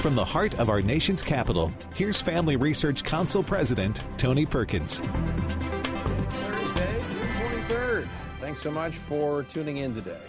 From 0.00 0.14
the 0.14 0.24
heart 0.24 0.58
of 0.58 0.70
our 0.70 0.80
nation's 0.80 1.22
capital, 1.22 1.70
here's 1.94 2.22
Family 2.22 2.56
Research 2.56 3.04
Council 3.04 3.42
President 3.42 4.02
Tony 4.16 4.46
Perkins. 4.46 5.00
Thursday, 5.00 7.04
June 7.10 7.64
23rd. 7.68 8.08
Thanks 8.38 8.62
so 8.62 8.70
much 8.70 8.96
for 8.96 9.42
tuning 9.42 9.76
in 9.76 9.94
today. 9.94 10.22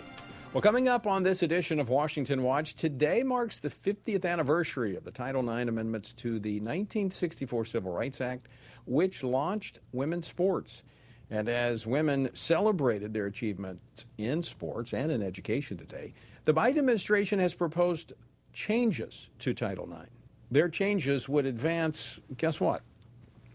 Well, 0.52 0.62
coming 0.62 0.90
up 0.90 1.08
on 1.08 1.24
this 1.24 1.42
edition 1.42 1.80
of 1.80 1.88
Washington 1.88 2.44
Watch, 2.44 2.76
today 2.76 3.24
marks 3.24 3.62
the 3.62 3.70
50th 3.70 4.26
anniversary 4.26 4.98
of 4.98 5.06
the 5.06 5.12
Title 5.12 5.50
IX 5.50 5.70
amendments 5.70 6.12
to 6.16 6.42
the 6.42 6.56
1964 6.56 7.64
Civil 7.64 7.94
Rights 7.94 8.20
Act, 8.20 8.50
which 8.86 9.24
launched 9.24 9.80
women's 9.94 10.28
sports. 10.28 10.84
And 11.30 11.48
as 11.48 11.88
women 11.88 12.30
celebrated 12.34 13.14
their 13.14 13.28
achievements 13.28 14.04
in 14.18 14.44
sports 14.44 14.94
and 14.94 15.14
in 15.14 15.24
education 15.24 15.78
today, 15.78 16.14
the 16.44 16.54
Biden 16.54 16.80
administration 16.80 17.40
has 17.40 17.54
proposed 17.54 18.12
changes 18.54 19.30
to 19.40 19.54
Title 19.54 19.92
IX. 19.92 20.10
Their 20.50 20.70
changes 20.70 21.30
would 21.30 21.46
advance, 21.46 22.20
guess 22.38 22.60
what? 22.60 22.82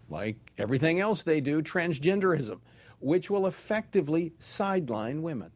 Like 0.09 0.37
everything 0.59 1.01
else 1.01 1.23
they 1.23 1.41
do, 1.41 1.63
transgenderism, 1.63 2.61
which 3.01 3.29
will 3.29 3.47
effectively 3.47 4.33
sideline 4.39 5.23
women. 5.23 5.51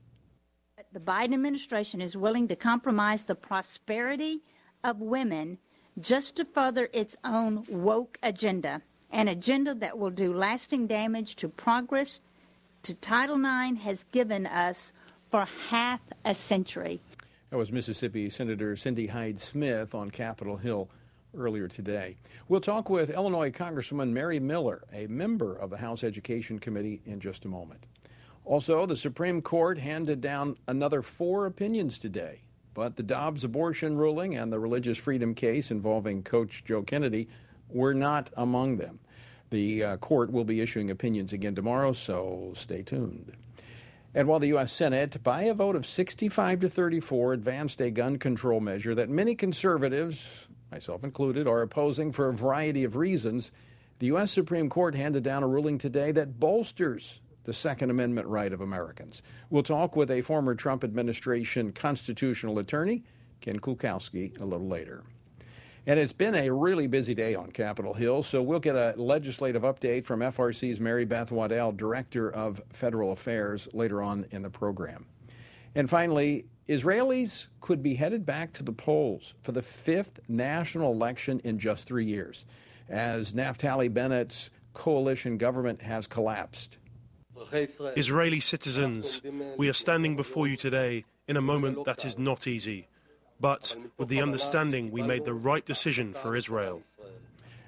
The 0.92 1.00
Biden 1.00 1.34
administration 1.34 2.00
is 2.00 2.16
willing 2.16 2.48
to 2.48 2.56
compromise 2.56 3.24
the 3.24 3.36
prosperity 3.36 4.42
of 4.82 5.00
women 5.00 5.58
just 6.00 6.36
to 6.36 6.44
further 6.44 6.88
its 6.92 7.16
own 7.24 7.64
woke 7.68 8.18
agenda, 8.22 8.82
an 9.10 9.28
agenda 9.28 9.74
that 9.74 9.98
will 9.98 10.10
do 10.10 10.32
lasting 10.32 10.86
damage 10.86 11.36
to 11.36 11.48
progress 11.48 12.20
to 12.82 12.94
Title 12.94 13.36
IX 13.36 13.80
has 13.82 14.04
given 14.04 14.46
us 14.46 14.92
for 15.30 15.46
half 15.68 16.00
a 16.24 16.34
century. 16.34 17.00
That 17.50 17.56
was 17.56 17.72
Mississippi 17.72 18.30
Senator 18.30 18.76
Cindy 18.76 19.08
Hyde 19.08 19.40
Smith 19.40 19.92
on 19.92 20.12
Capitol 20.12 20.56
Hill 20.56 20.88
earlier 21.36 21.66
today. 21.66 22.14
We'll 22.46 22.60
talk 22.60 22.88
with 22.88 23.10
Illinois 23.10 23.50
Congresswoman 23.50 24.10
Mary 24.10 24.38
Miller, 24.38 24.84
a 24.92 25.08
member 25.08 25.56
of 25.56 25.68
the 25.68 25.78
House 25.78 26.04
Education 26.04 26.60
Committee, 26.60 27.02
in 27.06 27.18
just 27.18 27.44
a 27.44 27.48
moment. 27.48 27.86
Also, 28.44 28.86
the 28.86 28.96
Supreme 28.96 29.42
Court 29.42 29.78
handed 29.78 30.20
down 30.20 30.58
another 30.68 31.02
four 31.02 31.46
opinions 31.46 31.98
today, 31.98 32.42
but 32.72 32.94
the 32.94 33.02
Dobbs 33.02 33.42
abortion 33.42 33.96
ruling 33.96 34.36
and 34.36 34.52
the 34.52 34.60
religious 34.60 34.96
freedom 34.96 35.34
case 35.34 35.72
involving 35.72 36.22
Coach 36.22 36.62
Joe 36.62 36.84
Kennedy 36.84 37.26
were 37.68 37.94
not 37.94 38.30
among 38.36 38.76
them. 38.76 39.00
The 39.50 39.82
uh, 39.82 39.96
court 39.96 40.30
will 40.30 40.44
be 40.44 40.60
issuing 40.60 40.88
opinions 40.88 41.32
again 41.32 41.56
tomorrow, 41.56 41.94
so 41.94 42.52
stay 42.54 42.82
tuned. 42.82 43.32
And 44.14 44.26
while 44.26 44.40
the 44.40 44.48
U.S. 44.48 44.72
Senate, 44.72 45.22
by 45.22 45.42
a 45.42 45.54
vote 45.54 45.76
of 45.76 45.86
65 45.86 46.60
to 46.60 46.68
34, 46.68 47.32
advanced 47.32 47.80
a 47.80 47.90
gun 47.90 48.18
control 48.18 48.60
measure 48.60 48.94
that 48.96 49.08
many 49.08 49.36
conservatives, 49.36 50.48
myself 50.72 51.04
included, 51.04 51.46
are 51.46 51.62
opposing 51.62 52.10
for 52.10 52.28
a 52.28 52.34
variety 52.34 52.82
of 52.82 52.96
reasons, 52.96 53.52
the 54.00 54.06
U.S. 54.06 54.32
Supreme 54.32 54.68
Court 54.68 54.96
handed 54.96 55.22
down 55.22 55.44
a 55.44 55.48
ruling 55.48 55.78
today 55.78 56.10
that 56.12 56.40
bolsters 56.40 57.20
the 57.44 57.52
Second 57.52 57.90
Amendment 57.90 58.26
right 58.26 58.52
of 58.52 58.60
Americans. 58.60 59.22
We'll 59.48 59.62
talk 59.62 59.94
with 59.94 60.10
a 60.10 60.22
former 60.22 60.54
Trump 60.54 60.82
administration 60.82 61.72
constitutional 61.72 62.58
attorney, 62.58 63.04
Ken 63.40 63.60
Klukowski, 63.60 64.40
a 64.40 64.44
little 64.44 64.68
later. 64.68 65.04
And 65.86 65.98
it's 65.98 66.12
been 66.12 66.34
a 66.34 66.50
really 66.50 66.86
busy 66.86 67.14
day 67.14 67.34
on 67.34 67.50
Capitol 67.52 67.94
Hill, 67.94 68.22
so 68.22 68.42
we'll 68.42 68.60
get 68.60 68.76
a 68.76 68.94
legislative 68.96 69.62
update 69.62 70.04
from 70.04 70.20
FRC's 70.20 70.78
Mary 70.78 71.06
Beth 71.06 71.32
Waddell, 71.32 71.72
Director 71.72 72.30
of 72.30 72.60
Federal 72.70 73.12
Affairs, 73.12 73.66
later 73.72 74.02
on 74.02 74.26
in 74.30 74.42
the 74.42 74.50
program. 74.50 75.06
And 75.74 75.88
finally, 75.88 76.44
Israelis 76.68 77.46
could 77.60 77.82
be 77.82 77.94
headed 77.94 78.26
back 78.26 78.52
to 78.54 78.62
the 78.62 78.72
polls 78.72 79.34
for 79.40 79.52
the 79.52 79.62
fifth 79.62 80.20
national 80.28 80.92
election 80.92 81.40
in 81.44 81.58
just 81.58 81.86
three 81.86 82.04
years, 82.04 82.44
as 82.88 83.32
Naftali 83.32 83.92
Bennett's 83.92 84.50
coalition 84.74 85.38
government 85.38 85.80
has 85.80 86.06
collapsed. 86.06 86.76
Israeli 87.96 88.40
citizens, 88.40 89.22
we 89.56 89.70
are 89.70 89.74
standing 89.74 90.14
before 90.14 90.46
you 90.46 90.58
today 90.58 91.06
in 91.26 91.38
a 91.38 91.40
moment 91.40 91.86
that 91.86 92.04
is 92.04 92.18
not 92.18 92.46
easy 92.46 92.86
but 93.40 93.74
with 93.96 94.08
the 94.08 94.20
understanding 94.20 94.90
we 94.90 95.02
made 95.02 95.24
the 95.24 95.34
right 95.34 95.64
decision 95.64 96.12
for 96.12 96.36
Israel. 96.36 96.82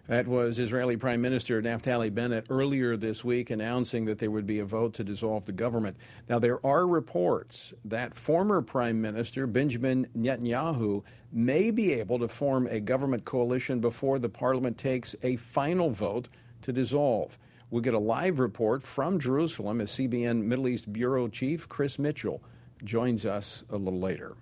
That 0.09 0.27
was 0.27 0.59
Israeli 0.59 0.97
Prime 0.97 1.23
Minister 1.23 1.63
Naftali 1.63 2.13
Bennett 2.13 2.47
earlier 2.51 2.97
this 2.97 3.25
week 3.25 3.51
announcing 3.51 4.05
that 4.07 4.19
there 4.19 4.33
would 4.33 4.47
be 4.47 4.59
a 4.59 4.65
vote 4.65 4.95
to 4.95 5.05
dissolve 5.05 5.47
the 5.47 5.53
government. 5.53 5.97
Now, 6.29 6.41
there 6.41 6.65
are 6.67 6.87
reports 6.87 7.73
that 7.85 8.17
former 8.17 8.61
Prime 8.63 9.01
Minister 9.01 9.47
Benjamin 9.47 10.09
Netanyahu 10.19 11.05
may 11.33 11.71
be 11.71 11.93
able 11.95 12.19
to 12.19 12.27
form 12.27 12.67
a 12.67 12.81
government 12.81 13.25
coalition 13.25 13.81
before 13.81 14.19
the 14.19 14.29
parliament 14.29 14.77
takes 14.77 15.15
a 15.23 15.37
final 15.37 15.89
vote 15.89 16.29
to 16.63 16.73
dissolve. 16.73 17.39
We'll 17.71 17.81
get 17.81 17.95
a 17.95 17.99
live 17.99 18.41
report 18.41 18.83
from 18.83 19.21
Jerusalem 19.21 19.81
as 19.81 19.93
CBN 19.93 20.43
Middle 20.43 20.69
East 20.69 20.93
Bureau 20.93 21.29
Chief 21.29 21.69
Chris 21.69 21.99
Mitchell 21.99 22.43
joins 22.85 23.25
us 23.25 23.65
a 23.71 23.77
little 23.77 24.01
later. 24.01 24.35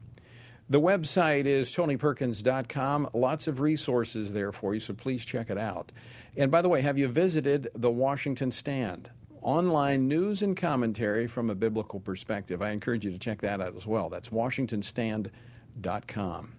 The 0.71 0.81
website 0.81 1.45
is 1.47 1.71
tonyperkins.com. 1.73 3.11
Lots 3.13 3.49
of 3.49 3.61
resources 3.61 4.33
there 4.33 4.53
for 4.53 4.73
you, 4.73 4.79
so 4.79 4.95
please 4.95 5.25
check 5.25 5.51
it 5.51 5.59
out. 5.59 5.91
And 6.37 6.53
by 6.53 6.63
the 6.63 6.69
way, 6.69 6.81
have 6.83 6.97
you 6.97 7.09
visited 7.09 7.67
the 7.75 7.91
Washington 7.91 8.53
Stand? 8.53 9.11
Online 9.43 10.07
news 10.07 10.43
and 10.43 10.57
commentary 10.57 11.27
from 11.27 11.51
a 11.51 11.57
biblical 11.57 11.99
perspective. 11.99 12.63
I 12.63 12.71
encourage 12.71 13.05
you 13.05 13.11
to 13.11 13.19
check 13.19 13.41
that 13.41 13.61
out 13.61 13.75
as 13.75 13.85
well. 13.85 14.09
That's 14.09 14.29
washingtonstand.com. 14.29 16.53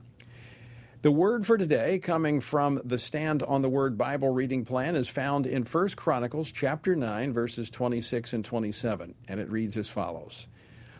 The 1.03 1.11
word 1.11 1.47
for 1.47 1.57
today, 1.57 1.97
coming 1.97 2.41
from 2.41 2.81
the 2.83 2.99
Stand 2.99 3.43
on 3.43 3.61
the 3.61 3.69
Word 3.69 3.97
Bible 3.97 4.29
reading 4.29 4.65
plan, 4.65 4.97
is 4.97 5.07
found 5.07 5.47
in 5.47 5.63
1 5.63 5.87
Chronicles 5.95 6.51
chapter 6.51 6.97
9, 6.97 7.31
verses 7.31 7.69
26 7.69 8.33
and 8.33 8.43
27, 8.43 9.15
and 9.29 9.39
it 9.39 9.49
reads 9.49 9.77
as 9.77 9.87
follows 9.87 10.47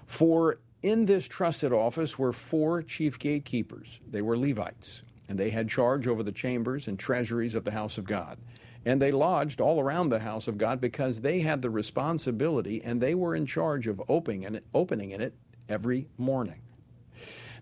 For 0.06 0.60
in 0.82 1.06
this 1.06 1.28
trusted 1.28 1.72
office 1.72 2.18
were 2.18 2.32
four 2.32 2.82
chief 2.82 3.20
gatekeepers. 3.20 4.00
They 4.10 4.22
were 4.22 4.38
Levites, 4.38 5.04
and 5.30 5.40
they 5.40 5.50
had 5.50 5.70
charge 5.70 6.08
over 6.08 6.24
the 6.24 6.32
chambers 6.32 6.88
and 6.88 6.98
treasuries 6.98 7.56
of 7.56 7.64
the 7.64 7.72
house 7.72 7.98
of 7.98 8.06
God. 8.06 8.40
And 8.84 9.02
they 9.02 9.12
lodged 9.12 9.62
all 9.62 9.80
around 9.80 10.10
the 10.10 10.20
house 10.20 10.48
of 10.48 10.58
God 10.58 10.82
because 10.82 11.22
they 11.22 11.42
had 11.42 11.62
the 11.62 11.70
responsibility 11.70 12.82
and 12.84 13.00
they 13.00 13.14
were 13.14 13.36
in 13.36 13.46
charge 13.46 13.86
of 13.86 14.02
opening 14.10 14.44
in 14.44 14.56
it, 14.56 14.66
opening 14.74 15.12
in 15.12 15.22
it 15.22 15.36
every 15.70 16.08
morning. 16.18 16.62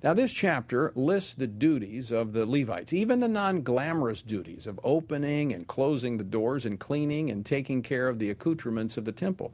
Now, 0.02 0.14
this 0.14 0.32
chapter 0.32 0.94
lists 0.96 1.36
the 1.36 1.46
duties 1.46 2.10
of 2.10 2.32
the 2.32 2.46
Levites, 2.46 2.94
even 2.94 3.20
the 3.20 3.28
non 3.28 3.64
glamorous 3.64 4.22
duties 4.22 4.66
of 4.66 4.80
opening 4.82 5.52
and 5.52 5.68
closing 5.68 6.18
the 6.18 6.24
doors 6.24 6.66
and 6.66 6.80
cleaning 6.80 7.30
and 7.30 7.46
taking 7.46 7.82
care 7.82 8.08
of 8.08 8.18
the 8.18 8.30
accoutrements 8.30 8.96
of 8.96 9.04
the 9.04 9.12
temple. 9.12 9.52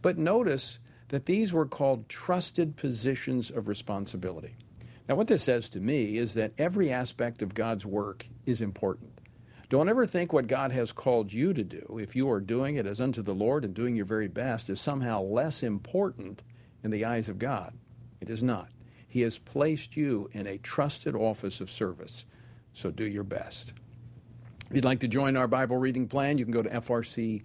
But 0.00 0.16
notice 0.16 0.78
that 1.08 1.26
these 1.26 1.52
were 1.52 1.66
called 1.66 2.08
trusted 2.08 2.76
positions 2.76 3.50
of 3.50 3.68
responsibility. 3.68 4.54
Now, 5.08 5.14
what 5.14 5.26
this 5.26 5.42
says 5.42 5.68
to 5.70 5.80
me 5.80 6.18
is 6.18 6.34
that 6.34 6.52
every 6.58 6.92
aspect 6.92 7.40
of 7.40 7.54
God's 7.54 7.86
work 7.86 8.26
is 8.44 8.60
important. 8.60 9.20
Don't 9.70 9.88
ever 9.88 10.06
think 10.06 10.32
what 10.32 10.46
God 10.46 10.70
has 10.72 10.92
called 10.92 11.32
you 11.32 11.52
to 11.52 11.64
do, 11.64 11.98
if 12.00 12.16
you 12.16 12.30
are 12.30 12.40
doing 12.40 12.76
it 12.76 12.86
as 12.86 13.00
unto 13.00 13.22
the 13.22 13.34
Lord 13.34 13.64
and 13.64 13.74
doing 13.74 13.96
your 13.96 14.06
very 14.06 14.28
best, 14.28 14.70
is 14.70 14.80
somehow 14.80 15.22
less 15.22 15.62
important 15.62 16.42
in 16.82 16.90
the 16.90 17.04
eyes 17.04 17.28
of 17.28 17.38
God. 17.38 17.74
It 18.20 18.30
is 18.30 18.42
not. 18.42 18.70
He 19.06 19.22
has 19.22 19.38
placed 19.38 19.96
you 19.96 20.28
in 20.32 20.46
a 20.46 20.58
trusted 20.58 21.14
office 21.14 21.60
of 21.60 21.70
service, 21.70 22.24
so 22.72 22.90
do 22.90 23.04
your 23.04 23.24
best. 23.24 23.72
If 24.68 24.76
you'd 24.76 24.84
like 24.84 25.00
to 25.00 25.08
join 25.08 25.36
our 25.36 25.48
Bible 25.48 25.78
reading 25.78 26.06
plan, 26.08 26.36
you 26.36 26.44
can 26.44 26.52
go 26.52 26.62
to 26.62 26.68
FRC 26.68 27.42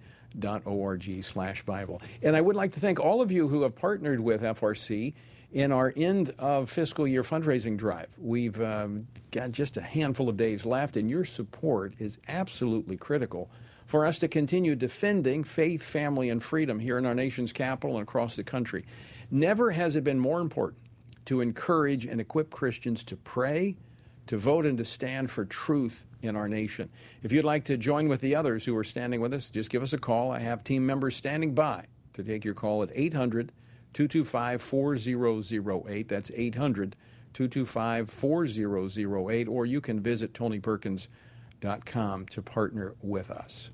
org 0.64 1.22
slash 1.22 1.62
Bible. 1.62 2.00
And 2.22 2.36
I 2.36 2.40
would 2.40 2.56
like 2.56 2.72
to 2.72 2.80
thank 2.80 3.00
all 3.00 3.22
of 3.22 3.30
you 3.30 3.48
who 3.48 3.62
have 3.62 3.74
partnered 3.74 4.20
with 4.20 4.42
FRC 4.42 5.14
in 5.52 5.70
our 5.70 5.92
end 5.96 6.34
of 6.38 6.68
fiscal 6.68 7.06
year 7.06 7.22
fundraising 7.22 7.76
drive. 7.76 8.14
We've 8.18 8.60
um, 8.60 9.06
got 9.30 9.52
just 9.52 9.76
a 9.76 9.80
handful 9.80 10.28
of 10.28 10.36
days 10.36 10.66
left, 10.66 10.96
and 10.96 11.08
your 11.08 11.24
support 11.24 11.94
is 12.00 12.18
absolutely 12.26 12.96
critical 12.96 13.50
for 13.86 14.04
us 14.04 14.18
to 14.18 14.28
continue 14.28 14.74
defending 14.74 15.44
faith, 15.44 15.82
family, 15.82 16.30
and 16.30 16.42
freedom 16.42 16.78
here 16.78 16.98
in 16.98 17.06
our 17.06 17.14
nation's 17.14 17.52
capital 17.52 17.96
and 17.96 18.02
across 18.02 18.34
the 18.34 18.42
country. 18.42 18.84
Never 19.30 19.70
has 19.70 19.94
it 19.94 20.04
been 20.04 20.18
more 20.18 20.40
important 20.40 20.82
to 21.26 21.40
encourage 21.40 22.06
and 22.06 22.20
equip 22.20 22.50
Christians 22.50 23.04
to 23.04 23.16
pray 23.16 23.76
to 24.26 24.36
vote 24.36 24.66
and 24.66 24.78
to 24.78 24.84
stand 24.84 25.30
for 25.30 25.44
truth 25.44 26.06
in 26.22 26.36
our 26.36 26.48
nation. 26.48 26.88
If 27.22 27.32
you'd 27.32 27.44
like 27.44 27.64
to 27.64 27.76
join 27.76 28.08
with 28.08 28.20
the 28.20 28.34
others 28.34 28.64
who 28.64 28.76
are 28.76 28.84
standing 28.84 29.20
with 29.20 29.34
us, 29.34 29.50
just 29.50 29.70
give 29.70 29.82
us 29.82 29.92
a 29.92 29.98
call. 29.98 30.30
I 30.30 30.40
have 30.40 30.64
team 30.64 30.86
members 30.86 31.16
standing 31.16 31.54
by 31.54 31.86
to 32.14 32.22
take 32.22 32.44
your 32.44 32.54
call 32.54 32.82
at 32.82 32.90
800 32.94 33.52
225 33.92 34.62
4008. 34.62 36.08
That's 36.08 36.30
800 36.34 36.96
225 37.34 38.10
4008. 38.10 39.48
Or 39.48 39.66
you 39.66 39.80
can 39.80 40.00
visit 40.00 40.32
tonyperkins.com 40.32 42.26
to 42.26 42.42
partner 42.42 42.94
with 43.02 43.30
us. 43.30 43.70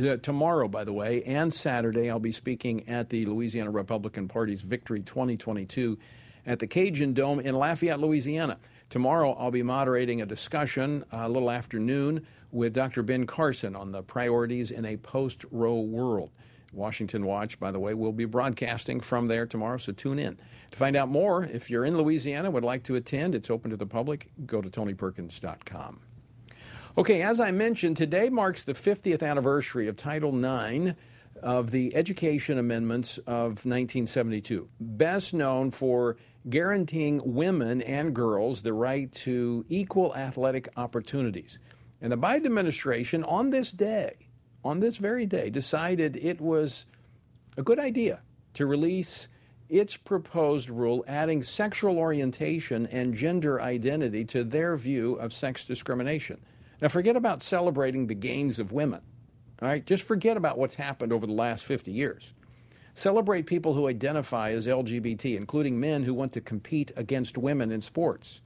Uh, 0.00 0.16
tomorrow, 0.16 0.68
by 0.68 0.84
the 0.84 0.92
way, 0.92 1.22
and 1.24 1.52
Saturday, 1.52 2.10
I'll 2.10 2.20
be 2.20 2.32
speaking 2.32 2.88
at 2.88 3.10
the 3.10 3.24
Louisiana 3.24 3.70
Republican 3.70 4.28
Party's 4.28 4.60
Victory 4.60 5.00
2022 5.00 5.98
at 6.46 6.58
the 6.60 6.66
Cajun 6.66 7.14
Dome 7.14 7.40
in 7.40 7.54
Lafayette, 7.54 7.98
Louisiana. 7.98 8.58
Tomorrow, 8.90 9.32
I'll 9.34 9.50
be 9.50 9.62
moderating 9.62 10.22
a 10.22 10.26
discussion 10.26 11.04
a 11.12 11.28
little 11.28 11.50
afternoon 11.50 12.26
with 12.50 12.72
Dr. 12.72 13.02
Ben 13.02 13.26
Carson 13.26 13.76
on 13.76 13.92
the 13.92 14.02
priorities 14.02 14.70
in 14.70 14.86
a 14.86 14.96
post 14.96 15.44
Roe 15.50 15.80
world. 15.80 16.30
Washington 16.72 17.26
Watch, 17.26 17.60
by 17.60 17.70
the 17.70 17.78
way, 17.78 17.92
will 17.94 18.12
be 18.12 18.24
broadcasting 18.24 19.00
from 19.00 19.26
there 19.26 19.46
tomorrow, 19.46 19.78
so 19.78 19.92
tune 19.92 20.18
in. 20.18 20.38
To 20.70 20.78
find 20.78 20.96
out 20.96 21.08
more, 21.08 21.44
if 21.44 21.70
you're 21.70 21.84
in 21.84 21.96
Louisiana, 21.96 22.50
would 22.50 22.64
like 22.64 22.82
to 22.84 22.94
attend, 22.94 23.34
it's 23.34 23.50
open 23.50 23.70
to 23.70 23.76
the 23.76 23.86
public, 23.86 24.30
go 24.46 24.60
to 24.60 24.68
tonyperkins.com. 24.68 26.00
Okay, 26.96 27.22
as 27.22 27.40
I 27.40 27.52
mentioned, 27.52 27.96
today 27.96 28.28
marks 28.28 28.64
the 28.64 28.72
50th 28.72 29.22
anniversary 29.22 29.86
of 29.88 29.96
Title 29.96 30.32
IX 30.34 30.94
of 31.42 31.70
the 31.70 31.94
Education 31.94 32.58
Amendments 32.58 33.18
of 33.18 33.64
1972, 33.64 34.68
best 34.80 35.32
known 35.32 35.70
for 35.70 36.16
guaranteeing 36.50 37.20
women 37.24 37.82
and 37.82 38.14
girls 38.14 38.62
the 38.62 38.72
right 38.72 39.12
to 39.12 39.64
equal 39.68 40.14
athletic 40.16 40.68
opportunities. 40.76 41.58
And 42.00 42.12
the 42.12 42.16
Biden 42.16 42.46
administration, 42.46 43.24
on 43.24 43.50
this 43.50 43.72
day, 43.72 44.28
on 44.64 44.80
this 44.80 44.96
very 44.96 45.26
day, 45.26 45.50
decided 45.50 46.16
it 46.16 46.40
was 46.40 46.86
a 47.56 47.62
good 47.62 47.78
idea 47.78 48.22
to 48.54 48.66
release 48.66 49.28
its 49.68 49.96
proposed 49.96 50.70
rule 50.70 51.04
adding 51.06 51.42
sexual 51.42 51.98
orientation 51.98 52.86
and 52.86 53.14
gender 53.14 53.60
identity 53.60 54.24
to 54.24 54.44
their 54.44 54.76
view 54.76 55.14
of 55.16 55.32
sex 55.32 55.64
discrimination. 55.64 56.40
Now, 56.80 56.88
forget 56.88 57.16
about 57.16 57.42
celebrating 57.42 58.06
the 58.06 58.14
gains 58.14 58.58
of 58.58 58.72
women. 58.72 59.00
All 59.60 59.68
right, 59.68 59.84
just 59.84 60.04
forget 60.04 60.36
about 60.36 60.56
what's 60.56 60.76
happened 60.76 61.12
over 61.12 61.26
the 61.26 61.32
last 61.32 61.64
50 61.64 61.90
years. 61.90 62.32
Celebrate 62.98 63.46
people 63.46 63.74
who 63.74 63.86
identify 63.86 64.50
as 64.50 64.66
LGBT, 64.66 65.36
including 65.36 65.78
men 65.78 66.02
who 66.02 66.12
want 66.12 66.32
to 66.32 66.40
compete 66.40 66.90
against 66.96 67.38
women 67.38 67.70
in 67.70 67.80
sports. 67.80 68.40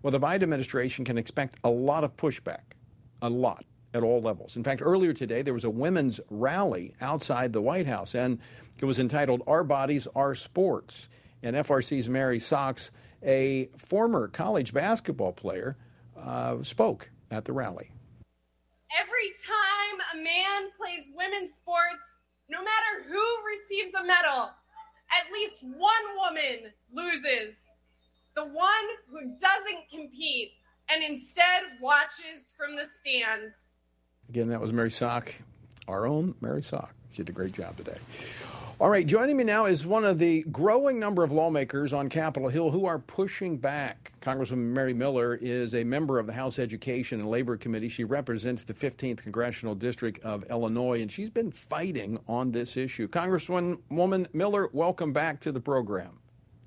Well, 0.00 0.12
the 0.12 0.20
Biden 0.20 0.44
administration 0.44 1.04
can 1.04 1.18
expect 1.18 1.56
a 1.64 1.70
lot 1.70 2.04
of 2.04 2.16
pushback, 2.16 2.76
a 3.20 3.28
lot 3.28 3.64
at 3.92 4.04
all 4.04 4.20
levels. 4.20 4.54
In 4.54 4.62
fact, 4.62 4.80
earlier 4.80 5.12
today, 5.12 5.42
there 5.42 5.52
was 5.52 5.64
a 5.64 5.70
women's 5.70 6.20
rally 6.30 6.94
outside 7.00 7.52
the 7.52 7.60
White 7.60 7.88
House, 7.88 8.14
and 8.14 8.38
it 8.78 8.84
was 8.84 9.00
entitled 9.00 9.42
Our 9.48 9.64
Bodies, 9.64 10.06
Our 10.14 10.36
Sports. 10.36 11.08
And 11.42 11.56
FRC's 11.56 12.08
Mary 12.08 12.38
Szoch, 12.38 12.90
a 13.24 13.70
former 13.76 14.28
college 14.28 14.72
basketball 14.72 15.32
player, 15.32 15.76
uh, 16.16 16.62
spoke 16.62 17.10
at 17.32 17.44
the 17.44 17.52
rally. 17.52 17.90
Every 18.96 19.32
time 19.44 20.20
a 20.20 20.22
man 20.22 20.70
plays 20.78 21.10
women's 21.16 21.54
sports, 21.54 22.20
no 22.48 22.58
matter 22.58 23.08
who 23.08 23.24
receives 23.50 23.94
a 23.94 24.04
medal, 24.04 24.50
at 25.10 25.32
least 25.32 25.64
one 25.64 25.92
woman 26.16 26.72
loses. 26.92 27.80
The 28.36 28.44
one 28.44 28.86
who 29.08 29.36
doesn't 29.38 29.88
compete 29.90 30.52
and 30.88 31.02
instead 31.02 31.62
watches 31.80 32.52
from 32.56 32.76
the 32.76 32.84
stands. 32.84 33.74
Again, 34.28 34.48
that 34.48 34.60
was 34.60 34.72
Mary 34.72 34.90
Szoch, 34.90 35.32
our 35.88 36.06
own 36.06 36.34
Mary 36.40 36.62
Szoch. 36.62 36.90
She 37.14 37.22
did 37.22 37.28
a 37.28 37.32
great 37.32 37.52
job 37.52 37.76
today. 37.76 37.96
All 38.80 38.90
right, 38.90 39.06
joining 39.06 39.36
me 39.36 39.44
now 39.44 39.66
is 39.66 39.86
one 39.86 40.04
of 40.04 40.18
the 40.18 40.42
growing 40.50 40.98
number 40.98 41.22
of 41.22 41.30
lawmakers 41.30 41.92
on 41.92 42.08
Capitol 42.08 42.48
Hill 42.48 42.72
who 42.72 42.86
are 42.86 42.98
pushing 42.98 43.56
back. 43.56 44.12
Congresswoman 44.20 44.72
Mary 44.72 44.92
Miller 44.92 45.36
is 45.36 45.76
a 45.76 45.84
member 45.84 46.18
of 46.18 46.26
the 46.26 46.32
House 46.32 46.58
Education 46.58 47.20
and 47.20 47.30
Labor 47.30 47.56
Committee. 47.56 47.88
She 47.88 48.02
represents 48.02 48.64
the 48.64 48.74
15th 48.74 49.18
Congressional 49.18 49.76
District 49.76 50.18
of 50.24 50.42
Illinois, 50.50 51.02
and 51.02 51.12
she's 51.12 51.30
been 51.30 51.52
fighting 51.52 52.18
on 52.26 52.50
this 52.50 52.76
issue. 52.76 53.06
Congresswoman 53.06 54.34
Miller, 54.34 54.68
welcome 54.72 55.12
back 55.12 55.38
to 55.42 55.52
the 55.52 55.60
program. 55.60 56.18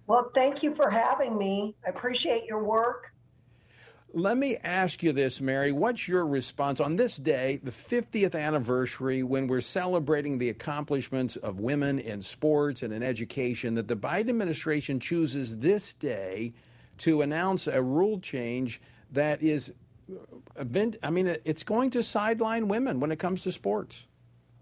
Well, 0.08 0.32
thank 0.34 0.64
you 0.64 0.74
for 0.76 0.90
having 0.90 1.38
me. 1.38 1.76
I 1.86 1.90
appreciate 1.90 2.46
your 2.46 2.64
work. 2.64 3.12
Let 4.18 4.40
me 4.40 4.58
ask 4.64 5.04
you 5.04 5.14
this, 5.14 5.42
Mary. 5.42 5.72
What's 5.72 6.08
your 6.08 6.26
response 6.26 6.80
on 6.80 6.96
this 6.96 7.18
day, 7.18 7.60
the 7.62 7.70
50th 7.70 8.34
anniversary, 8.34 9.22
when 9.22 9.46
we're 9.46 9.62
celebrating 9.62 10.40
the 10.40 10.50
accomplishments 10.50 11.36
of 11.36 11.60
women 11.60 12.00
in 12.00 12.24
sports 12.24 12.82
and 12.82 12.92
in 12.92 13.04
education, 13.04 13.76
that 13.76 13.88
the 13.88 13.96
Biden 13.96 14.30
administration 14.30 15.00
chooses 15.00 15.60
this 15.60 15.94
day 15.94 16.56
to 16.98 17.22
announce 17.22 17.68
a 17.68 17.80
rule 17.80 18.20
change 18.20 18.82
that 19.12 19.44
is, 19.44 19.72
uh, 20.12 20.66
I 21.04 21.12
mean, 21.12 21.38
it's 21.46 21.64
going 21.64 21.92
to 21.92 22.02
sideline 22.02 22.68
women 22.68 23.00
when 23.00 23.12
it 23.12 23.20
comes 23.20 23.44
to 23.44 23.52
sports? 23.52 24.06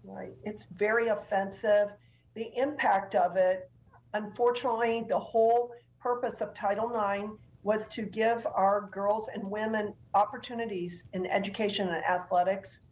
Right. 0.04 0.34
It's 0.44 0.66
very 0.76 1.08
offensive. 1.08 1.92
The 2.34 2.52
impact 2.58 3.14
of 3.14 3.38
it, 3.38 3.70
unfortunately, 4.12 5.06
the 5.08 5.18
whole 5.18 5.72
purpose 5.98 6.42
of 6.42 6.52
Title 6.52 6.90
IX 6.94 7.38
was 7.66 7.88
to 7.88 8.02
give 8.02 8.46
our 8.46 8.88
girls 8.92 9.26
and 9.34 9.42
women 9.42 9.92
opportunities 10.14 11.02
in 11.14 11.26
education 11.26 11.88
and 11.88 12.04
athletics 12.04 12.82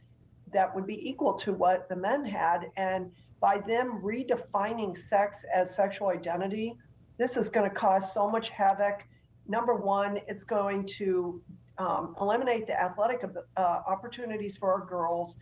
that 0.53 0.75
would 0.75 0.85
be 0.85 1.09
equal 1.09 1.33
to 1.33 1.53
what 1.53 1.89
the 1.89 1.95
men 1.95 2.25
had. 2.25 2.67
And 2.77 3.13
by 3.41 3.59
them 3.59 4.01
redefining 4.03 4.99
sex 4.99 5.45
as 5.55 5.73
sexual 5.77 6.09
identity, 6.09 6.75
this 7.19 7.37
is 7.37 7.49
going 7.49 7.71
to 7.71 7.75
cause 7.75 8.13
so 8.13 8.29
much 8.29 8.49
havoc. 8.49 9.05
Number 9.47 9.77
one, 9.77 10.19
it's 10.27 10.43
going 10.43 10.89
to 10.99 11.41
um, 11.79 12.17
eliminate 12.21 12.67
the 12.67 12.75
athletic 12.81 13.23
uh, 13.57 13.61
opportunities 13.61 14.57
for 14.57 14.73
our 14.73 14.85
girls. 14.85 15.37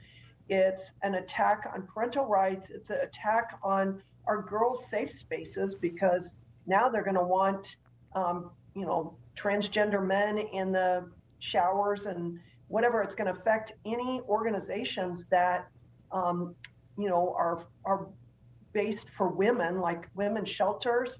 It's 0.51 0.93
an 1.01 1.15
attack 1.15 1.71
on 1.75 1.87
parental 1.87 2.27
rights. 2.27 2.69
It's 2.69 2.91
an 2.91 2.99
attack 3.03 3.59
on 3.63 4.03
our 4.27 4.43
girls' 4.43 4.85
safe 4.91 5.11
spaces 5.11 5.75
because 5.75 6.37
now 6.67 6.91
they're 6.91 7.03
going 7.03 7.17
to 7.17 7.23
want, 7.23 7.77
um, 8.15 8.51
you 8.75 8.85
know, 8.85 9.17
transgender 9.37 10.05
men 10.05 10.39
in 10.39 10.73
the 10.73 11.09
showers 11.39 12.07
and 12.07 12.39
whatever. 12.69 13.03
It's 13.03 13.15
going 13.15 13.33
to 13.33 13.39
affect 13.39 13.73
any 13.85 14.21
organizations 14.29 15.27
that, 15.31 15.69
um, 16.11 16.55
you 16.99 17.09
know, 17.09 17.35
are 17.37 17.67
are 17.85 18.09
based 18.73 19.07
for 19.17 19.29
women, 19.29 19.81
like 19.81 20.09
women's 20.15 20.49
shelters. 20.49 21.19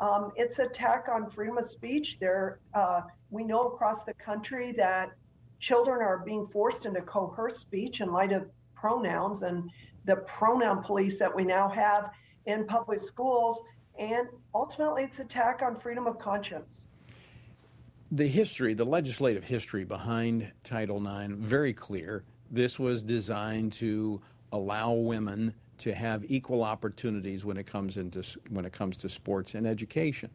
Um, 0.00 0.32
it's 0.36 0.58
attack 0.58 1.06
on 1.12 1.30
freedom 1.30 1.58
of 1.58 1.64
speech. 1.64 2.18
There, 2.20 2.60
uh, 2.74 3.02
we 3.30 3.44
know 3.44 3.68
across 3.68 4.04
the 4.04 4.14
country 4.14 4.72
that 4.76 5.10
children 5.58 6.00
are 6.00 6.18
being 6.18 6.46
forced 6.52 6.86
into 6.86 7.02
coerced 7.02 7.60
speech 7.60 8.00
in 8.00 8.12
light 8.12 8.32
of 8.32 8.48
pronouns 8.74 9.42
and 9.42 9.70
the 10.04 10.16
pronoun 10.16 10.82
police 10.82 11.18
that 11.18 11.34
we 11.34 11.44
now 11.44 11.68
have 11.68 12.10
in 12.46 12.66
public 12.66 13.00
schools. 13.00 13.60
And 13.98 14.26
ultimately, 14.54 15.04
it's 15.04 15.20
attack 15.20 15.60
on 15.62 15.78
freedom 15.78 16.06
of 16.06 16.18
conscience 16.18 16.86
the 18.12 18.26
history, 18.28 18.74
the 18.74 18.84
legislative 18.84 19.42
history 19.42 19.84
behind 19.84 20.52
Title 20.64 20.98
IX, 20.98 21.32
very 21.34 21.72
clear. 21.72 22.24
This 22.50 22.78
was 22.78 23.02
designed 23.02 23.72
to 23.74 24.20
allow 24.52 24.92
women 24.92 25.54
to 25.78 25.94
have 25.94 26.22
equal 26.30 26.62
opportunities 26.62 27.42
when 27.44 27.56
it 27.56 27.66
comes 27.66 27.96
into 27.96 28.22
when 28.50 28.66
it 28.66 28.72
comes 28.72 28.98
to 28.98 29.08
sports 29.08 29.54
and 29.54 29.66
education. 29.66 30.30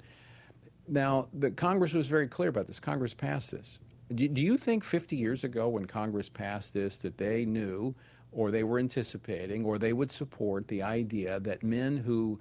Now, 0.88 1.30
the 1.34 1.52
Congress 1.52 1.94
was 1.94 2.08
very 2.08 2.28
clear 2.28 2.50
about 2.50 2.66
this. 2.66 2.80
Congress 2.80 3.14
passed 3.14 3.52
this. 3.52 3.80
Do, 4.14 4.28
do 4.28 4.42
you 4.42 4.58
think 4.58 4.84
50 4.84 5.16
years 5.16 5.44
ago, 5.44 5.70
when 5.70 5.86
Congress 5.86 6.30
passed 6.30 6.74
this, 6.74 6.98
that 6.98 7.18
they 7.18 7.46
knew, 7.46 7.94
or 8.32 8.50
they 8.50 8.64
were 8.64 8.80
anticipating, 8.80 9.64
or 9.64 9.78
they 9.78 9.94
would 9.94 10.12
support 10.12 10.68
the 10.68 10.82
idea 10.82 11.40
that 11.42 11.62
men 11.62 11.98
who 11.98 12.40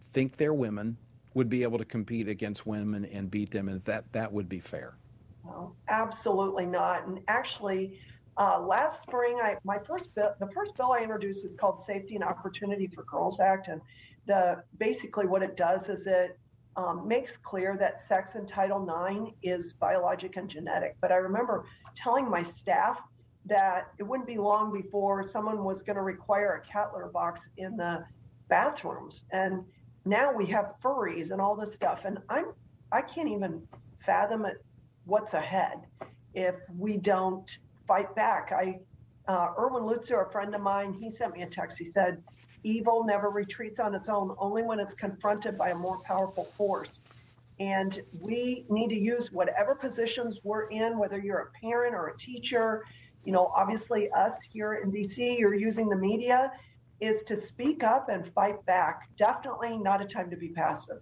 think 0.00 0.36
they're 0.36 0.54
women 0.54 0.96
would 1.34 1.48
be 1.48 1.62
able 1.62 1.78
to 1.78 1.84
compete 1.84 2.28
against 2.28 2.66
women 2.66 3.04
and 3.04 3.30
beat 3.30 3.50
them, 3.50 3.68
and 3.68 3.84
that 3.84 4.12
that 4.12 4.32
would 4.32 4.48
be 4.48 4.60
fair. 4.60 4.94
Absolutely 5.88 6.66
not. 6.66 7.06
And 7.06 7.20
actually, 7.28 7.98
uh, 8.36 8.60
last 8.60 9.02
spring, 9.02 9.38
I 9.42 9.56
my 9.64 9.78
first 9.86 10.14
bill, 10.14 10.34
the 10.40 10.48
first 10.54 10.74
bill 10.76 10.92
I 10.92 11.02
introduced 11.02 11.44
is 11.44 11.54
called 11.54 11.80
Safety 11.80 12.14
and 12.14 12.24
Opportunity 12.24 12.86
for 12.86 13.04
Girls 13.04 13.40
Act, 13.40 13.68
and 13.68 13.80
the 14.26 14.62
basically 14.78 15.26
what 15.26 15.42
it 15.42 15.56
does 15.56 15.88
is 15.88 16.06
it 16.06 16.38
um, 16.76 17.06
makes 17.06 17.36
clear 17.36 17.76
that 17.78 18.00
sex 18.00 18.34
in 18.34 18.46
Title 18.46 18.82
IX 18.82 19.32
is 19.42 19.74
biologic 19.74 20.36
and 20.36 20.48
genetic. 20.48 20.96
But 21.00 21.12
I 21.12 21.16
remember 21.16 21.66
telling 21.94 22.30
my 22.30 22.42
staff 22.42 22.98
that 23.46 23.88
it 23.98 24.04
wouldn't 24.04 24.28
be 24.28 24.38
long 24.38 24.72
before 24.72 25.26
someone 25.26 25.64
was 25.64 25.82
going 25.82 25.96
to 25.96 26.02
require 26.02 26.62
a 26.74 26.94
litter 26.94 27.10
box 27.12 27.48
in 27.56 27.76
the 27.76 28.04
bathrooms, 28.48 29.24
and 29.32 29.64
now 30.04 30.32
we 30.32 30.46
have 30.46 30.74
furries 30.82 31.30
and 31.30 31.40
all 31.40 31.54
this 31.54 31.72
stuff 31.72 32.00
and 32.04 32.18
i'm 32.28 32.46
i 32.90 33.00
can't 33.00 33.28
even 33.28 33.62
fathom 34.04 34.44
it 34.44 34.64
what's 35.04 35.34
ahead 35.34 35.78
if 36.34 36.54
we 36.78 36.96
don't 36.96 37.58
fight 37.86 38.14
back. 38.14 38.52
I 38.52 38.78
uh, 39.28 39.52
erwin 39.58 39.84
lutzer 39.84 40.26
a 40.26 40.30
friend 40.30 40.54
of 40.54 40.60
mine 40.60 40.92
he 40.92 41.10
sent 41.10 41.34
me 41.34 41.42
a 41.42 41.46
text. 41.46 41.78
He 41.78 41.86
said 41.86 42.22
evil 42.64 43.04
never 43.04 43.30
retreats 43.30 43.80
on 43.80 43.94
its 43.94 44.08
own 44.08 44.34
only 44.38 44.62
when 44.62 44.78
it's 44.78 44.94
confronted 44.94 45.58
by 45.58 45.70
a 45.70 45.74
more 45.74 46.00
powerful 46.00 46.44
force. 46.56 47.00
And 47.60 48.02
we 48.20 48.64
need 48.68 48.88
to 48.88 48.98
use 48.98 49.30
whatever 49.30 49.74
positions 49.74 50.38
we're 50.42 50.68
in 50.70 50.98
whether 50.98 51.18
you're 51.18 51.38
a 51.38 51.60
parent 51.60 51.94
or 51.94 52.08
a 52.08 52.16
teacher 52.16 52.82
you 53.24 53.32
know 53.32 53.52
obviously 53.54 54.10
us 54.10 54.32
here 54.52 54.74
in 54.82 54.90
dc 54.90 55.38
you're 55.38 55.54
using 55.54 55.88
the 55.88 55.94
media 55.94 56.50
is 57.02 57.24
to 57.24 57.36
speak 57.36 57.82
up 57.82 58.08
and 58.08 58.32
fight 58.32 58.64
back. 58.64 59.08
Definitely 59.16 59.76
not 59.76 60.00
a 60.00 60.04
time 60.04 60.30
to 60.30 60.36
be 60.36 60.48
passive. 60.48 61.00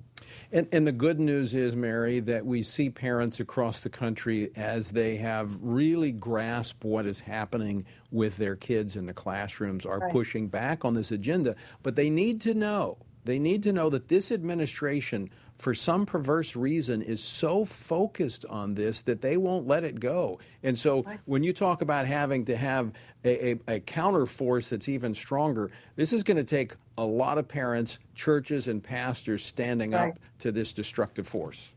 And, 0.50 0.66
and, 0.72 0.86
the 0.86 0.92
good 0.92 1.20
news 1.20 1.54
is, 1.54 1.76
Mary, 1.76 2.20
that 2.20 2.44
we 2.44 2.62
see 2.62 2.88
parents 2.88 3.40
across 3.40 3.80
the 3.80 3.90
country 3.90 4.50
as 4.56 4.90
they 4.90 5.16
have 5.16 5.58
really 5.60 6.12
grasped 6.12 6.84
what 6.84 7.04
is 7.04 7.20
happening 7.20 7.84
with 8.10 8.36
their 8.36 8.56
kids 8.56 8.96
in 8.96 9.06
the 9.06 9.12
classrooms 9.12 9.84
are 9.84 9.98
right. 9.98 10.12
pushing 10.12 10.48
back 10.48 10.84
on 10.84 10.94
this 10.94 11.12
agenda. 11.12 11.54
But 11.82 11.96
they 11.96 12.08
need 12.08 12.40
to 12.42 12.54
know, 12.54 12.98
they 13.24 13.38
need 13.38 13.62
to 13.64 13.72
know 13.72 13.90
that 13.90 14.08
this 14.08 14.32
administration 14.32 15.30
for 15.60 15.74
some 15.74 16.06
perverse 16.06 16.56
reason, 16.56 17.02
is 17.02 17.22
so 17.22 17.66
focused 17.66 18.46
on 18.46 18.74
this 18.74 19.02
that 19.02 19.20
they 19.20 19.36
won't 19.36 19.66
let 19.66 19.84
it 19.84 20.00
go. 20.00 20.38
And 20.62 20.76
so 20.76 21.04
when 21.26 21.42
you 21.42 21.52
talk 21.52 21.82
about 21.82 22.06
having 22.06 22.46
to 22.46 22.56
have 22.56 22.92
a, 23.24 23.50
a, 23.50 23.74
a 23.74 23.80
counter 23.80 24.24
force 24.24 24.70
that's 24.70 24.88
even 24.88 25.12
stronger, 25.12 25.70
this 25.96 26.14
is 26.14 26.24
going 26.24 26.38
to 26.38 26.44
take 26.44 26.72
a 26.96 27.04
lot 27.04 27.36
of 27.36 27.46
parents, 27.46 27.98
churches, 28.14 28.68
and 28.68 28.82
pastors 28.82 29.44
standing 29.44 29.90
right. 29.90 30.12
up 30.12 30.18
to 30.38 30.50
this 30.50 30.72
destructive 30.72 31.28
force. 31.28 31.70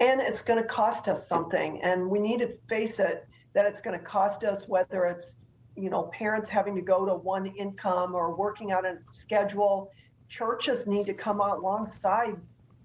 And 0.00 0.20
it's 0.20 0.42
going 0.42 0.60
to 0.60 0.68
cost 0.68 1.06
us 1.06 1.28
something. 1.28 1.80
And 1.82 2.10
we 2.10 2.18
need 2.18 2.40
to 2.40 2.48
face 2.68 2.98
it 2.98 3.28
that 3.52 3.64
it's 3.64 3.80
going 3.80 3.96
to 3.96 4.04
cost 4.04 4.42
us, 4.42 4.66
whether 4.66 5.04
it's 5.06 5.36
you 5.76 5.88
know 5.88 6.10
parents 6.12 6.48
having 6.48 6.74
to 6.74 6.82
go 6.82 7.06
to 7.06 7.14
one 7.14 7.46
income 7.46 8.16
or 8.16 8.34
working 8.34 8.72
out 8.72 8.84
a 8.84 8.98
schedule 9.12 9.92
churches 10.30 10.86
need 10.86 11.04
to 11.06 11.12
come 11.12 11.40
alongside 11.40 12.36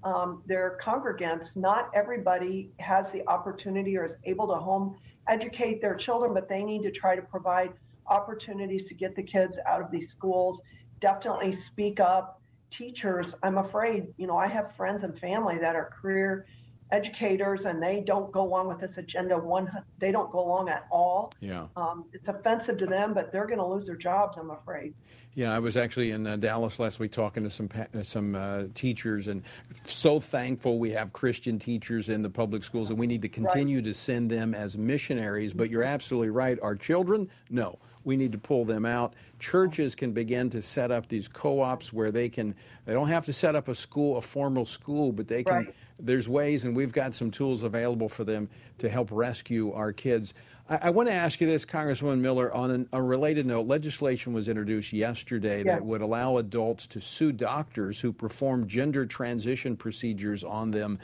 um, 0.03 0.41
their 0.45 0.77
congregants. 0.83 1.55
Not 1.55 1.89
everybody 1.93 2.71
has 2.79 3.11
the 3.11 3.25
opportunity 3.29 3.95
or 3.97 4.03
is 4.03 4.15
able 4.25 4.47
to 4.47 4.55
home 4.55 4.97
educate 5.27 5.81
their 5.81 5.95
children, 5.95 6.33
but 6.33 6.49
they 6.49 6.63
need 6.63 6.83
to 6.83 6.91
try 6.91 7.15
to 7.15 7.21
provide 7.21 7.71
opportunities 8.07 8.87
to 8.87 8.93
get 8.93 9.15
the 9.15 9.23
kids 9.23 9.57
out 9.65 9.81
of 9.81 9.89
these 9.89 10.09
schools. 10.09 10.61
Definitely 10.99 11.51
speak 11.51 11.99
up. 11.99 12.41
Teachers, 12.71 13.35
I'm 13.41 13.57
afraid, 13.59 14.07
you 14.17 14.27
know, 14.27 14.37
I 14.37 14.47
have 14.47 14.75
friends 14.75 15.03
and 15.03 15.17
family 15.17 15.57
that 15.59 15.75
are 15.75 15.91
career 16.01 16.45
educators 16.91 17.65
and 17.65 17.81
they 17.81 17.99
don't 17.99 18.31
go 18.31 18.41
along 18.41 18.67
with 18.67 18.79
this 18.79 18.97
agenda 18.97 19.35
one 19.35 19.69
they 19.97 20.11
don't 20.11 20.31
go 20.31 20.39
along 20.39 20.69
at 20.69 20.85
all 20.91 21.33
yeah 21.39 21.65
um, 21.75 22.05
it's 22.13 22.27
offensive 22.27 22.77
to 22.77 22.85
them 22.85 23.13
but 23.13 23.31
they're 23.31 23.47
going 23.47 23.57
to 23.57 23.65
lose 23.65 23.87
their 23.87 23.95
jobs 23.95 24.37
i'm 24.37 24.51
afraid 24.51 24.93
yeah 25.33 25.53
i 25.53 25.57
was 25.57 25.77
actually 25.77 26.11
in 26.11 26.27
uh, 26.27 26.35
dallas 26.35 26.77
last 26.77 26.99
week 26.99 27.11
talking 27.11 27.43
to 27.43 27.49
some 27.49 27.67
uh, 27.75 28.03
some 28.03 28.35
uh, 28.35 28.63
teachers 28.75 29.27
and 29.27 29.41
so 29.87 30.19
thankful 30.19 30.77
we 30.77 30.91
have 30.91 31.11
christian 31.11 31.57
teachers 31.57 32.09
in 32.09 32.21
the 32.21 32.29
public 32.29 32.63
schools 32.63 32.91
and 32.91 32.99
we 32.99 33.07
need 33.07 33.21
to 33.21 33.29
continue 33.29 33.77
right. 33.77 33.85
to 33.85 33.93
send 33.93 34.29
them 34.29 34.53
as 34.53 34.77
missionaries 34.77 35.53
but 35.53 35.71
you're 35.71 35.83
absolutely 35.83 36.29
right 36.29 36.59
our 36.61 36.75
children 36.75 37.27
no 37.49 37.79
we 38.03 38.15
need 38.15 38.31
to 38.33 38.37
pull 38.37 38.65
them 38.65 38.85
out. 38.85 39.15
Churches 39.39 39.95
can 39.95 40.11
begin 40.11 40.47
to 40.51 40.61
set 40.61 40.91
up 40.91 41.07
these 41.09 41.27
co-ops 41.27 41.91
where 41.91 42.11
they 42.11 42.29
can. 42.29 42.53
They 42.85 42.93
don't 42.93 43.07
have 43.07 43.25
to 43.25 43.33
set 43.33 43.55
up 43.55 43.67
a 43.67 43.73
school, 43.73 44.17
a 44.17 44.21
formal 44.21 44.67
school, 44.67 45.11
but 45.11 45.27
they 45.27 45.43
can. 45.43 45.55
Right 45.55 45.75
there's 45.99 46.27
ways, 46.27 46.63
and 46.63 46.75
we've 46.75 46.91
got 46.91 47.13
some 47.13 47.31
tools 47.31 47.63
available 47.63 48.09
for 48.09 48.23
them 48.23 48.49
to 48.79 48.89
help 48.89 49.09
rescue 49.11 49.71
our 49.73 49.93
kids. 49.93 50.33
I, 50.69 50.79
I 50.83 50.89
want 50.89 51.09
to 51.09 51.13
ask 51.13 51.39
you 51.39 51.47
this, 51.47 51.65
Congresswoman 51.65 52.19
Miller, 52.19 52.53
on 52.53 52.71
an, 52.71 52.89
a 52.93 53.01
related 53.01 53.45
note. 53.45 53.67
Legislation 53.67 54.33
was 54.33 54.49
introduced 54.49 54.93
yesterday 54.93 55.63
yes. 55.63 55.79
that 55.79 55.85
would 55.85 56.01
allow 56.01 56.37
adults 56.37 56.87
to 56.87 57.01
sue 57.01 57.31
doctors 57.31 57.99
who 57.99 58.11
perform 58.11 58.67
gender 58.67 59.05
transition 59.05 59.75
procedures 59.75 60.43
on 60.43 60.71
them. 60.71 60.99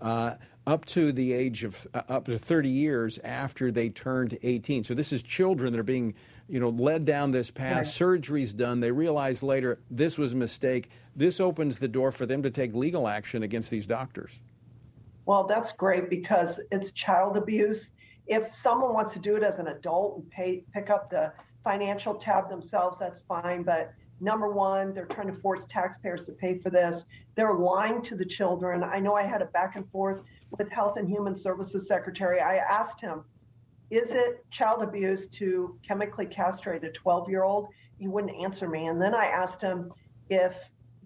Uh, 0.00 0.34
up 0.66 0.84
to 0.86 1.12
the 1.12 1.32
age 1.32 1.64
of 1.64 1.86
uh, 1.94 2.02
up 2.08 2.24
to 2.26 2.38
30 2.38 2.70
years 2.70 3.18
after 3.22 3.70
they 3.70 3.90
turned 3.90 4.38
18. 4.42 4.84
So 4.84 4.94
this 4.94 5.12
is 5.12 5.22
children 5.22 5.72
that 5.72 5.78
are 5.78 5.82
being, 5.82 6.14
you 6.48 6.60
know, 6.60 6.70
led 6.70 7.04
down 7.04 7.30
this 7.30 7.50
path. 7.50 7.76
Right. 7.76 7.86
Surgery's 7.86 8.52
done. 8.52 8.80
They 8.80 8.90
realize 8.90 9.42
later 9.42 9.80
this 9.90 10.16
was 10.16 10.32
a 10.32 10.36
mistake. 10.36 10.90
This 11.14 11.40
opens 11.40 11.78
the 11.78 11.88
door 11.88 12.12
for 12.12 12.26
them 12.26 12.42
to 12.42 12.50
take 12.50 12.74
legal 12.74 13.08
action 13.08 13.42
against 13.42 13.70
these 13.70 13.86
doctors. 13.86 14.40
Well, 15.26 15.46
that's 15.46 15.72
great 15.72 16.10
because 16.10 16.60
it's 16.70 16.92
child 16.92 17.36
abuse. 17.36 17.90
If 18.26 18.54
someone 18.54 18.94
wants 18.94 19.12
to 19.12 19.18
do 19.18 19.36
it 19.36 19.42
as 19.42 19.58
an 19.58 19.68
adult 19.68 20.16
and 20.16 20.30
pay 20.30 20.64
pick 20.72 20.90
up 20.90 21.10
the 21.10 21.32
financial 21.62 22.14
tab 22.14 22.48
themselves, 22.48 22.98
that's 22.98 23.20
fine. 23.28 23.62
But 23.62 23.92
number 24.20 24.50
one, 24.50 24.94
they're 24.94 25.06
trying 25.06 25.28
to 25.28 25.40
force 25.40 25.66
taxpayers 25.68 26.26
to 26.26 26.32
pay 26.32 26.58
for 26.58 26.70
this. 26.70 27.06
They're 27.34 27.54
lying 27.54 28.02
to 28.02 28.16
the 28.16 28.24
children. 28.24 28.82
I 28.82 28.98
know 28.98 29.14
I 29.14 29.22
had 29.22 29.42
a 29.42 29.46
back 29.46 29.76
and 29.76 29.90
forth 29.90 30.20
with 30.58 30.70
Health 30.70 30.96
and 30.96 31.08
Human 31.08 31.36
Services 31.36 31.86
Secretary, 31.86 32.40
I 32.40 32.56
asked 32.56 33.00
him, 33.00 33.24
is 33.90 34.12
it 34.12 34.44
child 34.50 34.82
abuse 34.82 35.26
to 35.26 35.78
chemically 35.86 36.26
castrate 36.26 36.84
a 36.84 36.90
12 36.90 37.28
year 37.28 37.44
old? 37.44 37.68
He 37.98 38.08
wouldn't 38.08 38.34
answer 38.36 38.68
me. 38.68 38.86
And 38.86 39.00
then 39.00 39.14
I 39.14 39.26
asked 39.26 39.60
him 39.60 39.92
if 40.30 40.56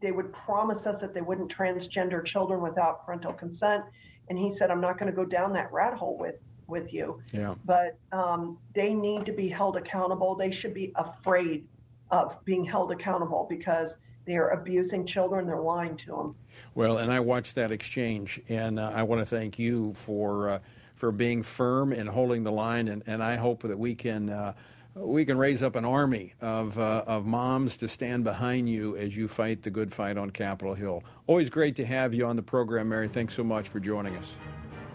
they 0.00 0.12
would 0.12 0.32
promise 0.32 0.86
us 0.86 1.00
that 1.00 1.12
they 1.12 1.20
wouldn't 1.20 1.54
transgender 1.54 2.24
children 2.24 2.62
without 2.62 3.04
parental 3.04 3.32
consent. 3.32 3.84
And 4.28 4.38
he 4.38 4.50
said, 4.50 4.70
I'm 4.70 4.80
not 4.80 4.98
going 4.98 5.10
to 5.10 5.16
go 5.16 5.24
down 5.24 5.52
that 5.54 5.72
rat 5.72 5.94
hole 5.94 6.16
with, 6.18 6.38
with 6.66 6.92
you. 6.92 7.20
Yeah. 7.32 7.54
But 7.64 7.98
um, 8.12 8.58
they 8.74 8.94
need 8.94 9.26
to 9.26 9.32
be 9.32 9.48
held 9.48 9.76
accountable. 9.76 10.34
They 10.34 10.50
should 10.50 10.74
be 10.74 10.92
afraid 10.96 11.66
of 12.10 12.42
being 12.44 12.64
held 12.64 12.92
accountable 12.92 13.46
because 13.50 13.98
they're 14.28 14.50
abusing 14.50 15.06
children, 15.06 15.46
they're 15.46 15.60
lying 15.60 15.96
to 15.96 16.06
them. 16.06 16.36
Well, 16.74 16.98
and 16.98 17.10
I 17.10 17.18
watched 17.18 17.54
that 17.54 17.72
exchange, 17.72 18.40
and 18.48 18.78
uh, 18.78 18.92
I 18.94 19.02
want 19.02 19.20
to 19.20 19.26
thank 19.26 19.58
you 19.58 19.94
for 19.94 20.50
uh, 20.50 20.58
for 20.94 21.10
being 21.10 21.42
firm 21.42 21.92
and 21.92 22.08
holding 22.08 22.44
the 22.44 22.52
line, 22.52 22.88
and, 22.88 23.02
and 23.06 23.22
I 23.22 23.36
hope 23.36 23.62
that 23.62 23.78
we 23.78 23.94
can. 23.94 24.30
Uh, 24.30 24.52
we 24.94 25.24
can 25.24 25.38
raise 25.38 25.62
up 25.62 25.76
an 25.76 25.84
army 25.84 26.32
of, 26.40 26.76
uh, 26.76 27.04
of 27.06 27.24
moms 27.24 27.76
to 27.76 27.86
stand 27.86 28.24
behind 28.24 28.68
you 28.68 28.96
as 28.96 29.16
you 29.16 29.28
fight 29.28 29.62
the 29.62 29.70
good 29.70 29.92
fight 29.92 30.18
on 30.18 30.28
Capitol 30.30 30.74
Hill. 30.74 31.04
Always 31.28 31.50
great 31.50 31.76
to 31.76 31.86
have 31.86 32.12
you 32.14 32.26
on 32.26 32.34
the 32.34 32.42
program, 32.42 32.88
Mary. 32.88 33.06
Thanks 33.06 33.34
so 33.34 33.44
much 33.44 33.68
for 33.68 33.78
joining 33.78 34.16
us. 34.16 34.32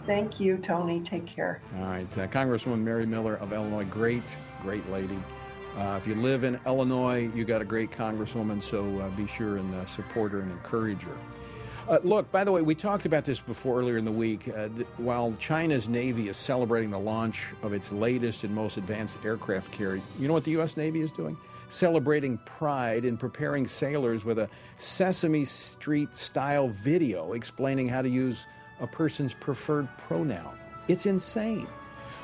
Thank 0.04 0.38
you, 0.38 0.58
Tony. 0.58 1.00
Take 1.00 1.24
care. 1.24 1.62
All 1.78 1.86
right. 1.86 2.18
Uh, 2.18 2.26
Congresswoman 2.26 2.80
Mary 2.80 3.06
Miller 3.06 3.36
of 3.36 3.54
Illinois, 3.54 3.84
great, 3.84 4.36
great 4.60 4.86
lady. 4.90 5.16
Uh, 5.76 5.96
if 5.96 6.06
you 6.06 6.14
live 6.14 6.44
in 6.44 6.58
Illinois, 6.66 7.30
you 7.34 7.44
got 7.44 7.60
a 7.60 7.64
great 7.64 7.90
congresswoman, 7.90 8.62
so 8.62 9.00
uh, 9.00 9.08
be 9.10 9.26
sure 9.26 9.56
and 9.56 9.74
uh, 9.74 9.84
support 9.86 10.32
her 10.32 10.40
and 10.40 10.50
encourage 10.52 11.02
her. 11.02 11.16
Uh, 11.88 11.98
look, 12.02 12.30
by 12.30 12.44
the 12.44 12.52
way, 12.52 12.62
we 12.62 12.74
talked 12.74 13.04
about 13.04 13.24
this 13.24 13.40
before 13.40 13.80
earlier 13.80 13.98
in 13.98 14.04
the 14.04 14.12
week. 14.12 14.48
Uh, 14.48 14.68
th- 14.68 14.86
while 14.96 15.34
China's 15.38 15.88
Navy 15.88 16.28
is 16.28 16.36
celebrating 16.36 16.90
the 16.90 16.98
launch 16.98 17.52
of 17.62 17.72
its 17.72 17.92
latest 17.92 18.44
and 18.44 18.54
most 18.54 18.78
advanced 18.78 19.18
aircraft 19.24 19.70
carrier, 19.72 20.00
you 20.18 20.26
know 20.26 20.32
what 20.32 20.44
the 20.44 20.52
U.S. 20.52 20.76
Navy 20.76 21.02
is 21.02 21.10
doing? 21.10 21.36
Celebrating 21.68 22.38
pride 22.46 23.04
in 23.04 23.18
preparing 23.18 23.66
sailors 23.66 24.24
with 24.24 24.38
a 24.38 24.48
Sesame 24.78 25.44
Street 25.44 26.16
style 26.16 26.68
video 26.68 27.32
explaining 27.32 27.88
how 27.88 28.00
to 28.00 28.08
use 28.08 28.46
a 28.80 28.86
person's 28.86 29.34
preferred 29.34 29.88
pronoun. 29.98 30.58
It's 30.88 31.04
insane. 31.04 31.66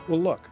Well, 0.08 0.20
look, 0.20 0.48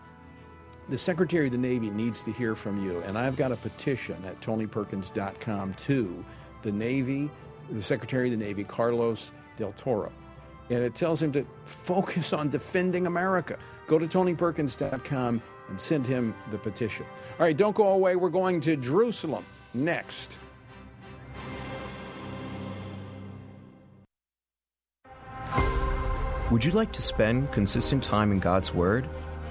the 0.88 0.98
Secretary 0.98 1.46
of 1.46 1.52
the 1.52 1.58
Navy 1.58 1.90
needs 1.90 2.22
to 2.22 2.32
hear 2.32 2.54
from 2.54 2.82
you, 2.84 3.00
and 3.02 3.18
I've 3.18 3.36
got 3.36 3.52
a 3.52 3.56
petition 3.56 4.24
at 4.24 4.40
tonyperkins.com 4.40 5.74
to 5.74 6.24
the 6.62 6.72
Navy, 6.72 7.30
the 7.70 7.82
Secretary 7.82 8.32
of 8.32 8.38
the 8.38 8.44
Navy, 8.44 8.64
Carlos 8.64 9.30
Del 9.56 9.72
Toro. 9.72 10.10
And 10.70 10.82
it 10.82 10.94
tells 10.94 11.22
him 11.22 11.32
to 11.32 11.46
focus 11.64 12.32
on 12.32 12.48
defending 12.48 13.06
America. 13.06 13.58
Go 13.86 13.98
to 13.98 14.06
tonyperkins.com 14.06 15.42
and 15.68 15.80
send 15.80 16.06
him 16.06 16.34
the 16.50 16.58
petition. 16.58 17.06
All 17.38 17.46
right, 17.46 17.56
don't 17.56 17.76
go 17.76 17.88
away. 17.88 18.16
We're 18.16 18.30
going 18.30 18.60
to 18.62 18.76
Jerusalem 18.76 19.44
next. 19.74 20.38
Would 26.50 26.64
you 26.64 26.72
like 26.72 26.92
to 26.92 27.02
spend 27.02 27.52
consistent 27.52 28.02
time 28.02 28.32
in 28.32 28.38
God's 28.38 28.72
Word? 28.72 29.06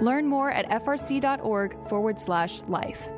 Learn 0.00 0.26
more 0.26 0.50
at 0.50 0.68
frc.org 0.68 1.88
forward 1.88 2.18
slash 2.18 2.62
life. 2.62 3.08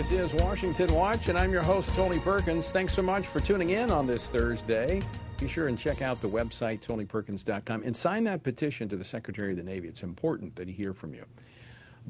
This 0.00 0.12
is 0.12 0.32
Washington 0.32 0.94
Watch, 0.94 1.28
and 1.28 1.36
I'm 1.36 1.52
your 1.52 1.62
host, 1.62 1.94
Tony 1.94 2.18
Perkins. 2.18 2.70
Thanks 2.70 2.94
so 2.94 3.02
much 3.02 3.26
for 3.26 3.38
tuning 3.38 3.70
in 3.70 3.90
on 3.90 4.06
this 4.06 4.30
Thursday. 4.30 5.02
Be 5.38 5.46
sure 5.46 5.68
and 5.68 5.76
check 5.76 6.00
out 6.00 6.22
the 6.22 6.28
website, 6.28 6.80
tonyperkins.com, 6.80 7.82
and 7.82 7.94
sign 7.94 8.24
that 8.24 8.42
petition 8.42 8.88
to 8.88 8.96
the 8.96 9.04
Secretary 9.04 9.50
of 9.50 9.58
the 9.58 9.62
Navy. 9.62 9.88
It's 9.88 10.02
important 10.02 10.56
that 10.56 10.68
he 10.68 10.72
hear 10.72 10.94
from 10.94 11.12
you. 11.12 11.24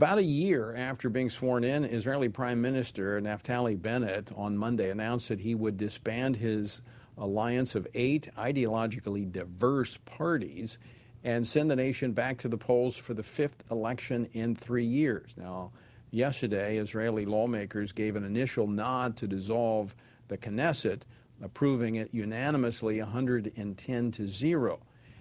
About 0.01 0.17
a 0.17 0.25
year 0.25 0.75
after 0.77 1.11
being 1.11 1.29
sworn 1.29 1.63
in, 1.63 1.85
Israeli 1.85 2.31
Prime 2.31 2.59
Minister 2.59 3.21
Naftali 3.21 3.77
Bennett 3.77 4.33
on 4.35 4.57
Monday 4.57 4.89
announced 4.89 5.29
that 5.29 5.41
he 5.41 5.55
would 5.55 5.77
disband 5.77 6.37
his 6.37 6.81
alliance 7.19 7.75
of 7.75 7.87
eight 7.93 8.31
ideologically 8.39 9.31
diverse 9.31 9.99
parties 10.07 10.79
and 11.23 11.47
send 11.47 11.71
the 11.71 11.77
nation 11.77 12.13
back 12.13 12.39
to 12.39 12.49
the 12.49 12.57
polls 12.57 12.97
for 12.97 13.13
the 13.13 13.23
fifth 13.23 13.63
election 13.71 14.27
in 14.33 14.55
three 14.55 14.87
years. 14.87 15.35
Now, 15.37 15.71
yesterday, 16.11 16.79
Israeli 16.79 17.27
lawmakers 17.27 17.93
gave 17.93 18.17
an 18.17 18.25
initial 18.25 18.67
nod 18.67 19.19
to 19.19 19.27
dissolve 19.27 19.95
the 20.29 20.39
Knesset, 20.39 21.03
approving 21.43 21.97
it 21.97 22.15
unanimously 22.15 23.01
110 23.01 24.11
to 24.13 24.27
0. 24.27 24.81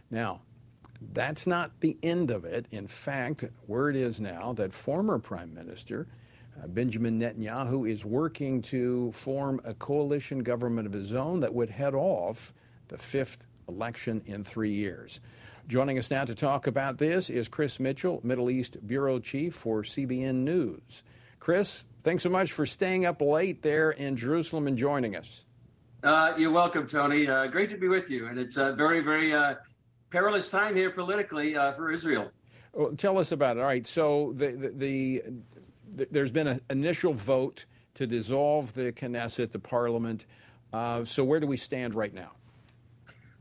Now, 0.09 0.39
that's 1.01 1.47
not 1.47 1.79
the 1.79 1.97
end 2.03 2.31
of 2.31 2.45
it. 2.45 2.65
In 2.71 2.87
fact, 2.87 3.45
word 3.67 3.95
is 3.95 4.19
now 4.19 4.53
that 4.53 4.73
former 4.73 5.19
Prime 5.19 5.53
Minister 5.53 6.07
uh, 6.61 6.67
Benjamin 6.67 7.19
Netanyahu 7.19 7.89
is 7.89 8.03
working 8.03 8.61
to 8.63 9.11
form 9.11 9.61
a 9.63 9.73
coalition 9.73 10.39
government 10.39 10.87
of 10.87 10.93
his 10.93 11.13
own 11.13 11.39
that 11.41 11.53
would 11.53 11.69
head 11.69 11.93
off 11.93 12.53
the 12.87 12.97
fifth 12.97 13.45
election 13.67 14.21
in 14.25 14.43
three 14.43 14.73
years. 14.73 15.19
Joining 15.67 15.99
us 15.99 16.09
now 16.09 16.25
to 16.25 16.33
talk 16.33 16.67
about 16.67 16.97
this 16.97 17.29
is 17.29 17.47
Chris 17.47 17.79
Mitchell, 17.79 18.19
Middle 18.23 18.49
East 18.49 18.77
Bureau 18.85 19.19
Chief 19.19 19.53
for 19.53 19.83
CBN 19.83 20.35
News. 20.37 21.03
Chris, 21.39 21.85
thanks 22.01 22.23
so 22.23 22.29
much 22.29 22.51
for 22.51 22.65
staying 22.65 23.05
up 23.05 23.21
late 23.21 23.61
there 23.61 23.91
in 23.91 24.15
Jerusalem 24.15 24.67
and 24.67 24.77
joining 24.77 25.15
us. 25.15 25.45
Uh, 26.03 26.33
you're 26.37 26.51
welcome, 26.51 26.87
Tony. 26.87 27.27
Uh, 27.27 27.47
great 27.47 27.69
to 27.69 27.77
be 27.77 27.87
with 27.87 28.09
you. 28.09 28.27
And 28.27 28.39
it's 28.39 28.57
a 28.57 28.73
very, 28.73 29.01
very 29.01 29.31
uh, 29.31 29.55
perilous 30.09 30.49
time 30.49 30.75
here 30.75 30.91
politically 30.91 31.55
uh, 31.55 31.71
for 31.73 31.91
Israel. 31.91 32.31
Well, 32.73 32.93
tell 32.95 33.17
us 33.17 33.31
about 33.31 33.57
it. 33.57 33.61
All 33.61 33.65
right. 33.65 33.85
So 33.85 34.33
the, 34.35 34.51
the, 34.51 35.21
the 35.95 36.07
there's 36.11 36.31
been 36.31 36.47
an 36.47 36.61
initial 36.69 37.13
vote 37.13 37.65
to 37.95 38.07
dissolve 38.07 38.73
the 38.73 38.91
Knesset, 38.91 39.51
the 39.51 39.59
parliament. 39.59 40.25
Uh, 40.71 41.03
so 41.03 41.23
where 41.23 41.39
do 41.39 41.47
we 41.47 41.57
stand 41.57 41.95
right 41.95 42.13
now? 42.13 42.31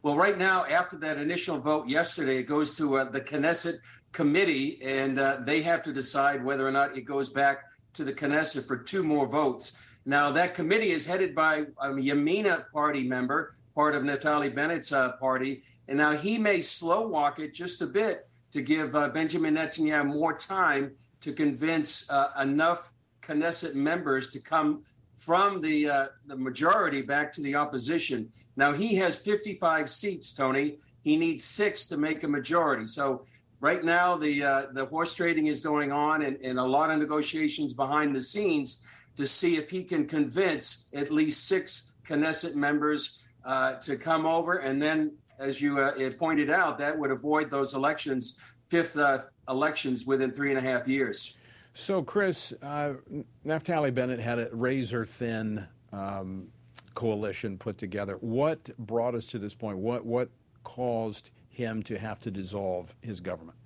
Well, 0.02 0.16
right 0.16 0.38
now, 0.38 0.64
after 0.64 0.96
that 0.98 1.18
initial 1.18 1.58
vote 1.58 1.88
yesterday, 1.88 2.38
it 2.38 2.44
goes 2.44 2.76
to 2.78 2.98
uh, 2.98 3.04
the 3.10 3.20
Knesset 3.20 3.74
committee, 4.12 4.78
and 4.82 5.18
uh, 5.18 5.36
they 5.40 5.60
have 5.62 5.82
to 5.82 5.92
decide 5.92 6.44
whether 6.44 6.66
or 6.66 6.72
not 6.72 6.96
it 6.96 7.02
goes 7.02 7.30
back 7.30 7.64
to 7.94 8.04
the 8.04 8.12
Knesset 8.12 8.66
for 8.66 8.78
two 8.78 9.02
more 9.02 9.26
votes. 9.26 9.76
Now, 10.06 10.30
that 10.30 10.54
committee 10.54 10.90
is 10.90 11.06
headed 11.06 11.34
by 11.34 11.66
a 11.82 11.90
Yamina 11.90 12.70
party 12.72 13.06
member, 13.06 13.54
part 13.78 13.94
of 13.94 14.02
Naftali 14.02 14.52
Bennett's 14.52 14.92
uh, 14.92 15.12
party, 15.18 15.62
and 15.86 15.96
now 15.96 16.10
he 16.10 16.36
may 16.36 16.60
slow 16.60 17.06
walk 17.06 17.38
it 17.38 17.54
just 17.54 17.80
a 17.80 17.86
bit 17.86 18.28
to 18.50 18.60
give 18.60 18.96
uh, 18.96 19.08
Benjamin 19.10 19.54
Netanyahu 19.54 20.04
more 20.04 20.36
time 20.36 20.96
to 21.20 21.32
convince 21.32 22.10
uh, 22.10 22.32
enough 22.40 22.92
Knesset 23.22 23.76
members 23.76 24.32
to 24.32 24.40
come 24.40 24.82
from 25.16 25.60
the 25.60 25.88
uh, 25.88 26.06
the 26.26 26.34
majority 26.34 27.02
back 27.02 27.32
to 27.34 27.40
the 27.40 27.54
opposition. 27.54 28.28
Now 28.56 28.72
he 28.72 28.96
has 28.96 29.14
55 29.14 29.88
seats, 29.88 30.34
Tony. 30.34 30.78
He 31.02 31.16
needs 31.16 31.44
six 31.44 31.86
to 31.86 31.96
make 31.96 32.24
a 32.24 32.28
majority. 32.28 32.86
So 32.86 33.26
right 33.60 33.84
now 33.84 34.16
the 34.16 34.42
uh, 34.42 34.62
the 34.72 34.86
horse 34.86 35.14
trading 35.14 35.46
is 35.46 35.60
going 35.60 35.92
on, 35.92 36.22
and, 36.22 36.36
and 36.42 36.58
a 36.58 36.64
lot 36.64 36.90
of 36.90 36.98
negotiations 36.98 37.74
behind 37.74 38.16
the 38.16 38.22
scenes 38.22 38.82
to 39.14 39.24
see 39.24 39.54
if 39.54 39.70
he 39.70 39.84
can 39.84 40.04
convince 40.04 40.88
at 40.92 41.12
least 41.12 41.46
six 41.46 41.94
Knesset 42.04 42.56
members 42.56 43.24
uh, 43.44 43.74
to 43.74 43.96
come 43.96 44.26
over, 44.26 44.58
and 44.58 44.80
then 44.80 45.12
as 45.38 45.60
you 45.60 45.78
uh, 45.78 46.10
pointed 46.18 46.50
out, 46.50 46.78
that 46.78 46.98
would 46.98 47.10
avoid 47.10 47.50
those 47.50 47.74
elections, 47.74 48.40
fifth 48.68 48.98
uh, 48.98 49.18
elections 49.48 50.06
within 50.06 50.32
three 50.32 50.50
and 50.50 50.58
a 50.58 50.62
half 50.62 50.88
years. 50.88 51.38
So, 51.74 52.02
Chris, 52.02 52.52
uh, 52.62 52.94
Naftali 53.46 53.94
Bennett 53.94 54.18
had 54.18 54.40
a 54.40 54.48
razor 54.52 55.06
thin 55.06 55.66
um, 55.92 56.48
coalition 56.94 57.56
put 57.56 57.78
together. 57.78 58.14
What 58.14 58.76
brought 58.78 59.14
us 59.14 59.26
to 59.26 59.38
this 59.38 59.54
point? 59.54 59.78
What 59.78 60.04
what 60.04 60.28
caused 60.64 61.30
him 61.48 61.82
to 61.84 61.98
have 61.98 62.18
to 62.20 62.30
dissolve 62.30 62.94
his 63.00 63.20
government? 63.20 63.56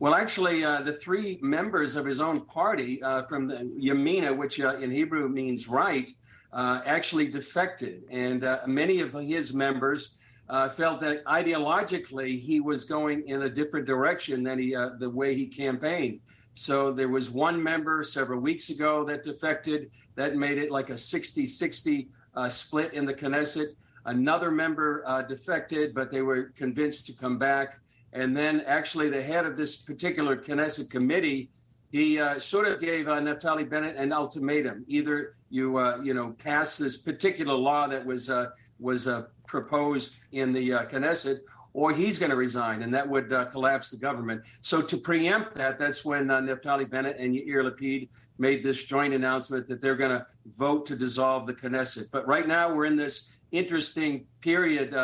Well, 0.00 0.14
actually, 0.14 0.64
uh, 0.64 0.82
the 0.82 0.92
three 0.92 1.38
members 1.42 1.96
of 1.96 2.04
his 2.04 2.20
own 2.20 2.44
party 2.46 3.02
uh, 3.02 3.22
from 3.22 3.46
the 3.48 3.56
Yamina, 3.80 4.36
which 4.36 4.60
uh, 4.60 4.76
in 4.76 4.90
Hebrew 4.90 5.28
means 5.28 5.68
right, 5.68 6.10
uh, 6.52 6.80
actually 6.84 7.28
defected, 7.28 8.04
and 8.10 8.44
uh, 8.44 8.60
many 8.66 9.00
of 9.00 9.12
his 9.12 9.54
members 9.54 10.14
uh, 10.48 10.68
felt 10.68 11.00
that 11.00 11.24
ideologically 11.24 12.40
he 12.40 12.60
was 12.60 12.84
going 12.84 13.26
in 13.28 13.42
a 13.42 13.48
different 13.48 13.86
direction 13.86 14.42
than 14.42 14.58
he 14.58 14.74
uh, 14.74 14.90
the 14.98 15.10
way 15.10 15.34
he 15.34 15.46
campaigned. 15.46 16.20
So 16.54 16.92
there 16.92 17.08
was 17.08 17.30
one 17.30 17.62
member 17.62 18.02
several 18.02 18.40
weeks 18.40 18.70
ago 18.70 19.04
that 19.04 19.22
defected. 19.22 19.90
That 20.16 20.34
made 20.34 20.58
it 20.58 20.72
like 20.72 20.90
a 20.90 20.94
60-60 20.94 22.08
uh, 22.34 22.48
split 22.48 22.94
in 22.94 23.06
the 23.06 23.14
Knesset. 23.14 23.76
Another 24.06 24.50
member 24.50 25.04
uh, 25.06 25.22
defected, 25.22 25.94
but 25.94 26.10
they 26.10 26.22
were 26.22 26.50
convinced 26.56 27.06
to 27.06 27.12
come 27.12 27.38
back. 27.38 27.78
And 28.12 28.36
then 28.36 28.62
actually 28.62 29.08
the 29.08 29.22
head 29.22 29.44
of 29.44 29.56
this 29.56 29.82
particular 29.82 30.36
Knesset 30.36 30.90
committee, 30.90 31.50
he 31.92 32.18
uh, 32.18 32.40
sort 32.40 32.66
of 32.66 32.80
gave 32.80 33.06
uh, 33.06 33.20
Naftali 33.20 33.68
Bennett 33.68 33.96
an 33.96 34.12
ultimatum: 34.12 34.84
either 34.88 35.36
you 35.50 35.78
uh, 35.78 35.98
you 36.02 36.14
know 36.14 36.32
pass 36.32 36.76
this 36.76 36.98
particular 36.98 37.54
law 37.54 37.86
that 37.86 38.04
was 38.04 38.30
uh, 38.30 38.46
was 38.78 39.08
uh, 39.08 39.26
proposed 39.46 40.20
in 40.32 40.52
the 40.52 40.72
uh, 40.72 40.84
Knesset, 40.86 41.38
or 41.72 41.92
he's 41.92 42.18
going 42.18 42.30
to 42.30 42.36
resign, 42.36 42.82
and 42.82 42.92
that 42.94 43.08
would 43.08 43.32
uh, 43.32 43.46
collapse 43.46 43.90
the 43.90 43.96
government. 43.96 44.44
So 44.62 44.82
to 44.82 44.96
preempt 44.96 45.54
that, 45.54 45.78
that's 45.78 46.04
when 46.04 46.30
uh, 46.30 46.40
Naftali 46.40 46.88
Bennett 46.88 47.16
and 47.18 47.34
Yair 47.34 47.68
Lapid 47.68 48.08
made 48.38 48.62
this 48.62 48.84
joint 48.84 49.14
announcement 49.14 49.68
that 49.68 49.80
they're 49.80 49.96
going 49.96 50.10
to 50.10 50.26
vote 50.56 50.86
to 50.86 50.96
dissolve 50.96 51.46
the 51.46 51.54
Knesset. 51.54 52.10
But 52.12 52.26
right 52.26 52.46
now 52.46 52.74
we're 52.74 52.86
in 52.86 52.96
this 52.96 53.42
interesting 53.50 54.26
period, 54.40 54.94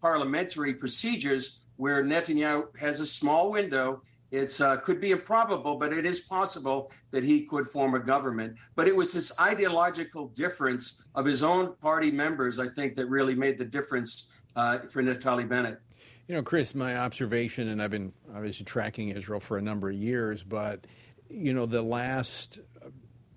parliamentary 0.00 0.74
procedures, 0.74 1.66
where 1.76 2.04
Netanyahu 2.04 2.76
has 2.78 3.00
a 3.00 3.06
small 3.06 3.50
window. 3.50 4.02
It 4.30 4.60
uh, 4.60 4.78
could 4.78 5.00
be 5.00 5.12
improbable, 5.12 5.76
but 5.76 5.92
it 5.92 6.04
is 6.04 6.20
possible 6.20 6.90
that 7.12 7.22
he 7.22 7.46
could 7.46 7.68
form 7.68 7.94
a 7.94 8.00
government. 8.00 8.56
But 8.74 8.88
it 8.88 8.96
was 8.96 9.12
this 9.12 9.38
ideological 9.40 10.28
difference 10.28 11.06
of 11.14 11.24
his 11.24 11.42
own 11.42 11.76
party 11.76 12.10
members, 12.10 12.58
I 12.58 12.68
think, 12.68 12.96
that 12.96 13.06
really 13.06 13.36
made 13.36 13.58
the 13.58 13.64
difference 13.64 14.42
uh, 14.56 14.78
for 14.90 15.02
Naftali 15.02 15.48
Bennett. 15.48 15.78
You 16.26 16.34
know, 16.34 16.42
Chris, 16.42 16.74
my 16.74 16.96
observation, 16.96 17.68
and 17.68 17.82
I've 17.82 17.90
been 17.90 18.12
obviously 18.34 18.64
tracking 18.64 19.10
Israel 19.10 19.40
for 19.40 19.58
a 19.58 19.62
number 19.62 19.90
of 19.90 19.94
years, 19.94 20.42
but, 20.42 20.86
you 21.28 21.52
know, 21.52 21.66
the 21.66 21.82
last, 21.82 22.60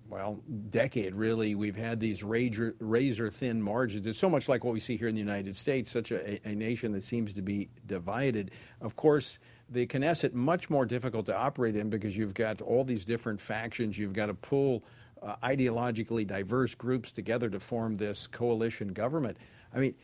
well, 0.08 0.40
decade 0.70 1.14
really, 1.14 1.54
we've 1.54 1.76
had 1.76 2.00
these 2.00 2.24
razor, 2.24 2.74
razor 2.80 3.30
thin 3.30 3.60
margins. 3.60 4.06
It's 4.06 4.18
so 4.18 4.30
much 4.30 4.48
like 4.48 4.64
what 4.64 4.72
we 4.72 4.80
see 4.80 4.96
here 4.96 5.08
in 5.08 5.14
the 5.14 5.20
United 5.20 5.54
States, 5.54 5.90
such 5.90 6.10
a, 6.10 6.40
a 6.48 6.54
nation 6.54 6.92
that 6.92 7.04
seems 7.04 7.34
to 7.34 7.42
be 7.42 7.68
divided. 7.86 8.52
Of 8.80 8.96
course, 8.96 9.38
the 9.70 9.86
Knesset 9.86 10.32
much 10.32 10.70
more 10.70 10.86
difficult 10.86 11.26
to 11.26 11.36
operate 11.36 11.76
in 11.76 11.90
because 11.90 12.16
you've 12.16 12.34
got 12.34 12.62
all 12.62 12.84
these 12.84 13.04
different 13.04 13.40
factions. 13.40 13.98
You've 13.98 14.14
got 14.14 14.26
to 14.26 14.34
pull 14.34 14.84
uh, 15.22 15.36
ideologically 15.42 16.26
diverse 16.26 16.74
groups 16.74 17.10
together 17.10 17.50
to 17.50 17.60
form 17.60 17.94
this 17.94 18.26
coalition 18.26 18.88
government. 18.88 19.36
I 19.74 19.78
mean, 19.78 19.94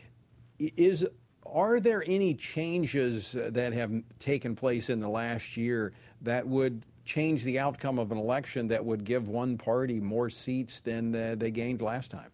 is 0.59 1.07
are 1.47 1.79
there 1.81 2.03
any 2.07 2.35
changes 2.35 3.33
that 3.33 3.73
have 3.73 3.93
taken 4.19 4.57
place 4.57 4.91
in 4.91 5.01
the 5.01 5.09
last 5.09 5.57
year 5.57 5.93
that 6.23 6.47
would 6.47 6.85
change 7.05 7.45
the 7.45 7.59
outcome 7.59 7.99
of 7.99 8.11
an 8.13 8.19
election 8.19 8.67
that 8.69 8.85
would 8.85 9.05
give 9.05 9.29
one 9.29 9.59
party 9.59 10.01
more 10.01 10.31
seats 10.31 10.81
than 10.81 11.15
uh, 11.15 11.35
they 11.39 11.51
gained 11.51 11.83
last 11.83 12.11
time? 12.11 12.31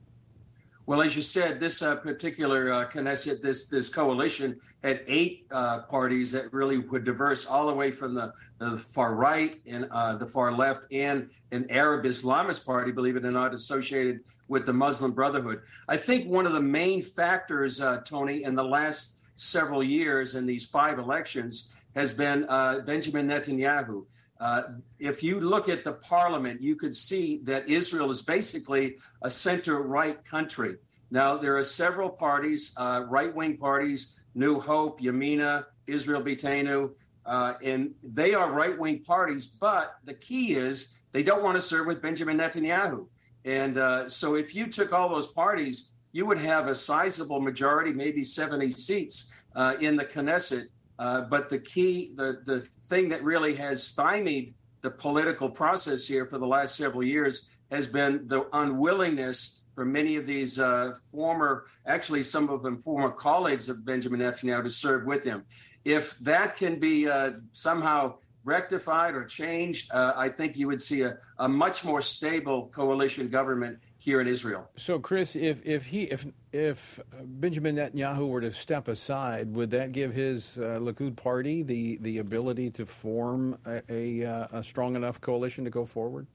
Well, 0.90 1.02
as 1.02 1.14
you 1.14 1.22
said, 1.22 1.60
this 1.60 1.82
uh, 1.82 1.94
particular 1.94 2.72
uh, 2.72 2.88
Knesset, 2.88 3.40
this 3.40 3.66
this 3.66 3.88
coalition 3.88 4.58
had 4.82 5.04
eight 5.06 5.46
uh, 5.52 5.82
parties 5.82 6.32
that 6.32 6.52
really 6.52 6.78
were 6.78 6.98
diverse, 6.98 7.46
all 7.46 7.68
the 7.68 7.72
way 7.72 7.92
from 7.92 8.12
the, 8.12 8.32
the 8.58 8.76
far 8.76 9.14
right 9.14 9.60
and 9.68 9.86
uh, 9.92 10.16
the 10.16 10.26
far 10.26 10.50
left, 10.50 10.86
and 10.90 11.30
an 11.52 11.70
Arab 11.70 12.06
Islamist 12.06 12.66
party, 12.66 12.90
believe 12.90 13.14
it 13.14 13.24
or 13.24 13.30
not, 13.30 13.54
associated 13.54 14.24
with 14.48 14.66
the 14.66 14.72
Muslim 14.72 15.12
Brotherhood. 15.12 15.62
I 15.86 15.96
think 15.96 16.28
one 16.28 16.44
of 16.44 16.54
the 16.54 16.60
main 16.60 17.02
factors, 17.02 17.80
uh, 17.80 17.98
Tony, 17.98 18.42
in 18.42 18.56
the 18.56 18.64
last 18.64 19.20
several 19.36 19.84
years 19.84 20.34
in 20.34 20.44
these 20.44 20.66
five 20.66 20.98
elections 20.98 21.72
has 21.94 22.12
been 22.12 22.46
uh, 22.48 22.80
Benjamin 22.84 23.28
Netanyahu. 23.28 24.06
Uh, 24.40 24.62
if 24.98 25.22
you 25.22 25.38
look 25.38 25.68
at 25.68 25.84
the 25.84 25.92
parliament, 25.92 26.62
you 26.62 26.74
could 26.74 26.96
see 26.96 27.40
that 27.44 27.68
Israel 27.68 28.08
is 28.08 28.22
basically 28.22 28.96
a 29.22 29.28
center 29.28 29.82
right 29.82 30.24
country. 30.24 30.76
Now, 31.10 31.36
there 31.36 31.56
are 31.58 31.64
several 31.64 32.08
parties, 32.08 32.74
uh, 32.78 33.04
right 33.06 33.34
wing 33.34 33.58
parties, 33.58 34.18
New 34.34 34.58
Hope, 34.58 35.00
Yamina, 35.00 35.64
Israel 35.86 36.22
Beitenu, 36.22 36.94
uh, 37.26 37.54
and 37.62 37.94
they 38.02 38.32
are 38.32 38.50
right 38.50 38.78
wing 38.78 39.02
parties. 39.02 39.46
But 39.46 39.96
the 40.04 40.14
key 40.14 40.54
is 40.54 41.02
they 41.12 41.22
don't 41.22 41.42
want 41.42 41.56
to 41.56 41.60
serve 41.60 41.86
with 41.86 42.00
Benjamin 42.00 42.38
Netanyahu. 42.38 43.08
And 43.44 43.76
uh, 43.76 44.08
so 44.08 44.36
if 44.36 44.54
you 44.54 44.68
took 44.68 44.92
all 44.92 45.08
those 45.08 45.32
parties, 45.32 45.92
you 46.12 46.26
would 46.26 46.38
have 46.38 46.66
a 46.66 46.74
sizable 46.74 47.40
majority, 47.40 47.92
maybe 47.92 48.24
70 48.24 48.70
seats 48.72 49.44
uh, 49.54 49.74
in 49.80 49.96
the 49.96 50.04
Knesset. 50.04 50.64
Uh, 51.00 51.22
but 51.22 51.48
the 51.48 51.58
key, 51.58 52.12
the, 52.14 52.42
the 52.44 52.66
thing 52.84 53.08
that 53.08 53.24
really 53.24 53.54
has 53.54 53.82
stymied 53.82 54.54
the 54.82 54.90
political 54.90 55.48
process 55.48 56.06
here 56.06 56.26
for 56.26 56.38
the 56.38 56.46
last 56.46 56.76
several 56.76 57.02
years 57.02 57.48
has 57.70 57.86
been 57.86 58.28
the 58.28 58.46
unwillingness 58.52 59.64
for 59.74 59.86
many 59.86 60.16
of 60.16 60.26
these 60.26 60.60
uh, 60.60 60.92
former, 61.10 61.64
actually, 61.86 62.22
some 62.22 62.50
of 62.50 62.62
them 62.62 62.76
former 62.76 63.10
colleagues 63.10 63.70
of 63.70 63.82
Benjamin 63.84 64.20
Netanyahu 64.20 64.64
to 64.64 64.70
serve 64.70 65.06
with 65.06 65.24
him. 65.24 65.44
If 65.86 66.18
that 66.18 66.56
can 66.56 66.78
be 66.78 67.08
uh, 67.08 67.32
somehow 67.52 68.16
rectified 68.44 69.14
or 69.14 69.24
changed, 69.24 69.90
uh, 69.94 70.12
I 70.16 70.28
think 70.28 70.58
you 70.58 70.66
would 70.66 70.82
see 70.82 71.00
a, 71.02 71.16
a 71.38 71.48
much 71.48 71.82
more 71.82 72.02
stable 72.02 72.70
coalition 72.74 73.28
government 73.28 73.78
here 74.00 74.20
in 74.20 74.26
Israel. 74.26 74.68
So, 74.76 74.98
Chris, 74.98 75.36
if 75.36 75.64
if 75.64 75.84
he 75.84 76.04
if 76.04 76.26
if 76.52 76.98
Benjamin 77.22 77.76
Netanyahu 77.76 78.28
were 78.28 78.40
to 78.40 78.50
step 78.50 78.88
aside, 78.88 79.54
would 79.54 79.70
that 79.70 79.92
give 79.92 80.12
his 80.12 80.58
uh, 80.58 80.78
Likud 80.80 81.16
party 81.16 81.62
the 81.62 81.98
the 82.00 82.18
ability 82.18 82.70
to 82.72 82.86
form 82.86 83.58
a, 83.66 83.82
a, 83.90 84.24
uh, 84.24 84.58
a 84.58 84.62
strong 84.62 84.96
enough 84.96 85.20
coalition 85.20 85.64
to 85.64 85.70
go 85.70 85.84
forward? 85.84 86.26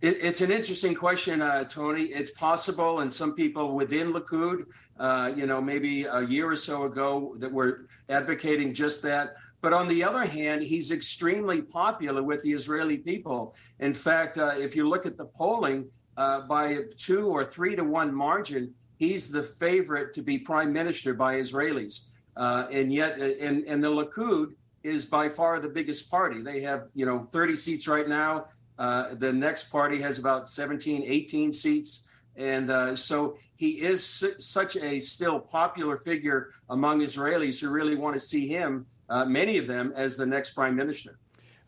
It, 0.00 0.18
it's 0.20 0.42
an 0.42 0.52
interesting 0.52 0.94
question, 0.94 1.42
uh, 1.42 1.64
Tony. 1.64 2.02
It's 2.02 2.30
possible, 2.32 3.00
and 3.00 3.12
some 3.12 3.34
people 3.34 3.74
within 3.74 4.12
Likud, 4.12 4.66
uh, 5.00 5.32
you 5.34 5.46
know, 5.46 5.60
maybe 5.60 6.04
a 6.04 6.20
year 6.20 6.52
or 6.52 6.56
so 6.56 6.84
ago, 6.84 7.34
that 7.38 7.50
were 7.50 7.88
advocating 8.08 8.74
just 8.74 9.02
that. 9.02 9.34
But 9.60 9.72
on 9.72 9.88
the 9.88 10.04
other 10.04 10.24
hand, 10.24 10.62
he's 10.62 10.92
extremely 10.92 11.62
popular 11.62 12.22
with 12.22 12.42
the 12.42 12.50
Israeli 12.50 12.98
people. 12.98 13.56
In 13.80 13.92
fact, 13.92 14.38
uh, 14.38 14.52
if 14.54 14.76
you 14.76 14.88
look 14.88 15.04
at 15.04 15.16
the 15.16 15.24
polling, 15.24 15.90
uh, 16.18 16.40
by 16.40 16.66
a 16.70 16.84
two 16.84 17.28
or 17.28 17.44
three 17.44 17.76
to 17.76 17.84
one 17.84 18.12
margin, 18.12 18.74
he's 18.96 19.30
the 19.30 19.42
favorite 19.42 20.12
to 20.14 20.20
be 20.20 20.36
prime 20.36 20.72
minister 20.72 21.14
by 21.14 21.36
Israelis. 21.36 22.10
Uh, 22.36 22.66
and 22.72 22.92
yet, 22.92 23.20
uh, 23.20 23.24
and, 23.40 23.64
and 23.64 23.82
the 23.82 23.88
Likud 23.88 24.48
is 24.82 25.06
by 25.06 25.28
far 25.28 25.60
the 25.60 25.68
biggest 25.68 26.10
party. 26.10 26.42
They 26.42 26.60
have, 26.62 26.88
you 26.92 27.06
know, 27.06 27.20
30 27.20 27.56
seats 27.56 27.86
right 27.86 28.08
now. 28.08 28.46
Uh, 28.78 29.14
the 29.14 29.32
next 29.32 29.70
party 29.70 30.00
has 30.00 30.18
about 30.18 30.48
17, 30.48 31.04
18 31.06 31.52
seats. 31.52 32.08
And 32.36 32.70
uh, 32.70 32.96
so 32.96 33.38
he 33.56 33.80
is 33.80 34.04
su- 34.04 34.40
such 34.40 34.76
a 34.76 35.00
still 35.00 35.38
popular 35.38 35.96
figure 35.96 36.50
among 36.68 37.00
Israelis 37.00 37.60
who 37.60 37.70
really 37.70 37.96
want 37.96 38.14
to 38.14 38.20
see 38.20 38.48
him 38.48 38.86
uh, 39.08 39.24
many 39.24 39.56
of 39.58 39.66
them 39.66 39.92
as 39.96 40.16
the 40.16 40.26
next 40.26 40.52
prime 40.52 40.76
minister. 40.76 41.18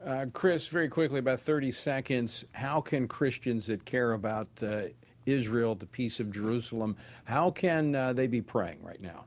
Uh, 0.04 0.26
Chris, 0.32 0.66
very 0.68 0.88
quickly, 0.88 1.18
about 1.18 1.40
30 1.40 1.70
seconds. 1.70 2.44
How 2.52 2.80
can 2.80 3.06
Christians 3.06 3.66
that 3.66 3.84
care 3.84 4.12
about 4.12 4.48
uh, 4.62 4.82
Israel, 5.26 5.74
the 5.74 5.86
peace 5.86 6.20
of 6.20 6.30
Jerusalem, 6.30 6.96
how 7.24 7.50
can 7.50 7.94
uh, 7.94 8.12
they 8.12 8.26
be 8.26 8.40
praying 8.40 8.82
right 8.82 9.00
now? 9.00 9.24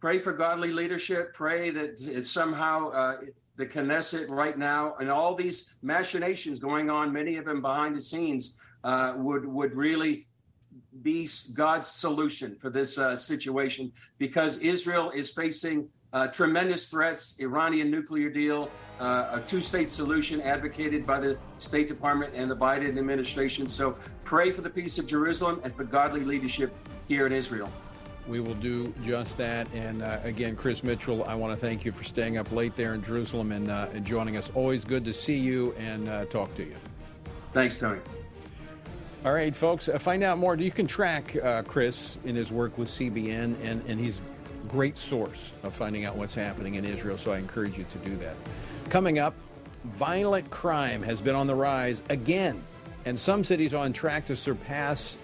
Pray 0.00 0.18
for 0.18 0.34
godly 0.34 0.72
leadership. 0.72 1.32
Pray 1.32 1.70
that 1.70 1.96
it's 2.00 2.30
somehow 2.30 2.90
uh, 2.90 3.16
the 3.56 3.66
Knesset 3.66 4.28
right 4.28 4.58
now 4.58 4.94
and 5.00 5.10
all 5.10 5.34
these 5.34 5.76
machinations 5.82 6.58
going 6.58 6.90
on, 6.90 7.12
many 7.12 7.36
of 7.36 7.46
them 7.46 7.62
behind 7.62 7.96
the 7.96 8.00
scenes, 8.00 8.56
uh, 8.82 9.14
would 9.16 9.46
would 9.46 9.74
really 9.74 10.26
be 11.02 11.26
God's 11.54 11.86
solution 11.86 12.56
for 12.60 12.68
this 12.68 12.98
uh, 12.98 13.16
situation 13.16 13.92
because 14.18 14.58
Israel 14.58 15.10
is 15.10 15.32
facing 15.32 15.88
uh, 16.14 16.28
tremendous 16.28 16.88
threats, 16.88 17.36
Iranian 17.40 17.90
nuclear 17.90 18.30
deal, 18.30 18.70
uh, 19.00 19.26
a 19.32 19.40
two 19.40 19.60
state 19.60 19.90
solution 19.90 20.40
advocated 20.40 21.04
by 21.04 21.18
the 21.18 21.36
State 21.58 21.88
Department 21.88 22.32
and 22.34 22.48
the 22.48 22.56
Biden 22.56 22.96
administration. 22.96 23.66
So 23.66 23.98
pray 24.22 24.52
for 24.52 24.62
the 24.62 24.70
peace 24.70 24.98
of 24.98 25.08
Jerusalem 25.08 25.60
and 25.64 25.74
for 25.74 25.82
godly 25.82 26.24
leadership 26.24 26.72
here 27.08 27.26
in 27.26 27.32
Israel. 27.32 27.70
We 28.28 28.40
will 28.40 28.54
do 28.54 28.94
just 29.02 29.36
that. 29.38 29.74
And 29.74 30.02
uh, 30.02 30.20
again, 30.22 30.54
Chris 30.56 30.84
Mitchell, 30.84 31.24
I 31.24 31.34
want 31.34 31.52
to 31.52 31.56
thank 31.56 31.84
you 31.84 31.90
for 31.92 32.04
staying 32.04 32.38
up 32.38 32.52
late 32.52 32.76
there 32.76 32.94
in 32.94 33.02
Jerusalem 33.02 33.50
and, 33.52 33.70
uh, 33.70 33.88
and 33.92 34.04
joining 34.04 34.36
us. 34.36 34.50
Always 34.54 34.84
good 34.84 35.04
to 35.04 35.12
see 35.12 35.36
you 35.36 35.74
and 35.74 36.08
uh, 36.08 36.24
talk 36.26 36.54
to 36.54 36.62
you. 36.62 36.76
Thanks, 37.52 37.78
Tony. 37.78 38.00
All 39.24 39.32
right, 39.32 39.54
folks, 39.54 39.88
uh, 39.88 39.98
find 39.98 40.22
out 40.22 40.38
more. 40.38 40.54
You 40.54 40.70
can 40.70 40.86
track 40.86 41.36
Chris 41.66 42.18
in 42.24 42.36
his 42.36 42.52
work 42.52 42.78
with 42.78 42.88
CBN, 42.88 43.56
and, 43.62 43.82
and 43.88 43.98
he's 43.98 44.20
great 44.74 44.98
source 44.98 45.52
of 45.62 45.72
finding 45.72 46.04
out 46.04 46.16
what's 46.16 46.34
happening 46.34 46.74
in 46.74 46.84
Israel, 46.84 47.16
so 47.16 47.30
I 47.30 47.38
encourage 47.38 47.78
you 47.78 47.84
to 47.84 47.98
do 47.98 48.16
that. 48.16 48.34
Coming 48.90 49.20
up, 49.20 49.32
violent 49.94 50.50
crime 50.50 51.00
has 51.00 51.20
been 51.20 51.36
on 51.36 51.46
the 51.46 51.54
rise 51.54 52.02
again, 52.08 52.60
and 53.04 53.16
some 53.16 53.44
cities 53.44 53.72
are 53.72 53.84
on 53.84 53.92
track 53.92 54.24
to 54.24 54.34
surpass 54.34 55.16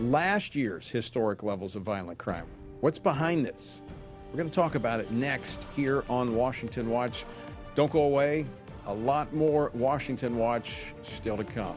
last 0.00 0.54
year's 0.54 0.88
historic 0.88 1.42
levels 1.42 1.76
of 1.76 1.82
violent 1.82 2.16
crime. 2.16 2.46
What's 2.80 2.98
behind 2.98 3.44
this? 3.44 3.82
We're 4.30 4.38
going 4.38 4.48
to 4.48 4.56
talk 4.56 4.76
about 4.76 5.00
it 5.00 5.10
next 5.10 5.62
here 5.76 6.02
on 6.08 6.34
Washington 6.34 6.88
Watch. 6.88 7.26
Don't 7.74 7.92
go 7.92 8.04
away. 8.04 8.46
A 8.86 8.94
lot 8.94 9.30
more 9.34 9.72
Washington 9.74 10.38
Watch 10.38 10.94
still 11.02 11.36
to 11.36 11.44
come. 11.44 11.76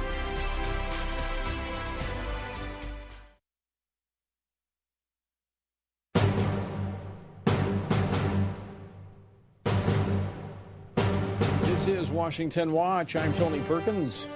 This 11.81 11.99
is 11.99 12.11
Washington 12.11 12.73
Watch. 12.73 13.15
I'm 13.15 13.33
Tony 13.33 13.59
Perkins. 13.61 14.27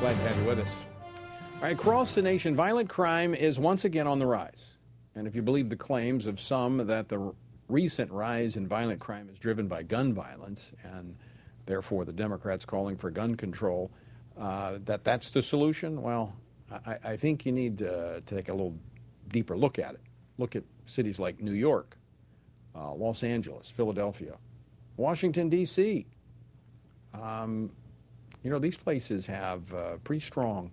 Glad 0.00 0.14
to 0.14 0.16
have 0.16 0.36
you 0.36 0.48
with 0.48 0.58
us. 0.58 0.82
All 1.54 1.62
right, 1.62 1.72
across 1.72 2.16
the 2.16 2.22
nation, 2.22 2.56
violent 2.56 2.88
crime 2.88 3.34
is 3.34 3.56
once 3.56 3.84
again 3.84 4.08
on 4.08 4.18
the 4.18 4.26
rise. 4.26 4.78
And 5.14 5.24
if 5.24 5.36
you 5.36 5.40
believe 5.40 5.68
the 5.68 5.76
claims 5.76 6.26
of 6.26 6.40
some 6.40 6.78
that 6.88 7.08
the 7.08 7.32
recent 7.68 8.10
rise 8.10 8.56
in 8.56 8.66
violent 8.66 8.98
crime 8.98 9.28
is 9.32 9.38
driven 9.38 9.68
by 9.68 9.84
gun 9.84 10.12
violence, 10.12 10.72
and 10.82 11.16
therefore 11.66 12.04
the 12.04 12.12
Democrats 12.12 12.64
calling 12.64 12.96
for 12.96 13.12
gun 13.12 13.36
control, 13.36 13.92
uh, 14.36 14.78
that 14.84 15.04
that's 15.04 15.30
the 15.30 15.40
solution, 15.40 16.02
well, 16.02 16.34
I, 16.84 16.96
I 17.04 17.16
think 17.16 17.46
you 17.46 17.52
need 17.52 17.78
to 17.78 18.20
take 18.26 18.48
a 18.48 18.52
little 18.52 18.76
deeper 19.28 19.56
look 19.56 19.78
at 19.78 19.94
it. 19.94 20.00
Look 20.36 20.56
at 20.56 20.64
cities 20.86 21.20
like 21.20 21.40
New 21.40 21.52
York, 21.54 21.96
uh, 22.74 22.92
Los 22.92 23.22
Angeles, 23.22 23.70
Philadelphia, 23.70 24.36
Washington, 24.96 25.48
D.C. 25.48 26.04
Um, 27.14 27.70
you 28.42 28.50
know, 28.50 28.58
these 28.58 28.76
places 28.76 29.26
have 29.26 29.72
uh, 29.74 29.96
pretty 29.98 30.20
strong 30.20 30.70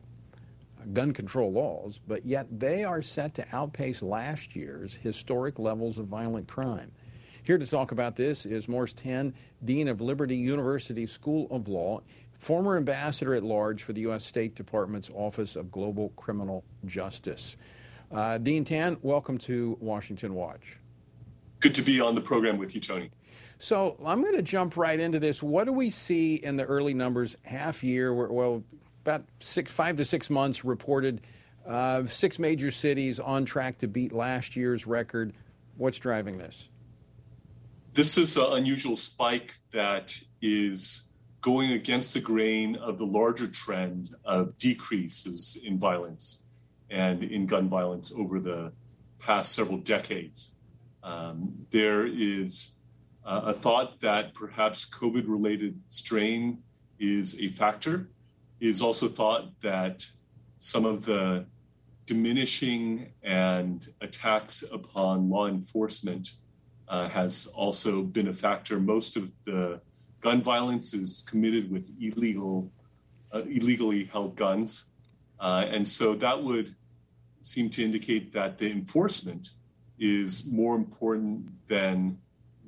gun 0.93 1.11
control 1.11 1.51
laws, 1.51 1.99
but 2.07 2.25
yet 2.25 2.47
they 2.59 2.83
are 2.83 3.01
set 3.01 3.33
to 3.35 3.45
outpace 3.51 4.01
last 4.01 4.55
year's 4.55 4.93
historic 4.93 5.59
levels 5.59 5.97
of 5.97 6.05
violent 6.05 6.47
crime. 6.47 6.91
Here 7.43 7.57
to 7.57 7.65
talk 7.67 7.91
about 7.91 8.15
this 8.15 8.45
is 8.45 8.67
Morse 8.67 8.93
Tan, 8.93 9.33
Dean 9.63 9.87
of 9.87 10.01
Liberty 10.01 10.35
University 10.35 11.05
School 11.05 11.47
of 11.51 11.67
Law, 11.67 12.01
former 12.33 12.77
ambassador 12.77 13.35
at 13.35 13.43
large 13.43 13.83
for 13.83 13.93
the 13.93 14.01
U.S. 14.01 14.25
State 14.25 14.55
Department's 14.55 15.09
Office 15.13 15.55
of 15.55 15.71
Global 15.71 16.09
Criminal 16.15 16.63
Justice. 16.85 17.55
Uh, 18.11 18.37
Dean 18.37 18.63
Tan, 18.63 18.97
welcome 19.01 19.37
to 19.39 19.77
Washington 19.79 20.33
Watch. 20.33 20.77
Good 21.59 21.75
to 21.75 21.81
be 21.81 22.01
on 22.01 22.15
the 22.15 22.21
program 22.21 22.57
with 22.57 22.75
you, 22.75 22.81
Tony. 22.81 23.09
So 23.57 23.95
I'm 24.05 24.21
going 24.21 24.35
to 24.35 24.41
jump 24.41 24.77
right 24.77 24.99
into 24.99 25.19
this. 25.19 25.41
What 25.41 25.65
do 25.65 25.73
we 25.73 25.89
see 25.89 26.35
in 26.35 26.57
the 26.57 26.63
early 26.63 26.93
numbers, 26.93 27.35
half 27.43 27.83
year? 27.83 28.13
Well, 28.13 28.63
about 29.03 29.25
six, 29.39 29.71
five 29.71 29.97
to 29.97 30.05
six 30.05 30.29
months 30.29 30.65
reported 30.65 31.21
uh, 31.65 32.05
six 32.05 32.37
major 32.37 32.69
cities 32.69 33.19
on 33.19 33.45
track 33.45 33.79
to 33.79 33.87
beat 33.87 34.11
last 34.11 34.55
year's 34.55 34.85
record. 34.85 35.33
What's 35.77 35.97
driving 35.97 36.37
this? 36.37 36.69
This 37.93 38.17
is 38.17 38.35
an 38.37 38.47
unusual 38.51 38.97
spike 38.97 39.53
that 39.71 40.19
is 40.41 41.07
going 41.41 41.71
against 41.71 42.13
the 42.13 42.19
grain 42.19 42.75
of 42.75 42.97
the 42.97 43.05
larger 43.05 43.47
trend 43.47 44.09
of 44.25 44.57
decreases 44.57 45.57
in 45.63 45.79
violence 45.79 46.41
and 46.89 47.23
in 47.23 47.45
gun 47.45 47.69
violence 47.69 48.11
over 48.15 48.39
the 48.39 48.71
past 49.19 49.53
several 49.53 49.77
decades. 49.77 50.53
Um, 51.03 51.53
there 51.71 52.05
is 52.05 52.74
uh, 53.25 53.41
a 53.45 53.53
thought 53.53 53.99
that 54.01 54.33
perhaps 54.33 54.85
COVID 54.85 55.25
related 55.27 55.79
strain 55.89 56.59
is 56.99 57.35
a 57.39 57.49
factor 57.49 58.09
is 58.59 58.81
also 58.81 59.07
thought 59.07 59.49
that 59.61 60.05
some 60.59 60.85
of 60.85 61.05
the 61.05 61.45
diminishing 62.05 63.11
and 63.23 63.87
attacks 64.01 64.63
upon 64.71 65.29
law 65.29 65.47
enforcement 65.47 66.29
uh, 66.87 67.09
has 67.09 67.47
also 67.47 68.03
been 68.03 68.27
a 68.27 68.33
factor. 68.33 68.79
Most 68.79 69.17
of 69.17 69.31
the 69.43 69.81
gun 70.21 70.41
violence 70.41 70.93
is 70.93 71.23
committed 71.27 71.71
with 71.71 71.89
illegal, 71.99 72.71
uh, 73.33 73.41
illegally 73.41 74.05
held 74.05 74.35
guns, 74.35 74.85
uh, 75.39 75.65
and 75.67 75.87
so 75.87 76.13
that 76.15 76.41
would 76.41 76.75
seem 77.41 77.69
to 77.69 77.83
indicate 77.83 78.31
that 78.33 78.57
the 78.57 78.69
enforcement 78.69 79.49
is 79.99 80.45
more 80.45 80.75
important 80.75 81.47
than 81.67 82.17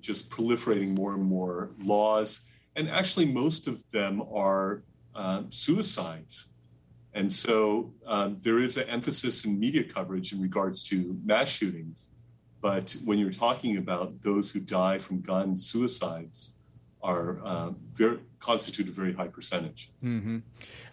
just 0.02 0.30
proliferating 0.30 0.96
more 0.96 1.14
and 1.14 1.24
more 1.24 1.72
laws. 1.84 2.42
And 2.76 2.90
actually, 2.90 3.26
most 3.26 3.68
of 3.68 3.84
them 3.92 4.22
are 4.34 4.84
uh, 5.16 5.44
suicides. 5.50 6.48
And 7.14 7.34
so 7.34 7.92
um, 8.06 8.38
there 8.44 8.60
is 8.60 8.78
an 8.78 8.88
emphasis 8.90 9.46
in 9.46 9.60
media 9.60 9.84
coverage 9.84 10.34
in 10.34 10.42
regards 10.42 10.84
to 10.90 11.18
mass 11.24 11.50
shootings. 11.50 12.10
But 12.62 12.96
when 13.06 13.18
you're 13.18 13.32
talking 13.32 13.78
about 13.78 14.22
those 14.22 14.52
who 14.52 14.60
die 14.60 15.00
from 15.00 15.22
gun 15.22 15.58
suicides, 15.58 16.54
are 17.02 17.40
uh, 17.44 17.72
very, 17.94 18.20
constitute 18.40 18.88
a 18.88 18.92
very 18.92 19.14
high 19.14 19.28
percentage. 19.28 19.92
Mm-hmm. 20.04 20.40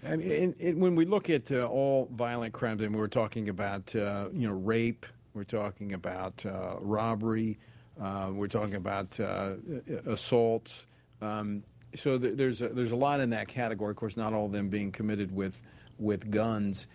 I 0.07 0.17
mean, 0.17 0.79
when 0.79 0.95
we 0.95 1.05
look 1.05 1.31
at 1.31 1.51
uh, 1.51 1.67
all 1.67 2.09
violent 2.13 2.53
crimes, 2.53 2.83
and 2.83 2.95
we're 2.95 3.09
talking 3.09 3.49
about 3.49 3.95
uh, 3.97 4.29
you 4.33 4.47
know 4.47 4.55
rape, 4.55 5.07
we're 5.33 5.45
talking 5.45 5.93
about 5.95 6.45
uh, 6.47 6.77
robbery, 6.81 7.59
we're 7.99 8.49
talking 8.49 8.75
about 8.75 9.19
uh, 9.21 9.55
assaults. 10.07 10.87
Um, 11.21 11.63
so 11.95 12.19
th- 12.19 12.37
there's 12.37 12.61
a, 12.61 12.69
there's 12.69 12.93
a 12.93 12.97
lot 12.97 13.21
in 13.21 13.31
that 13.31 13.49
category. 13.49 13.91
Of 13.91 13.97
course, 13.97 14.17
not 14.17 14.33
all 14.33 14.47
of 14.47 14.53
them 14.53 14.69
being 14.69 14.91
committed 14.93 15.35
with 15.35 15.63
with 15.99 16.31
guns. 16.31 16.87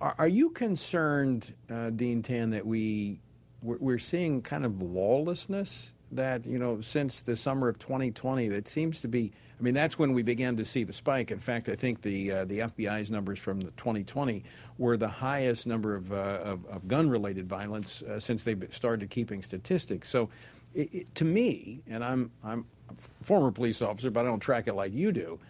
Are, 0.00 0.14
are 0.18 0.28
you 0.28 0.50
concerned, 0.50 1.54
uh, 1.70 1.90
Dean 1.90 2.22
Tan, 2.22 2.50
that 2.50 2.66
we 2.66 3.20
we're, 3.62 3.78
we're, 3.78 3.98
seeing 3.98 4.42
kind 4.42 4.64
of 4.64 4.82
lawlessness 4.82 5.92
that, 6.12 6.46
you 6.46 6.58
know, 6.58 6.80
since 6.80 7.22
the 7.22 7.36
summer 7.36 7.68
of 7.68 7.78
2020, 7.78 8.48
that 8.48 8.68
seems 8.68 9.00
to 9.00 9.08
be, 9.08 9.32
I 9.58 9.62
mean, 9.62 9.74
that's 9.74 9.98
when 9.98 10.12
we 10.12 10.22
began 10.22 10.56
to 10.56 10.64
see 10.64 10.84
the 10.84 10.92
spike. 10.92 11.30
In 11.30 11.40
fact, 11.40 11.68
I 11.68 11.74
think 11.74 12.00
the, 12.00 12.32
uh, 12.32 12.44
the 12.44 12.60
FBI's 12.60 13.10
numbers 13.10 13.40
from 13.40 13.60
the 13.60 13.72
2020 13.72 14.44
were 14.78 14.96
the 14.96 15.08
highest 15.08 15.66
number 15.66 15.96
of, 15.96 16.12
uh, 16.12 16.40
of, 16.44 16.64
of 16.66 16.86
gun 16.86 17.10
related 17.10 17.48
violence 17.48 18.02
uh, 18.02 18.20
since 18.20 18.44
they 18.44 18.56
started 18.70 19.10
keeping 19.10 19.42
statistics. 19.42 20.08
So, 20.08 20.30
it, 20.74 20.94
it, 20.94 21.14
to 21.16 21.24
me, 21.24 21.80
and 21.88 22.04
I'm, 22.04 22.30
I'm 22.44 22.66
a 22.88 23.24
former 23.24 23.50
police 23.50 23.82
officer, 23.82 24.10
but 24.10 24.20
I 24.20 24.24
don't 24.24 24.40
track 24.40 24.68
it 24.68 24.74
like 24.74 24.92
you 24.92 25.10
do, 25.10 25.40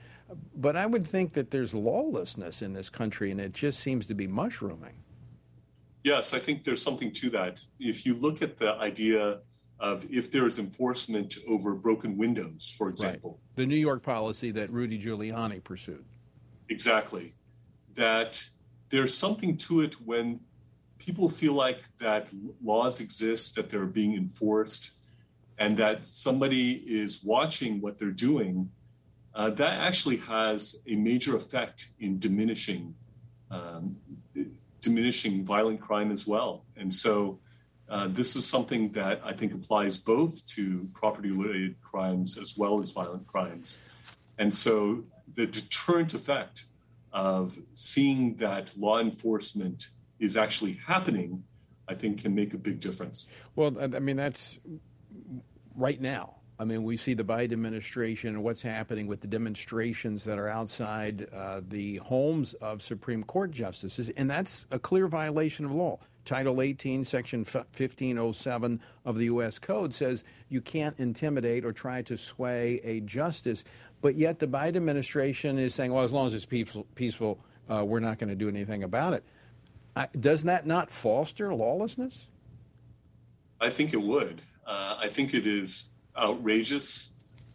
but 0.57 0.77
I 0.77 0.87
would 0.87 1.07
think 1.07 1.35
that 1.35 1.51
there's 1.51 1.75
lawlessness 1.75 2.63
in 2.63 2.73
this 2.73 2.89
country 2.89 3.31
and 3.31 3.41
it 3.41 3.53
just 3.53 3.81
seems 3.81 4.07
to 4.07 4.15
be 4.15 4.27
mushrooming. 4.27 4.95
Yes, 6.05 6.33
I 6.33 6.39
think 6.39 6.65
there's 6.65 6.83
something 6.83 7.13
to 7.13 7.31
that. 7.31 7.63
If 7.79 8.07
you 8.07 8.15
look 8.15 8.41
at 8.41 8.59
the 8.59 8.75
idea 8.75 9.41
of 9.81 10.05
if 10.11 10.31
there 10.33 10.47
is 10.47 10.59
enforcement 10.59 11.37
over 11.49 11.75
broken 11.75 12.17
windows, 12.17 12.75
for 12.77 12.89
example. 12.89 13.31
Right. 13.31 13.57
The 13.57 13.67
New 13.67 13.77
York 13.77 14.03
policy 14.03 14.51
that 14.53 14.71
Rudy 14.71 14.99
Giuliani 14.99 15.63
pursued. 15.63 16.05
Exactly. 16.69 17.35
That 17.95 18.45
there's 18.91 19.15
something 19.15 19.57
to 19.59 19.83
it 19.83 19.95
when 20.05 20.41
people 20.99 21.29
feel 21.29 21.53
like 21.53 21.81
that 22.01 22.29
laws 22.63 23.01
exist, 23.01 23.55
that 23.55 23.71
they're 23.71 23.87
being 23.87 24.15
enforced, 24.15 24.93
and 25.59 25.77
that 25.77 26.07
somebody 26.07 26.73
is 26.87 27.23
watching 27.23 27.81
what 27.81 27.99
they're 27.99 28.11
doing. 28.11 28.71
Uh, 29.35 29.51
that 29.51 29.75
actually 29.75 30.17
has 30.17 30.77
a 30.89 30.97
major 30.97 31.37
effect 31.37 31.91
in 32.01 32.19
diminishing 32.19 32.95
um, 33.51 33.97
diminishing 34.81 35.45
violent 35.45 35.81
crime 35.81 36.13
as 36.13 36.27
well. 36.27 36.65
And 36.77 36.95
so 36.95 37.39
uh, 37.91 38.09
this 38.09 38.37
is 38.37 38.47
something 38.47 38.93
that 38.93 39.21
I 39.25 39.33
think 39.33 39.55
applies 39.55 39.97
both 39.97 40.45
to 40.47 40.89
property 40.93 41.31
related 41.31 41.81
crimes 41.81 42.37
as 42.37 42.57
well 42.57 42.79
as 42.81 42.91
violent 42.91 43.27
crimes. 43.27 43.79
And 44.39 44.55
so 44.55 45.05
the 45.35 45.47
deterrent 45.47 46.15
effect 46.15 46.65
of 47.13 47.57
seeing 47.75 48.35
that 48.37 48.71
law 48.77 49.01
enforcement 49.01 49.89
is 50.21 50.37
actually 50.37 50.75
happening, 50.75 51.43
I 51.89 51.95
think 51.95 52.23
can 52.23 52.35
make 52.35 52.55
a 52.55 52.59
big 52.59 52.81
difference. 52.81 53.29
Well, 53.57 53.75
I 53.81 53.99
mean, 53.99 54.17
that's 54.17 54.59
right 55.75 56.01
now. 56.01 56.35
I 56.61 56.65
mean, 56.65 56.83
we 56.83 56.97
see 56.97 57.15
the 57.15 57.25
Biden 57.25 57.53
administration 57.53 58.35
and 58.35 58.43
what's 58.43 58.63
happening 58.63 59.07
with 59.07 59.21
the 59.21 59.29
demonstrations 59.29 60.25
that 60.25 60.39
are 60.39 60.49
outside 60.49 61.29
uh, 61.33 61.61
the 61.69 61.97
homes 61.99 62.53
of 62.55 62.83
Supreme 62.83 63.23
Court 63.23 63.53
justices, 63.53 64.11
and 64.11 64.29
that's 64.29 64.67
a 64.73 64.79
clear 64.79 65.07
violation 65.07 65.65
of 65.65 65.71
law. 65.71 65.99
Title 66.29 66.61
18, 66.61 67.07
Section 67.07 67.41
1507 67.41 68.81
of 69.07 69.17
the 69.17 69.25
U.S. 69.25 69.59
Code 69.59 69.95
says 69.95 70.25
you 70.51 70.61
can't 70.61 71.01
intimidate 71.01 71.65
or 71.65 71.73
try 71.73 72.03
to 72.03 72.19
sway 72.19 72.81
a 72.85 73.01
justice, 73.01 73.65
but 74.03 74.15
yet 74.15 74.39
the 74.39 74.47
Biden 74.47 74.77
administration 74.77 75.59
is 75.59 75.75
saying, 75.75 75.91
well, 75.91 76.05
as 76.05 76.13
long 76.13 76.27
as 76.27 76.35
it's 76.35 76.45
peaceful, 76.45 76.87
peaceful 76.95 77.39
uh, 77.71 77.83
we're 77.83 78.01
not 78.01 78.19
going 78.19 78.29
to 78.29 78.37
do 78.37 78.47
anything 78.47 78.83
about 78.83 79.15
it. 79.15 79.25
I, 79.97 80.09
does 80.21 80.43
that 80.45 80.67
not 80.67 80.91
foster 80.91 81.55
lawlessness? 81.55 82.27
I 83.59 83.71
think 83.71 83.95
it 83.95 84.03
would. 84.03 84.43
Uh, 84.67 84.99
I 85.01 85.09
think 85.09 85.33
it 85.33 85.47
is 85.47 85.93
outrageous 86.15 87.11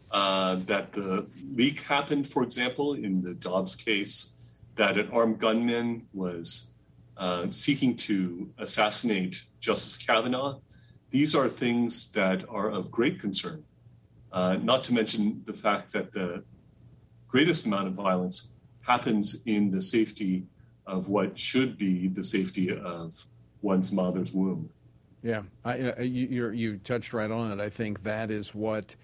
uh, 0.10 0.56
that 0.66 0.92
the 0.94 1.28
leak 1.54 1.82
happened, 1.82 2.28
for 2.28 2.42
example, 2.42 2.96
in 2.96 3.22
the 3.22 3.36
Dobbs 3.36 3.76
case, 3.76 4.34
that 4.78 4.98
an 4.98 5.10
armed 5.12 5.38
gunman 5.38 6.08
was 6.12 6.72
uh, 7.24 7.50
seeking 7.50 7.96
to 7.96 8.50
assassinate 8.58 9.46
Justice 9.62 9.96
Kavanaugh. 9.96 10.60
These 11.10 11.36
are 11.36 11.48
things 11.48 12.12
that 12.12 12.44
are 12.50 12.70
of 12.70 12.92
great 12.92 13.18
concern, 13.18 13.64
uh, 14.34 14.58
not 14.62 14.84
to 14.86 14.94
mention 14.94 15.42
the 15.46 15.54
fact 15.54 15.94
that 15.94 16.12
the 16.12 16.44
greatest 17.30 17.66
amount 17.66 17.88
of 17.88 17.94
violence 17.94 18.52
happens 18.82 19.38
in 19.46 19.72
the 19.72 19.82
safety 19.82 20.44
of 20.86 21.08
what 21.08 21.40
should 21.40 21.78
be 21.78 22.10
the 22.10 22.22
safety 22.22 22.78
of 22.78 23.16
one's 23.62 23.94
mother's 23.94 24.34
womb. 24.34 24.70
Yeah, 25.22 25.44
I, 25.64 25.80
uh, 25.80 26.02
you, 26.02 26.50
you 26.50 26.78
touched 26.80 27.14
right 27.14 27.32
on 27.32 27.58
it. 27.58 27.64
I 27.64 27.70
think 27.70 28.04
that 28.04 28.32
is 28.32 28.54
what, 28.54 28.98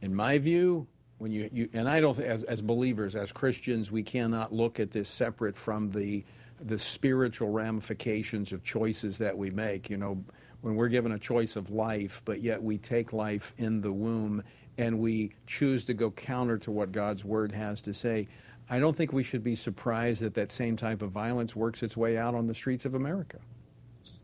in 0.00 0.14
my 0.14 0.38
view, 0.38 0.86
when 1.18 1.30
you, 1.30 1.50
you 1.52 1.68
and 1.74 1.90
I 1.90 2.00
don't 2.00 2.18
as, 2.20 2.42
as 2.44 2.62
believers, 2.62 3.14
as 3.14 3.32
Christians, 3.32 3.92
we 3.92 4.02
cannot 4.02 4.50
look 4.50 4.80
at 4.80 4.92
this 4.92 5.10
separate 5.10 5.56
from 5.56 5.90
the 5.90 6.24
the 6.64 6.78
spiritual 6.78 7.50
ramifications 7.50 8.52
of 8.52 8.64
choices 8.64 9.18
that 9.18 9.36
we 9.36 9.50
make. 9.50 9.90
You 9.90 9.98
know, 9.98 10.24
when 10.62 10.76
we're 10.76 10.88
given 10.88 11.12
a 11.12 11.18
choice 11.18 11.56
of 11.56 11.70
life, 11.70 12.22
but 12.24 12.40
yet 12.42 12.62
we 12.62 12.78
take 12.78 13.12
life 13.12 13.52
in 13.58 13.80
the 13.80 13.92
womb 13.92 14.42
and 14.78 14.98
we 14.98 15.32
choose 15.46 15.84
to 15.84 15.94
go 15.94 16.10
counter 16.10 16.58
to 16.58 16.70
what 16.70 16.90
God's 16.90 17.24
word 17.24 17.52
has 17.52 17.80
to 17.82 17.94
say. 17.94 18.28
I 18.68 18.78
don't 18.78 18.96
think 18.96 19.12
we 19.12 19.22
should 19.22 19.44
be 19.44 19.56
surprised 19.56 20.22
that 20.22 20.34
that 20.34 20.50
same 20.50 20.76
type 20.76 21.02
of 21.02 21.10
violence 21.10 21.54
works 21.54 21.82
its 21.82 21.96
way 21.96 22.16
out 22.16 22.34
on 22.34 22.46
the 22.46 22.54
streets 22.54 22.84
of 22.86 22.94
America. 22.94 23.38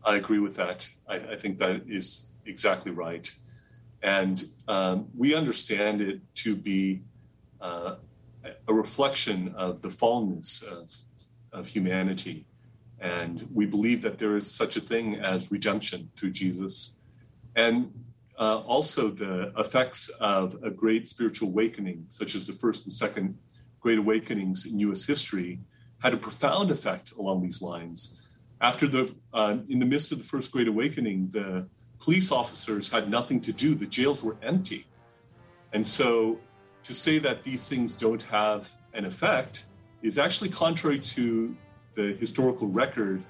I 0.03 0.15
agree 0.15 0.39
with 0.39 0.55
that. 0.55 0.87
I, 1.07 1.15
I 1.15 1.35
think 1.37 1.59
that 1.59 1.83
is 1.87 2.31
exactly 2.45 2.91
right. 2.91 3.31
And 4.03 4.43
um, 4.67 5.07
we 5.15 5.35
understand 5.35 6.01
it 6.01 6.21
to 6.37 6.55
be 6.55 7.01
uh, 7.61 7.95
a 8.67 8.73
reflection 8.73 9.53
of 9.55 9.81
the 9.81 9.89
fallenness 9.89 10.63
of, 10.63 10.91
of 11.53 11.67
humanity. 11.67 12.45
And 12.99 13.47
we 13.53 13.65
believe 13.65 14.01
that 14.03 14.19
there 14.19 14.37
is 14.37 14.49
such 14.49 14.77
a 14.77 14.81
thing 14.81 15.15
as 15.15 15.51
redemption 15.51 16.09
through 16.17 16.31
Jesus. 16.31 16.97
And 17.55 17.91
uh, 18.39 18.59
also 18.59 19.09
the 19.09 19.51
effects 19.57 20.09
of 20.19 20.55
a 20.63 20.69
great 20.69 21.09
spiritual 21.09 21.49
awakening, 21.49 22.05
such 22.09 22.35
as 22.35 22.45
the 22.45 22.53
first 22.53 22.85
and 22.85 22.93
second 22.93 23.37
great 23.79 23.97
awakenings 23.97 24.65
in 24.65 24.79
U.S. 24.79 25.05
history, 25.05 25.59
had 25.99 26.13
a 26.13 26.17
profound 26.17 26.71
effect 26.71 27.13
along 27.13 27.41
these 27.41 27.61
lines 27.61 28.31
after 28.61 28.87
the 28.87 29.13
uh, 29.33 29.57
in 29.69 29.79
the 29.79 29.85
midst 29.85 30.11
of 30.11 30.17
the 30.19 30.23
first 30.23 30.51
great 30.51 30.67
awakening 30.67 31.29
the 31.31 31.67
police 31.99 32.31
officers 32.31 32.89
had 32.89 33.09
nothing 33.09 33.41
to 33.41 33.51
do 33.51 33.75
the 33.75 33.85
jails 33.85 34.23
were 34.23 34.37
empty 34.41 34.85
and 35.73 35.85
so 35.85 36.39
to 36.83 36.93
say 36.93 37.19
that 37.19 37.43
these 37.43 37.67
things 37.67 37.93
don't 37.95 38.21
have 38.23 38.69
an 38.93 39.05
effect 39.05 39.65
is 40.01 40.17
actually 40.17 40.49
contrary 40.49 40.99
to 40.99 41.55
the 41.93 42.13
historical 42.19 42.67
record 42.67 43.23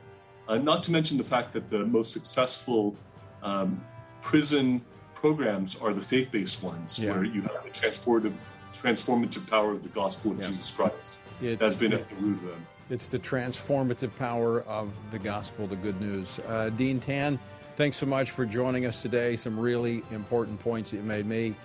uh, 0.48 0.58
not 0.58 0.84
to 0.84 0.92
mention 0.92 1.18
the 1.18 1.24
fact 1.24 1.54
that 1.54 1.70
the 1.70 1.86
most 1.86 2.12
successful 2.12 2.96
um, 3.44 3.84
prison 4.22 4.84
programs 5.16 5.76
are 5.78 5.94
the 5.94 6.02
faith-based 6.02 6.64
ones 6.64 7.00
yeah. 7.00 7.12
where 7.12 7.24
you 7.24 7.42
have 7.42 7.64
the 7.64 7.70
transformative 7.70 8.34
transformative 8.76 9.48
power 9.50 9.72
of 9.72 9.84
the 9.84 9.90
gospel 9.90 10.32
of 10.32 10.40
yeah. 10.40 10.48
jesus 10.48 10.72
christ 10.72 11.20
it, 11.42 11.60
that's 11.60 11.76
been 11.76 11.94
at 11.94 12.10
the 12.10 12.16
root 12.16 12.38
of 12.38 12.50
them 12.50 12.68
it's 12.92 13.08
the 13.08 13.20
transformative 13.20 14.14
power 14.18 14.64
of 14.64 14.94
the 15.12 15.20
gospel, 15.20 15.66
the 15.66 15.78
good 15.78 16.00
news. 16.02 16.40
Uh, 16.46 16.70
Dean 16.72 17.00
Tan, 17.00 17.40
thanks 17.78 17.96
so 17.96 18.06
much 18.06 18.32
for 18.32 18.46
joining 18.46 18.86
us 18.86 19.02
today. 19.02 19.38
Some 19.38 19.58
really 19.58 20.04
important 20.12 20.60
points 20.60 20.92
that 20.92 20.98
you 20.98 21.04
made. 21.04 21.26
May, 21.26 21.56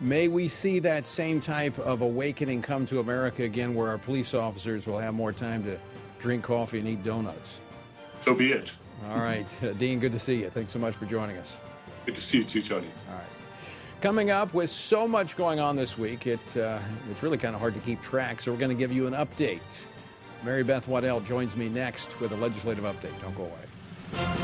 may 0.00 0.28
we 0.28 0.48
see 0.48 0.78
that 0.80 1.06
same 1.06 1.40
type 1.40 1.78
of 1.78 2.02
awakening 2.02 2.62
come 2.62 2.86
to 2.86 3.00
America 3.00 3.42
again, 3.42 3.74
where 3.74 3.88
our 3.88 3.98
police 3.98 4.34
officers 4.34 4.86
will 4.86 4.98
have 4.98 5.14
more 5.14 5.32
time 5.32 5.62
to 5.64 5.78
drink 6.18 6.44
coffee 6.44 6.78
and 6.78 6.88
eat 6.88 7.02
donuts. 7.02 7.60
So 8.18 8.34
be 8.34 8.52
it. 8.52 8.74
All 9.08 9.18
right. 9.18 9.62
Uh, 9.62 9.72
Dean, 9.72 10.00
good 10.00 10.12
to 10.12 10.18
see 10.18 10.40
you. 10.40 10.50
Thanks 10.50 10.72
so 10.72 10.78
much 10.78 10.94
for 10.94 11.06
joining 11.06 11.36
us. 11.36 11.56
Good 12.06 12.16
to 12.16 12.22
see 12.22 12.38
you 12.38 12.44
too, 12.44 12.62
Tony. 12.62 12.88
All 13.08 13.16
right. 13.16 13.24
Coming 14.00 14.30
up 14.30 14.52
with 14.54 14.70
so 14.70 15.08
much 15.08 15.36
going 15.36 15.60
on 15.60 15.76
this 15.76 15.96
week, 15.96 16.26
it, 16.26 16.56
uh, 16.56 16.78
it's 17.10 17.22
really 17.22 17.38
kind 17.38 17.54
of 17.54 17.60
hard 17.60 17.74
to 17.74 17.80
keep 17.80 18.02
track, 18.02 18.40
so 18.40 18.52
we're 18.52 18.58
going 18.58 18.70
to 18.70 18.76
give 18.76 18.92
you 18.92 19.06
an 19.06 19.14
update. 19.14 19.84
Mary 20.42 20.62
Beth 20.62 20.86
Waddell 20.86 21.20
joins 21.20 21.56
me 21.56 21.70
next 21.70 22.20
with 22.20 22.32
a 22.32 22.36
legislative 22.36 22.84
update. 22.84 23.18
Don't 23.22 23.34
go 23.34 23.44
away. 23.44 24.43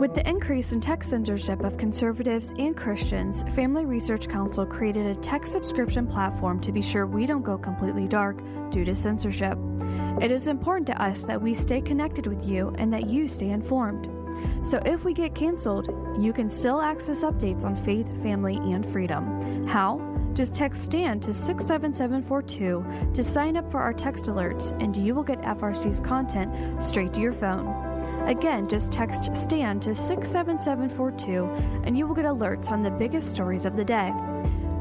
With 0.00 0.14
the 0.14 0.26
increase 0.26 0.72
in 0.72 0.80
tech 0.80 1.04
censorship 1.04 1.60
of 1.60 1.76
conservatives 1.76 2.54
and 2.56 2.74
Christians, 2.74 3.42
Family 3.54 3.84
Research 3.84 4.30
Council 4.30 4.64
created 4.64 5.04
a 5.04 5.14
tech 5.20 5.46
subscription 5.46 6.06
platform 6.06 6.58
to 6.60 6.72
be 6.72 6.80
sure 6.80 7.06
we 7.06 7.26
don't 7.26 7.42
go 7.42 7.58
completely 7.58 8.08
dark 8.08 8.38
due 8.70 8.86
to 8.86 8.96
censorship. 8.96 9.58
It 10.22 10.30
is 10.30 10.48
important 10.48 10.86
to 10.86 11.02
us 11.02 11.24
that 11.24 11.42
we 11.42 11.52
stay 11.52 11.82
connected 11.82 12.26
with 12.26 12.42
you 12.46 12.74
and 12.78 12.90
that 12.94 13.10
you 13.10 13.28
stay 13.28 13.50
informed. 13.50 14.08
So 14.66 14.80
if 14.86 15.04
we 15.04 15.12
get 15.12 15.34
canceled, 15.34 15.90
you 16.18 16.32
can 16.32 16.48
still 16.48 16.80
access 16.80 17.22
updates 17.22 17.66
on 17.66 17.76
faith, 17.76 18.08
family, 18.22 18.56
and 18.56 18.86
freedom. 18.86 19.66
How? 19.66 20.09
Just 20.34 20.54
text 20.54 20.84
STAND 20.84 21.22
to 21.24 21.34
67742 21.34 23.12
to 23.12 23.24
sign 23.24 23.56
up 23.56 23.70
for 23.70 23.80
our 23.80 23.92
text 23.92 24.26
alerts, 24.26 24.70
and 24.82 24.96
you 24.96 25.14
will 25.14 25.24
get 25.24 25.40
FRC's 25.42 26.00
content 26.00 26.82
straight 26.82 27.12
to 27.14 27.20
your 27.20 27.32
phone. 27.32 27.90
Again, 28.26 28.68
just 28.68 28.92
text 28.92 29.34
STAND 29.34 29.82
to 29.82 29.94
67742 29.94 31.44
and 31.84 31.96
you 31.96 32.06
will 32.06 32.14
get 32.14 32.24
alerts 32.24 32.70
on 32.70 32.82
the 32.82 32.90
biggest 32.90 33.30
stories 33.30 33.64
of 33.64 33.76
the 33.76 33.84
day. 33.84 34.12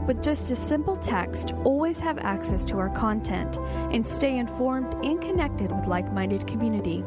With 0.06 0.24
just 0.24 0.52
a 0.52 0.56
simple 0.56 0.98
text, 0.98 1.54
always 1.64 2.00
have 2.00 2.18
access 2.20 2.66
to 2.66 2.78
our 2.78 2.90
content 2.90 3.58
and 3.58 4.06
stay 4.06 4.38
informed 4.38 4.94
and 5.06 5.22
connected 5.22 5.72
with 5.72 5.88
like 5.88 6.12
minded 6.12 6.48
community. 6.48 7.04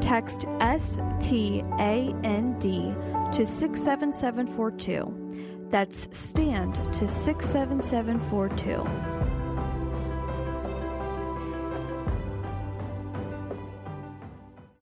Text 0.00 0.44
S 0.60 0.98
T 1.18 1.64
A 1.78 2.14
N 2.24 2.56
D 2.58 2.94
to 3.32 3.46
67742. 3.46 5.18
That's 5.72 6.08
STAND 6.12 6.74
to 6.92 7.08
67742. 7.08 8.86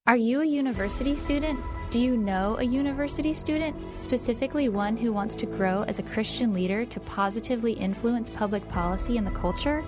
Are 0.08 0.16
you 0.16 0.40
a 0.40 0.44
university 0.44 1.14
student? 1.14 1.60
Do 1.90 2.00
you 2.00 2.16
know 2.16 2.56
a 2.58 2.64
university 2.64 3.32
student, 3.32 3.76
specifically 3.96 4.68
one 4.68 4.96
who 4.96 5.12
wants 5.12 5.36
to 5.36 5.46
grow 5.46 5.84
as 5.84 6.00
a 6.00 6.02
Christian 6.02 6.52
leader 6.52 6.84
to 6.84 6.98
positively 6.98 7.74
influence 7.74 8.28
public 8.28 8.66
policy 8.66 9.16
and 9.16 9.24
the 9.24 9.30
culture? 9.30 9.84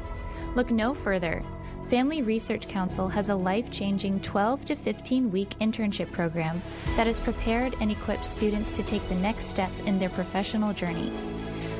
Look 0.54 0.70
no 0.70 0.94
further. 0.94 1.42
Family 1.92 2.22
Research 2.22 2.68
Council 2.68 3.06
has 3.10 3.28
a 3.28 3.34
life 3.34 3.70
changing 3.70 4.20
12 4.20 4.64
to 4.64 4.74
15 4.74 5.30
week 5.30 5.50
internship 5.60 6.10
program 6.10 6.62
that 6.96 7.06
has 7.06 7.20
prepared 7.20 7.76
and 7.82 7.92
equipped 7.92 8.24
students 8.24 8.74
to 8.76 8.82
take 8.82 9.06
the 9.10 9.14
next 9.16 9.44
step 9.44 9.70
in 9.84 9.98
their 9.98 10.08
professional 10.08 10.72
journey. 10.72 11.12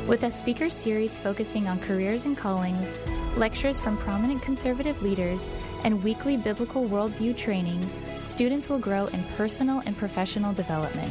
With 0.06 0.24
a 0.24 0.30
speaker 0.30 0.68
series 0.68 1.16
focusing 1.16 1.66
on 1.66 1.80
careers 1.80 2.26
and 2.26 2.36
callings, 2.36 2.94
lectures 3.38 3.80
from 3.80 3.96
prominent 3.96 4.42
conservative 4.42 5.00
leaders, 5.00 5.48
and 5.82 6.04
weekly 6.04 6.36
biblical 6.36 6.84
worldview 6.86 7.34
training, 7.34 7.88
students 8.20 8.68
will 8.68 8.78
grow 8.78 9.06
in 9.06 9.24
personal 9.38 9.80
and 9.86 9.96
professional 9.96 10.52
development. 10.52 11.10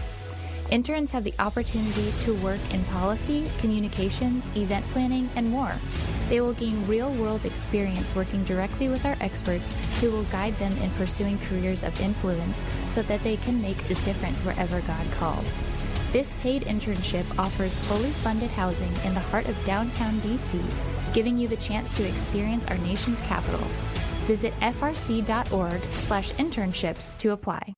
Interns 0.69 1.09
have 1.09 1.23
the 1.23 1.33
opportunity 1.39 2.11
to 2.19 2.35
work 2.35 2.61
in 2.71 2.83
policy, 2.83 3.49
communications, 3.57 4.55
event 4.55 4.85
planning, 4.89 5.27
and 5.35 5.49
more. 5.49 5.73
They 6.31 6.39
will 6.39 6.53
gain 6.53 6.87
real 6.87 7.11
world 7.15 7.43
experience 7.43 8.15
working 8.15 8.45
directly 8.45 8.87
with 8.87 9.05
our 9.05 9.17
experts 9.19 9.73
who 9.99 10.13
will 10.13 10.23
guide 10.23 10.55
them 10.59 10.71
in 10.77 10.89
pursuing 10.91 11.37
careers 11.39 11.83
of 11.83 11.99
influence 11.99 12.63
so 12.87 13.01
that 13.01 13.21
they 13.21 13.35
can 13.35 13.61
make 13.61 13.83
a 13.89 13.95
difference 14.05 14.45
wherever 14.45 14.79
God 14.79 15.05
calls. 15.11 15.61
This 16.13 16.33
paid 16.35 16.61
internship 16.61 17.25
offers 17.37 17.77
fully 17.79 18.11
funded 18.11 18.49
housing 18.51 18.93
in 19.03 19.13
the 19.13 19.19
heart 19.19 19.49
of 19.49 19.65
downtown 19.65 20.21
DC, 20.21 20.63
giving 21.13 21.37
you 21.37 21.49
the 21.49 21.57
chance 21.57 21.91
to 21.91 22.07
experience 22.07 22.65
our 22.67 22.77
nation's 22.77 23.19
capital. 23.19 23.67
Visit 24.25 24.53
frc.org/internships 24.61 27.17
to 27.17 27.31
apply. 27.31 27.73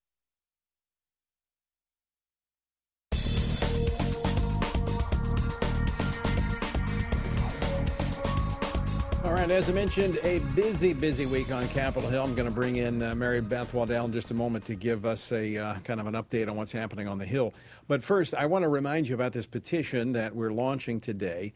Right, 9.44 9.52
as 9.52 9.70
I 9.70 9.74
mentioned, 9.74 10.18
a 10.24 10.40
busy, 10.56 10.94
busy 10.94 11.26
week 11.26 11.52
on 11.52 11.68
Capitol 11.68 12.10
Hill. 12.10 12.24
I'm 12.24 12.34
going 12.34 12.48
to 12.48 12.56
bring 12.56 12.78
in 12.78 13.04
uh, 13.04 13.14
Mary 13.14 13.42
Beth 13.42 13.74
Waddell 13.74 14.06
in 14.06 14.14
just 14.14 14.32
a 14.32 14.34
moment 14.34 14.66
to 14.68 14.76
give 14.76 15.06
us 15.06 15.34
a 15.34 15.58
uh, 15.58 15.80
kind 15.80 16.00
of 16.00 16.08
an 16.08 16.14
update 16.14 16.50
on 16.50 16.56
what's 16.56 16.72
happening 16.72 17.10
on 17.10 17.18
the 17.18 17.26
Hill. 17.26 17.54
But 17.90 18.02
first, 18.02 18.34
I 18.34 18.46
want 18.46 18.64
to 18.64 18.70
remind 18.70 19.10
you 19.10 19.16
about 19.16 19.34
this 19.34 19.46
petition 19.46 20.14
that 20.14 20.34
we're 20.34 20.54
launching 20.54 21.02
today. 21.02 21.52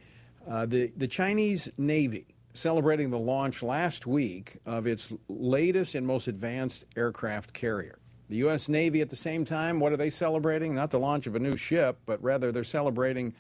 Uh, 0.46 0.66
the, 0.66 0.92
the 0.98 1.08
Chinese 1.08 1.70
Navy 1.78 2.26
celebrating 2.54 3.10
the 3.10 3.20
launch 3.20 3.64
last 3.64 4.06
week 4.06 4.58
of 4.66 4.86
its 4.86 5.14
latest 5.30 5.96
and 5.96 6.06
most 6.06 6.28
advanced 6.28 6.84
aircraft 6.98 7.54
carrier. 7.54 8.00
The 8.28 8.36
U.S. 8.38 8.68
Navy, 8.68 9.00
at 9.00 9.10
the 9.10 9.16
same 9.16 9.46
time, 9.46 9.80
what 9.80 9.94
are 9.94 9.98
they 9.98 10.10
celebrating? 10.10 10.76
Not 10.76 10.92
the 10.92 11.00
launch 11.00 11.26
of 11.26 11.36
a 11.36 11.40
new 11.40 11.56
ship, 11.56 12.00
but 12.06 12.22
rather 12.22 12.52
they're 12.52 12.66
celebrating 12.66 13.34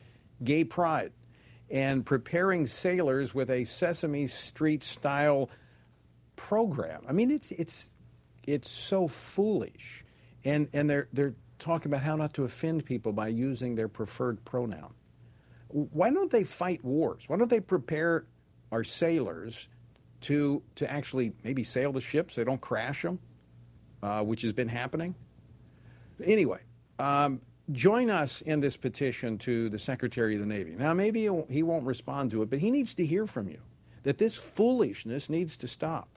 gay 0.45 0.63
pride 0.63 1.11
and 1.69 2.05
preparing 2.05 2.67
sailors 2.67 3.33
with 3.33 3.49
a 3.49 3.63
Sesame 3.63 4.27
Street 4.27 4.83
style 4.83 5.49
program. 6.35 7.01
I 7.07 7.11
mean, 7.11 7.31
it's 7.31 7.51
it's 7.51 7.91
it's 8.45 8.69
so 8.69 9.07
foolish, 9.07 10.03
and 10.45 10.69
and 10.73 10.89
they're 10.89 11.07
they're 11.11 11.35
talking 11.59 11.91
about 11.91 12.03
how 12.03 12.15
not 12.15 12.33
to 12.35 12.43
offend 12.43 12.85
people 12.85 13.11
by 13.11 13.27
using 13.27 13.75
their 13.75 13.87
preferred 13.87 14.43
pronoun. 14.45 14.93
Why 15.69 16.11
don't 16.11 16.31
they 16.31 16.43
fight 16.43 16.83
wars? 16.83 17.23
Why 17.27 17.37
don't 17.37 17.49
they 17.49 17.59
prepare 17.59 18.25
our 18.71 18.83
sailors 18.83 19.67
to 20.21 20.63
to 20.75 20.89
actually 20.89 21.33
maybe 21.43 21.63
sail 21.63 21.91
the 21.91 22.01
ships? 22.01 22.35
So 22.35 22.41
They 22.41 22.45
don't 22.45 22.61
crash 22.61 23.01
them, 23.01 23.19
uh, 24.01 24.23
which 24.23 24.43
has 24.43 24.53
been 24.53 24.69
happening. 24.69 25.15
Anyway, 26.23 26.61
um, 26.99 27.41
join 27.71 28.09
us 28.09 28.41
in 28.41 28.59
this 28.59 28.77
petition 28.77 29.37
to 29.39 29.69
the 29.69 29.79
Secretary 29.79 30.35
of 30.35 30.41
the 30.41 30.47
Navy. 30.47 30.75
Now, 30.77 30.93
maybe 30.93 31.29
he 31.49 31.63
won't 31.63 31.85
respond 31.85 32.31
to 32.31 32.41
it, 32.41 32.49
but 32.49 32.59
he 32.59 32.71
needs 32.71 32.93
to 32.95 33.05
hear 33.05 33.25
from 33.25 33.49
you 33.49 33.59
that 34.03 34.17
this 34.17 34.35
foolishness 34.37 35.29
needs 35.29 35.57
to 35.57 35.67
stop. 35.67 36.07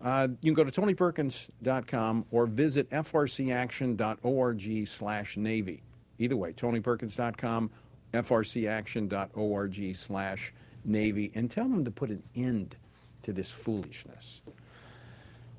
Uh, 0.00 0.28
you 0.42 0.52
can 0.52 0.64
go 0.64 0.68
to 0.68 0.80
tonyperkins.com 0.80 2.26
or 2.30 2.46
visit 2.46 2.90
frcaction.org 2.90 4.86
slash 4.86 5.36
Navy. 5.36 5.82
Either 6.18 6.36
way, 6.36 6.52
tonyperkins.com, 6.52 7.70
frcaction.org 8.12 9.96
slash 9.96 10.52
Navy, 10.84 11.32
and 11.34 11.50
tell 11.50 11.68
them 11.68 11.84
to 11.84 11.90
put 11.90 12.10
an 12.10 12.22
end 12.36 12.76
to 13.22 13.32
this 13.32 13.50
foolishness. 13.50 14.42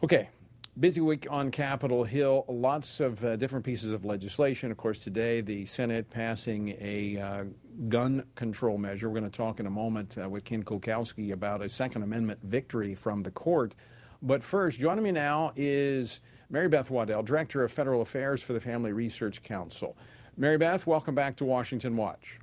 Okay, 0.03 0.30
Busy 0.78 0.99
week 0.99 1.26
on 1.30 1.51
Capitol 1.51 2.03
Hill. 2.03 2.43
Lots 2.49 2.99
of 2.99 3.23
uh, 3.23 3.38
different 3.38 3.63
pieces 3.63 3.91
of 3.91 4.03
legislation. 4.03 4.71
Of 4.71 4.78
course, 4.78 4.99
today 4.99 5.39
the 5.39 5.63
Senate 5.63 6.09
passing 6.09 6.76
a 6.82 7.17
uh, 7.17 7.43
gun 7.88 8.26
control 8.36 8.78
measure. 8.78 9.07
We're 9.07 9.21
going 9.21 9.32
to 9.32 9.38
talk 9.38 9.61
in 9.61 9.67
a 9.67 9.69
moment 9.69 10.17
uh, 10.21 10.28
with 10.28 10.43
Ken 10.43 10.63
Klukowski 10.63 11.32
about 11.32 11.61
a 11.61 11.69
Second 11.69 12.03
Amendment 12.03 12.41
victory 12.43 12.93
from 12.93 13.23
the 13.23 13.32
court. 13.32 13.73
But 14.21 14.43
first, 14.43 14.78
joining 14.78 15.05
me 15.05 15.13
now 15.13 15.53
is 15.55 16.19
Mary 16.49 16.67
Beth 16.67 16.89
Waddell, 16.89 17.23
Director 17.23 17.63
of 17.63 17.71
Federal 17.71 18.01
Affairs 18.01 18.43
for 18.43 18.51
the 18.51 18.59
Family 18.59 18.91
Research 18.91 19.43
Council. 19.43 19.95
Mary 20.36 20.57
Beth, 20.57 20.86
welcome 20.86 21.15
back 21.15 21.38
to 21.38 21.45
Washington 21.45 21.95
Watch. 21.95 22.41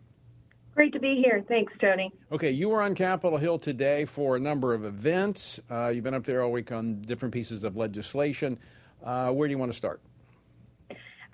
Great 0.74 0.94
to 0.94 1.00
be 1.00 1.16
here. 1.16 1.44
Thanks, 1.46 1.76
Tony. 1.76 2.10
Okay, 2.30 2.50
you 2.50 2.70
were 2.70 2.80
on 2.80 2.94
Capitol 2.94 3.36
Hill 3.36 3.58
today 3.58 4.06
for 4.06 4.36
a 4.36 4.40
number 4.40 4.72
of 4.72 4.86
events. 4.86 5.60
Uh, 5.70 5.92
you've 5.94 6.02
been 6.02 6.14
up 6.14 6.24
there 6.24 6.42
all 6.42 6.50
week 6.50 6.72
on 6.72 7.02
different 7.02 7.34
pieces 7.34 7.62
of 7.62 7.76
legislation. 7.76 8.58
Uh, 9.04 9.30
where 9.32 9.46
do 9.46 9.52
you 9.52 9.58
want 9.58 9.70
to 9.70 9.76
start? 9.76 10.00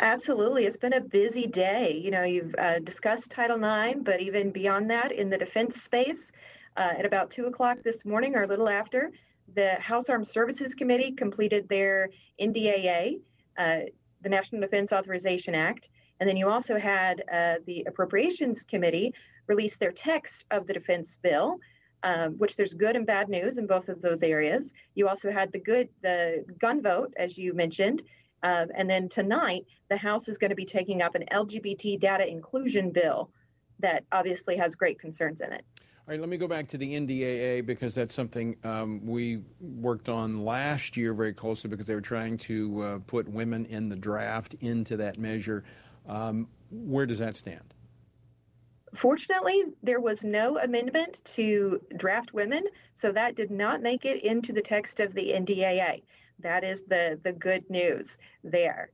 Absolutely. 0.01 0.67
It's 0.67 0.77
been 0.77 0.95
a 0.95 1.01
busy 1.01 1.47
day. 1.47 2.01
You 2.03 2.11
know, 2.11 2.25
you've 2.25 2.53
uh, 2.59 2.81
discussed 2.81 3.31
Title 3.31 3.63
IX, 3.63 4.01
but 4.03 4.21
even 4.21 4.51
beyond 4.51 4.91
that, 4.91 5.13
in 5.13 5.31
the 5.31 5.39
defense 5.39 5.83
space, 5.83 6.33
uh, 6.77 6.95
at 6.99 7.07
about 7.07 7.31
2 7.31 7.47
o'clock 7.47 7.79
this 7.85 8.05
morning 8.05 8.35
or 8.35 8.43
a 8.43 8.47
little 8.47 8.69
after, 8.69 9.13
the 9.55 9.75
House 9.75 10.09
Armed 10.09 10.27
Services 10.27 10.75
Committee 10.75 11.13
completed 11.13 11.69
their 11.69 12.11
NDAA, 12.41 13.21
uh, 13.57 13.79
the 14.21 14.29
National 14.29 14.61
Defense 14.61 14.93
Authorization 14.93 15.55
Act. 15.55 15.89
And 16.21 16.29
then 16.29 16.37
you 16.37 16.49
also 16.49 16.79
had 16.79 17.23
uh, 17.33 17.57
the 17.67 17.85
Appropriations 17.87 18.65
Committee 18.65 19.15
release 19.47 19.77
their 19.77 19.93
text 19.93 20.45
of 20.51 20.67
the 20.67 20.73
defense 20.73 21.17
bill, 21.23 21.59
um, 22.03 22.35
which 22.35 22.57
there's 22.57 22.75
good 22.75 22.97
and 22.97 23.07
bad 23.07 23.29
news 23.29 23.59
in 23.59 23.67
both 23.67 23.89
of 23.89 24.03
those 24.03 24.23
areas. 24.23 24.73
You 24.95 25.09
also 25.09 25.31
had 25.31 25.53
the 25.53 25.59
good, 25.59 25.89
the 26.03 26.45
gun 26.59 26.83
vote, 26.83 27.13
as 27.17 27.39
you 27.39 27.55
mentioned. 27.55 28.03
Uh, 28.43 28.67
and 28.75 28.89
then 28.89 29.09
tonight, 29.09 29.67
the 29.91 29.97
House 29.97 30.29
is 30.29 30.39
going 30.39 30.51
to 30.51 30.57
be 30.57 30.65
taking 30.65 31.03
up 31.03 31.15
an 31.15 31.25
LGBT 31.33 31.99
data 31.99 32.27
inclusion 32.27 32.91
bill 32.91 33.31
that 33.81 34.05
obviously 34.13 34.57
has 34.57 34.75
great 34.75 34.99
concerns 34.99 35.41
in 35.41 35.53
it. 35.53 35.65
All 36.09 36.13
right, 36.13 36.21
let 36.21 36.31
me 36.31 36.39
go 36.39 36.49
back 36.49 36.69
to 36.69 36.79
the 36.79 36.95
NDAA 36.95 37.67
because 37.67 37.95
that's 37.95 38.15
something 38.15 38.57
um, 38.65 39.05
we 39.05 39.43
worked 39.61 40.09
on 40.09 40.43
last 40.43 40.97
year 40.97 41.13
very 41.13 41.35
closely 41.35 41.69
because 41.69 41.87
they 41.87 41.95
were 41.95 42.01
trying 42.01 42.39
to 42.39 42.83
uh, 42.83 42.99
put 43.07 43.29
women 43.29 43.67
in 43.67 43.91
the 43.91 43.97
draft 43.97 44.55
into 44.61 44.97
that 44.97 45.19
measure. 45.19 45.65
Um, 46.09 46.49
where 46.71 47.07
does 47.07 47.19
that 47.19 47.37
stand? 47.37 47.75
Fortunately, 48.95 49.65
there 49.83 50.01
was 50.01 50.25
no 50.25 50.59
amendment 50.59 51.21
to 51.25 51.81
draft 51.99 52.33
women, 52.33 52.65
so 52.95 53.13
that 53.13 53.37
did 53.37 53.51
not 53.51 53.83
make 53.83 54.05
it 54.05 54.25
into 54.25 54.53
the 54.53 54.63
text 54.63 54.99
of 54.99 55.15
the 55.15 55.33
NDAA. 55.33 56.03
That 56.41 56.65
is 56.65 56.83
the, 56.85 57.19
the 57.23 57.33
good 57.33 57.69
news 57.69 58.17
there. 58.43 58.91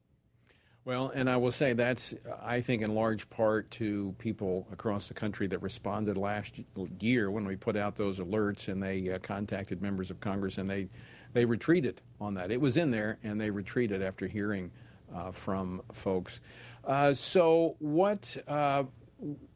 Well, 0.84 1.12
and 1.14 1.30
I 1.30 1.36
will 1.38 1.52
say 1.52 1.72
that's, 1.72 2.12
I 2.42 2.60
think, 2.60 2.82
in 2.82 2.94
large 2.94 3.30
part 3.30 3.70
to 3.72 4.14
people 4.18 4.66
across 4.70 5.08
the 5.08 5.14
country 5.14 5.46
that 5.46 5.62
responded 5.62 6.18
last 6.18 6.60
year 7.00 7.30
when 7.30 7.46
we 7.46 7.56
put 7.56 7.74
out 7.74 7.96
those 7.96 8.18
alerts 8.18 8.68
and 8.68 8.82
they 8.82 9.10
uh, 9.10 9.18
contacted 9.20 9.80
members 9.80 10.10
of 10.10 10.20
Congress 10.20 10.58
and 10.58 10.68
they, 10.68 10.88
they 11.32 11.46
retreated 11.46 12.02
on 12.20 12.34
that. 12.34 12.50
It 12.50 12.60
was 12.60 12.76
in 12.76 12.90
there 12.90 13.18
and 13.22 13.40
they 13.40 13.48
retreated 13.48 14.02
after 14.02 14.26
hearing 14.26 14.70
uh, 15.14 15.30
from 15.30 15.80
folks. 15.92 16.40
Uh, 16.86 17.14
so, 17.14 17.76
what 17.78 18.36
uh, 18.46 18.84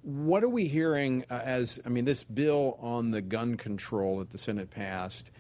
what 0.03 0.43
are 0.43 0.49
we 0.49 0.67
hearing 0.67 1.25
uh, 1.31 1.41
as? 1.45 1.81
I 1.85 1.89
mean, 1.89 2.05
this 2.05 2.25
bill 2.25 2.77
on 2.81 3.11
the 3.11 3.21
gun 3.21 3.57
control 3.57 4.19
that 4.19 4.31
the 4.31 4.39
Senate 4.39 4.71
passed. 4.71 5.31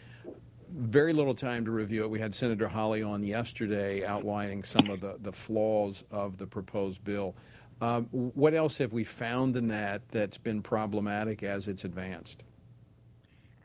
Very 0.70 1.14
little 1.14 1.34
time 1.34 1.64
to 1.64 1.70
review 1.70 2.03
it. 2.03 2.11
We 2.11 2.20
had 2.20 2.34
Senator 2.34 2.68
Hawley 2.68 3.03
on 3.03 3.22
yesterday 3.22 4.05
outlining 4.05 4.62
some 4.62 4.91
of 4.91 5.01
the, 5.01 5.16
the 5.22 5.32
flaws 5.32 6.05
of 6.11 6.36
the 6.36 6.47
proposed 6.47 7.03
bill. 7.05 7.34
Um, 7.80 8.05
what 8.11 8.53
else 8.53 8.76
have 8.78 8.93
we 8.93 9.05
found 9.05 9.57
in 9.57 9.68
that 9.68 10.07
that's 10.11 10.36
been 10.36 10.61
problematic 10.61 11.43
as 11.43 11.68
it's 11.68 11.84
advanced? 11.84 12.43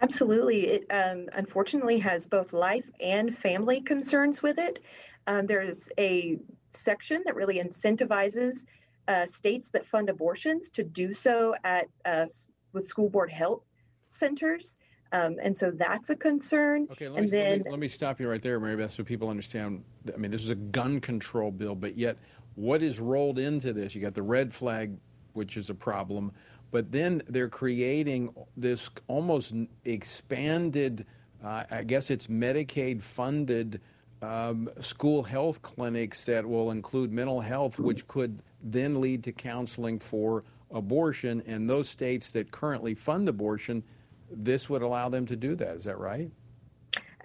Absolutely. 0.02 0.68
It 0.68 0.86
um, 0.92 1.28
unfortunately 1.34 1.98
has 2.00 2.26
both 2.26 2.54
life 2.54 2.90
and 3.02 3.38
family 3.38 3.82
concerns 3.82 4.42
with 4.42 4.60
it. 4.60 4.80
Um, 5.28 5.46
there's 5.46 5.90
a 5.98 6.40
section 6.76 7.22
that 7.26 7.36
really 7.36 7.60
incentivizes 7.60 8.66
uh, 9.08 9.28
states 9.28 9.70
that 9.70 9.86
fund 9.86 10.10
abortions 10.10 10.70
to 10.70 10.84
do 10.84 11.14
so 11.14 11.56
at 11.64 11.88
uh, 12.06 12.26
with 12.74 12.88
school 12.88 13.10
board 13.10 13.32
health 13.32 13.64
centers. 14.10 14.78
Um, 15.12 15.38
and 15.44 15.56
so 15.56 15.72
that's 15.72 16.10
a 16.10 16.16
concern. 16.16 16.88
Okay, 16.92 17.08
let 17.08 17.20
and 17.20 17.26
me, 17.26 17.32
then, 17.32 17.52
let 17.52 17.66
me, 17.66 17.72
let 17.72 17.80
me 17.80 17.88
stop 17.88 18.20
you 18.20 18.28
right 18.28 18.42
there, 18.42 18.60
Mary 18.60 18.76
Beth, 18.76 18.92
so 18.92 19.04
people 19.04 19.30
understand. 19.30 19.84
I 20.12 20.18
mean, 20.18 20.32
this 20.32 20.44
is 20.44 20.50
a 20.50 20.56
gun 20.56 21.00
control 21.00 21.52
bill, 21.52 21.76
but 21.76 21.96
yet 21.96 22.18
what 22.56 22.82
is 22.82 23.00
rolled 23.00 23.38
into 23.38 23.74
this? 23.74 23.94
You 23.94 24.02
got 24.02 24.16
the 24.16 24.24
red 24.24 24.52
flag, 24.52 24.98
which 25.34 25.56
is 25.56 25.70
a 25.70 25.76
problem, 25.76 26.32
but 26.72 26.92
then 26.92 27.22
they're 27.28 27.50
creating 27.50 28.34
this 28.58 28.90
almost 29.08 29.54
expanded, 29.86 31.06
uh, 31.44 31.64
I 31.70 31.84
guess 31.84 32.10
it's 32.10 32.28
Medicaid 32.28 33.02
funded 33.02 33.82
um, 34.24 34.70
school 34.80 35.22
health 35.22 35.62
clinics 35.62 36.24
that 36.26 36.46
will 36.46 36.72
include 36.72 37.12
mental 37.12 37.42
health, 37.42 37.78
which 37.78 38.08
could 38.08 38.42
then 38.62 39.02
lead 39.02 39.24
to 39.26 39.32
counseling 39.32 40.00
for 40.00 40.44
abortion. 40.72 41.44
And 41.46 41.70
those 41.70 41.90
states 41.90 42.32
that 42.32 42.50
currently 42.52 42.96
fund 42.96 43.28
abortion, 43.28 43.84
this 44.32 44.70
would 44.70 44.82
allow 44.82 45.10
them 45.10 45.26
to 45.28 45.36
do 45.36 45.56
that. 45.56 45.76
Is 45.76 45.84
that 45.84 46.00
right? 46.00 46.32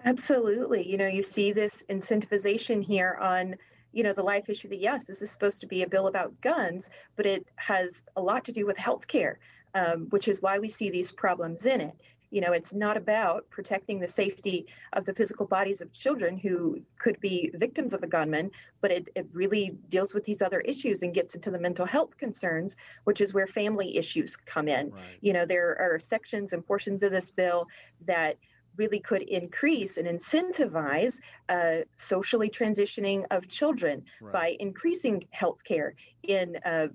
Absolutely. 0.04 0.88
You 0.88 0.96
know, 0.96 1.06
you 1.06 1.22
see 1.22 1.52
this 1.52 1.84
incentivization 1.88 2.82
here 2.82 3.18
on, 3.20 3.54
you 3.92 4.02
know, 4.02 4.12
the 4.12 4.22
life 4.22 4.48
issue 4.48 4.68
that 4.68 4.80
yes, 4.80 5.04
this 5.04 5.22
is 5.22 5.30
supposed 5.30 5.60
to 5.60 5.66
be 5.66 5.82
a 5.82 5.88
bill 5.88 6.08
about 6.08 6.38
guns, 6.40 6.90
but 7.16 7.26
it 7.26 7.46
has 7.56 8.02
a 8.16 8.20
lot 8.20 8.44
to 8.44 8.52
do 8.52 8.66
with 8.66 8.76
health 8.76 9.06
care, 9.06 9.38
um, 9.74 10.06
which 10.10 10.28
is 10.28 10.42
why 10.42 10.58
we 10.58 10.68
see 10.68 10.90
these 10.90 11.12
problems 11.12 11.64
in 11.64 11.80
it 11.80 11.94
you 12.30 12.40
know 12.40 12.52
it's 12.52 12.74
not 12.74 12.96
about 12.96 13.48
protecting 13.50 13.98
the 13.98 14.08
safety 14.08 14.66
of 14.92 15.04
the 15.04 15.14
physical 15.14 15.46
bodies 15.46 15.80
of 15.80 15.92
children 15.92 16.36
who 16.36 16.80
could 16.98 17.18
be 17.20 17.50
victims 17.54 17.92
of 17.92 18.02
a 18.02 18.06
gunman 18.06 18.50
but 18.80 18.90
it, 18.90 19.08
it 19.14 19.26
really 19.32 19.76
deals 19.88 20.14
with 20.14 20.24
these 20.24 20.42
other 20.42 20.60
issues 20.60 21.02
and 21.02 21.14
gets 21.14 21.34
into 21.34 21.50
the 21.50 21.58
mental 21.58 21.86
health 21.86 22.16
concerns 22.18 22.76
which 23.04 23.20
is 23.20 23.34
where 23.34 23.46
family 23.46 23.96
issues 23.96 24.36
come 24.36 24.68
in 24.68 24.90
right. 24.90 25.02
you 25.20 25.32
know 25.32 25.46
there 25.46 25.76
are 25.80 25.98
sections 25.98 26.52
and 26.52 26.66
portions 26.66 27.02
of 27.02 27.12
this 27.12 27.30
bill 27.30 27.66
that 28.06 28.36
really 28.76 29.00
could 29.00 29.22
increase 29.22 29.96
and 29.96 30.06
incentivize 30.06 31.18
uh, 31.48 31.78
socially 31.96 32.48
transitioning 32.48 33.24
of 33.30 33.48
children 33.48 34.04
right. 34.20 34.32
by 34.32 34.56
increasing 34.60 35.24
health 35.30 35.58
care 35.64 35.94
in 36.22 36.56
uh, 36.64 36.86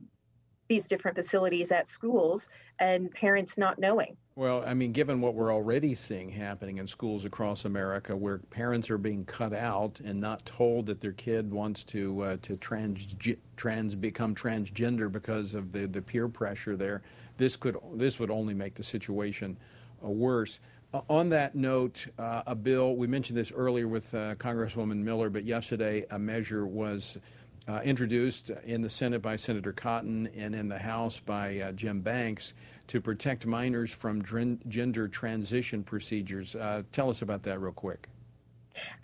these 0.74 0.88
different 0.88 1.16
facilities 1.16 1.72
at 1.72 1.88
schools 1.88 2.50
and 2.80 3.12
parents 3.12 3.60
not 3.60 3.78
knowing. 3.78 4.18
Well, 4.36 4.64
I 4.66 4.74
mean, 4.74 4.92
given 4.92 5.22
what 5.22 5.36
we're 5.36 5.54
already 5.54 5.94
seeing 5.94 6.30
happening 6.30 6.80
in 6.80 6.88
schools 6.88 7.26
across 7.26 7.66
America, 7.66 8.18
where 8.18 8.40
parents 8.40 8.90
are 8.90 8.98
being 8.98 9.24
cut 9.26 9.54
out 9.54 10.00
and 10.04 10.20
not 10.20 10.44
told 10.48 10.88
that 10.88 11.00
their 11.00 11.12
kid 11.12 11.52
wants 11.52 11.84
to 11.86 12.22
uh, 12.22 12.38
to 12.42 12.58
trans 12.58 13.16
trans 13.56 13.94
become 13.94 14.34
transgender 14.34 15.12
because 15.12 15.54
of 15.54 15.72
the, 15.72 15.86
the 15.86 16.02
peer 16.02 16.28
pressure 16.28 16.76
there, 16.76 17.04
this 17.38 17.56
could 17.56 17.78
this 17.94 18.18
would 18.18 18.32
only 18.32 18.56
make 18.56 18.74
the 18.74 18.84
situation 18.84 19.56
uh, 20.04 20.10
worse. 20.10 20.60
Uh, 20.96 21.02
on 21.10 21.30
that 21.30 21.54
note, 21.54 22.08
uh, 22.18 22.42
a 22.48 22.56
bill 22.56 22.96
we 22.96 23.06
mentioned 23.06 23.38
this 23.38 23.52
earlier 23.52 23.88
with 23.88 24.12
uh, 24.16 24.34
Congresswoman 24.36 24.98
Miller, 24.98 25.30
but 25.30 25.44
yesterday 25.44 26.06
a 26.10 26.18
measure 26.18 26.66
was 26.66 27.20
uh, 27.68 27.80
introduced 27.84 28.50
in 28.66 28.82
the 28.82 28.90
Senate 28.90 29.22
by 29.22 29.36
Senator 29.36 29.72
Cotton 29.72 30.28
and 30.36 30.54
in 30.54 30.68
the 30.68 30.80
House 30.80 31.20
by 31.20 31.60
uh, 31.60 31.72
Jim 31.72 32.02
Banks 32.02 32.54
to 32.88 33.00
protect 33.00 33.46
minors 33.46 33.94
from 33.94 34.22
gender 34.68 35.08
transition 35.08 35.84
procedures. 35.84 36.56
Uh, 36.56 36.84
tell 36.92 37.10
us 37.10 37.22
about 37.22 37.44
that 37.44 37.60
real 37.60 37.72
quick. 37.72 38.10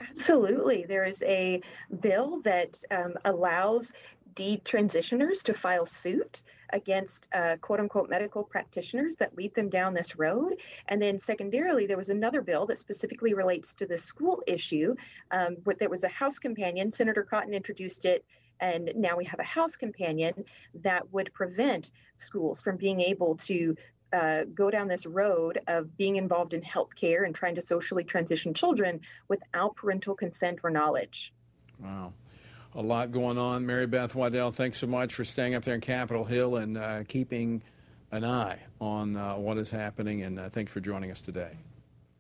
Absolutely. 0.10 0.86
There 0.88 1.06
is 1.06 1.22
a 1.24 1.62
bill 2.02 2.42
that 2.42 2.82
um, 2.92 3.14
allows 3.26 3.92
detransitioners 4.36 5.42
to 5.44 5.54
file 5.54 5.86
suit 5.86 6.42
against 6.72 7.28
uh, 7.34 7.56
quote 7.62 7.80
unquote 7.80 8.10
medical 8.10 8.44
practitioners 8.44 9.16
that 9.16 9.36
lead 9.36 9.54
them 9.56 9.70
down 9.70 9.94
this 9.94 10.18
road. 10.18 10.56
And 10.88 11.02
then, 11.02 11.20
secondarily, 11.20 11.86
there 11.88 11.98
was 11.98 12.10
another 12.10 12.42
bill 12.42 12.66
that 12.68 12.80
specifically 12.80 13.34
relates 13.34 13.74
to 13.76 13.86
the 13.86 13.98
school 13.98 14.44
issue. 14.48 14.96
Um, 15.32 15.58
that 15.80 15.90
was 15.90 16.04
a 16.04 16.10
House 16.10 16.40
companion. 16.40 16.92
Senator 16.92 17.24
Cotton 17.24 17.54
introduced 17.54 18.06
it 18.06 18.26
and 18.60 18.92
now 18.96 19.18
we 19.18 19.26
have 19.26 19.40
a 19.40 19.44
house 19.44 19.76
companion 19.76 20.46
that 20.76 21.12
would 21.14 21.34
prevent 21.34 21.92
schools 22.18 22.62
from 22.62 22.78
being 22.78 23.02
able 23.02 23.36
to 23.38 23.76
uh, 24.12 24.44
go 24.56 24.72
down 24.72 24.88
this 24.88 25.06
road 25.06 25.60
of 25.68 25.96
being 25.98 26.16
involved 26.16 26.54
in 26.54 26.62
healthcare 26.62 27.26
and 27.26 27.36
trying 27.36 27.56
to 27.56 27.62
socially 27.62 28.04
transition 28.04 28.54
children 28.54 29.00
without 29.28 29.76
parental 29.76 30.16
consent 30.16 30.60
or 30.64 30.70
knowledge. 30.70 31.34
Wow. 31.80 32.14
A 32.76 32.82
lot 32.82 33.12
going 33.12 33.38
on. 33.38 33.66
Mary 33.66 33.88
Beth 33.88 34.14
Waddell, 34.14 34.52
thanks 34.52 34.78
so 34.78 34.88
much 34.88 35.14
for 35.14 35.26
staying 35.26 35.56
up 35.56 35.64
there 35.64 35.76
in 35.76 35.82
Capitol 35.82 36.24
Hill 36.24 36.58
and 36.58 36.78
uh, 36.78 37.04
keeping 37.08 37.62
an 38.12 38.24
eye 38.24 38.60
on 38.80 39.16
uh, 39.16 39.36
what 39.36 39.58
is 39.58 39.72
happening. 39.72 40.24
And 40.24 40.40
uh, 40.40 40.50
thanks 40.50 40.72
for 40.72 40.80
joining 40.80 41.12
us 41.12 41.22
today. 41.22 41.58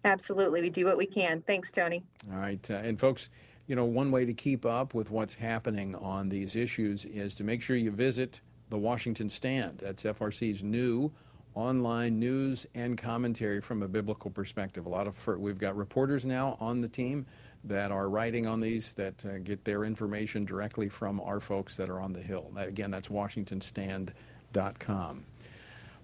Absolutely. 0.05 0.61
We 0.61 0.69
do 0.69 0.85
what 0.85 0.97
we 0.97 1.05
can. 1.05 1.41
Thanks, 1.41 1.71
Tony. 1.71 2.03
All 2.31 2.39
right. 2.39 2.65
Uh, 2.69 2.75
and 2.75 2.99
folks, 2.99 3.29
you 3.70 3.76
know, 3.76 3.86
one 3.86 4.09
way 4.09 4.26
to 4.26 4.34
keep 4.34 4.65
up 4.65 4.95
with 4.95 5.11
what's 5.11 5.36
happening 5.36 5.93
on 5.93 6.28
these 6.28 6.55
issues 6.55 7.05
is 7.05 7.36
to 7.36 7.43
make 7.43 7.61
sure 7.61 7.76
you 7.76 7.91
visit 7.91 8.41
the 8.72 8.80
Washington 8.80 9.30
Stand. 9.30 9.82
That's 9.84 10.03
FRC's 10.03 10.63
new 10.63 11.11
online 11.53 12.20
news 12.20 12.65
and 12.74 12.97
commentary 12.97 13.61
from 13.61 13.84
a 13.84 13.88
biblical 13.88 14.32
perspective. 14.32 14.88
A 14.88 14.89
lot 14.89 15.05
of 15.05 15.28
we've 15.38 15.59
got 15.59 15.78
reporters 15.78 16.26
now 16.26 16.57
on 16.59 16.82
the 16.82 16.89
team 16.89 17.28
that 17.63 17.91
are 17.91 18.09
writing 18.09 18.47
on 18.47 18.59
these 18.59 18.93
that 18.93 19.24
uh, 19.24 19.38
get 19.38 19.63
their 19.65 19.84
information 19.84 20.45
directly 20.45 20.89
from 20.89 21.22
our 21.22 21.39
folks 21.39 21.76
that 21.76 21.91
are 21.91 22.01
on 22.01 22.11
the 22.11 22.22
Hill. 22.22 22.49
That, 22.55 22.70
again, 22.70 22.89
that's 22.89 23.09
WashingtonStand.com. 23.09 25.26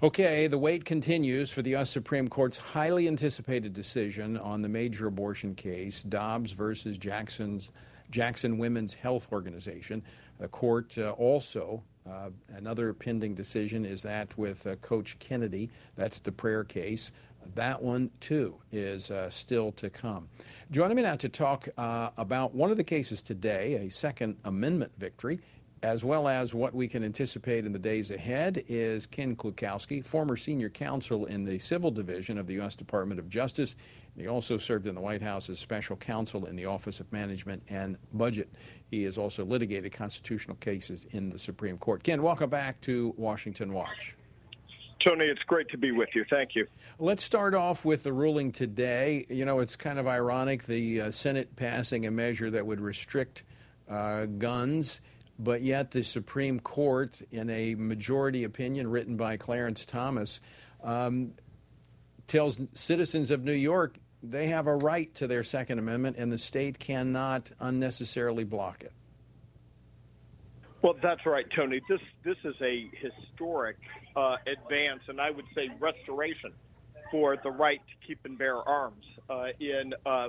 Okay, 0.06 0.46
the 0.46 0.56
wait 0.60 0.86
continues 0.86 1.50
for 1.50 1.64
the 1.64 1.72
U.S. 1.72 1.90
Supreme 1.90 2.28
Court's 2.28 2.60
highly 2.60 3.08
anticipated 3.08 3.74
decision 3.74 4.38
on 4.38 4.62
the 4.62 4.70
major 4.70 5.08
abortion 5.08 5.56
case, 5.56 6.04
Dobbs 6.04 6.52
versus 6.52 7.00
Jackson's, 7.00 7.72
Jackson 8.12 8.60
Women's 8.60 8.94
Health 8.94 9.28
Organization. 9.32 10.04
The 10.38 10.48
court 10.48 10.96
uh, 11.00 11.10
also, 11.18 11.82
uh, 12.08 12.30
another 12.54 12.94
pending 12.94 13.34
decision 13.34 13.84
is 13.84 14.04
that 14.04 14.38
with 14.38 14.68
uh, 14.68 14.76
Coach 14.76 15.18
Kennedy. 15.18 15.72
That's 15.96 16.20
the 16.20 16.32
prayer 16.32 16.64
case. 16.64 17.12
That 17.56 17.82
one, 17.82 18.12
too, 18.20 18.58
is 18.72 19.10
uh, 19.10 19.32
still 19.32 19.72
to 19.72 19.90
come. 19.90 20.28
Joining 20.70 20.98
me 20.98 21.02
now 21.02 21.16
to 21.16 21.30
talk 21.30 21.68
uh, 21.80 22.12
about 22.18 22.54
one 22.54 22.70
of 22.70 22.78
the 22.78 22.84
cases 22.84 23.24
today, 23.24 23.88
a 23.88 23.90
Second 23.90 24.38
Amendment 24.46 24.92
victory 25.00 25.40
as 25.84 26.04
well 26.04 26.28
as 26.28 26.54
what 26.54 26.74
we 26.74 26.88
can 26.88 27.04
anticipate 27.04 27.66
in 27.66 27.72
the 27.72 27.80
days 27.80 28.12
ahead, 28.12 28.64
is 28.68 29.06
Ken 29.06 29.36
Klukowski, 29.36 30.04
former 30.04 30.38
senior 30.38 30.70
counsel 30.70 31.26
in 31.26 31.44
the 31.44 31.60
Civil 31.60 31.92
Division 31.92 32.38
of 32.38 32.48
the 32.48 32.54
U.S. 32.56 32.76
Department 32.76 33.20
of 33.20 33.30
Justice. 33.30 33.76
He 34.18 34.28
also 34.28 34.58
served 34.58 34.88
in 34.88 34.96
the 34.96 35.02
White 35.02 35.22
House 35.22 35.50
as 35.50 35.60
special 35.60 35.96
counsel 35.96 36.46
in 36.46 36.56
the 36.56 36.66
Office 36.66 37.00
of 37.00 37.12
Management 37.12 37.64
and 37.70 37.98
Budget. 38.14 38.50
He 38.90 39.04
has 39.04 39.18
also 39.18 39.44
litigated 39.44 39.92
constitutional 39.92 40.56
cases 40.58 41.06
in 41.12 41.30
the 41.30 41.40
Supreme 41.40 41.78
Court. 41.78 42.04
Ken, 42.04 42.22
welcome 42.22 42.50
back 42.50 42.80
to 42.82 43.14
Washington 43.18 43.74
Watch. 43.74 44.16
Tony, 45.06 45.26
it's 45.26 45.44
great 45.44 45.70
to 45.70 45.78
be 45.78 45.92
with 45.92 46.10
you. 46.16 46.26
Thank 46.30 46.56
you. 46.56 46.66
Let's 46.98 47.24
start 47.24 47.54
off 47.54 47.86
with 47.86 48.04
the 48.04 48.14
ruling 48.14 48.52
today. 48.52 49.26
You 49.30 49.46
know, 49.46 49.60
it's 49.60 49.76
kind 49.76 50.00
of 50.00 50.08
ironic 50.08 50.64
the 50.64 51.02
uh, 51.02 51.12
Senate 51.12 51.56
passing 51.56 52.08
a 52.08 52.12
measure 52.12 52.50
that 52.50 52.66
would 52.66 52.80
restrict 52.80 53.44
uh, 53.88 54.26
guns, 54.26 55.02
but 55.38 55.62
yet 55.62 55.92
the 55.92 56.04
Supreme 56.04 56.60
Court, 56.60 57.22
in 57.32 57.50
a 57.50 57.76
majority 57.76 58.44
opinion 58.44 58.90
written 58.90 59.18
by 59.18 59.38
Clarence 59.38 59.86
Thomas, 59.86 60.40
um, 60.84 61.34
tells 62.28 62.60
citizens 62.74 63.32
of 63.32 63.44
New 63.44 63.54
York 63.54 63.98
they 64.24 64.48
have 64.48 64.68
a 64.68 64.76
right 64.76 65.14
to 65.16 65.28
their 65.28 65.44
Second 65.44 65.80
Amendment 65.80 66.18
and 66.18 66.32
the 66.32 66.38
state 66.38 66.80
cannot 66.80 67.52
unnecessarily 67.60 68.44
block 68.44 68.84
it. 68.84 68.92
Well, 70.82 70.96
that's 71.02 71.26
right, 71.26 71.46
Tony. 71.56 71.82
This 71.90 72.02
this 72.24 72.38
is 72.44 72.56
a 72.62 72.90
historic 72.94 73.78
uh, 74.16 74.36
advance, 74.46 75.02
and 75.08 75.20
I 75.20 75.32
would 75.32 75.46
say 75.56 75.70
restoration 75.80 76.54
for 77.10 77.38
the 77.44 77.50
right 77.50 77.82
to 77.88 78.08
keep 78.08 78.20
and 78.24 78.38
bear 78.38 78.58
arms 78.58 79.04
uh, 79.30 79.48
in 79.60 79.94
uh, 80.06 80.28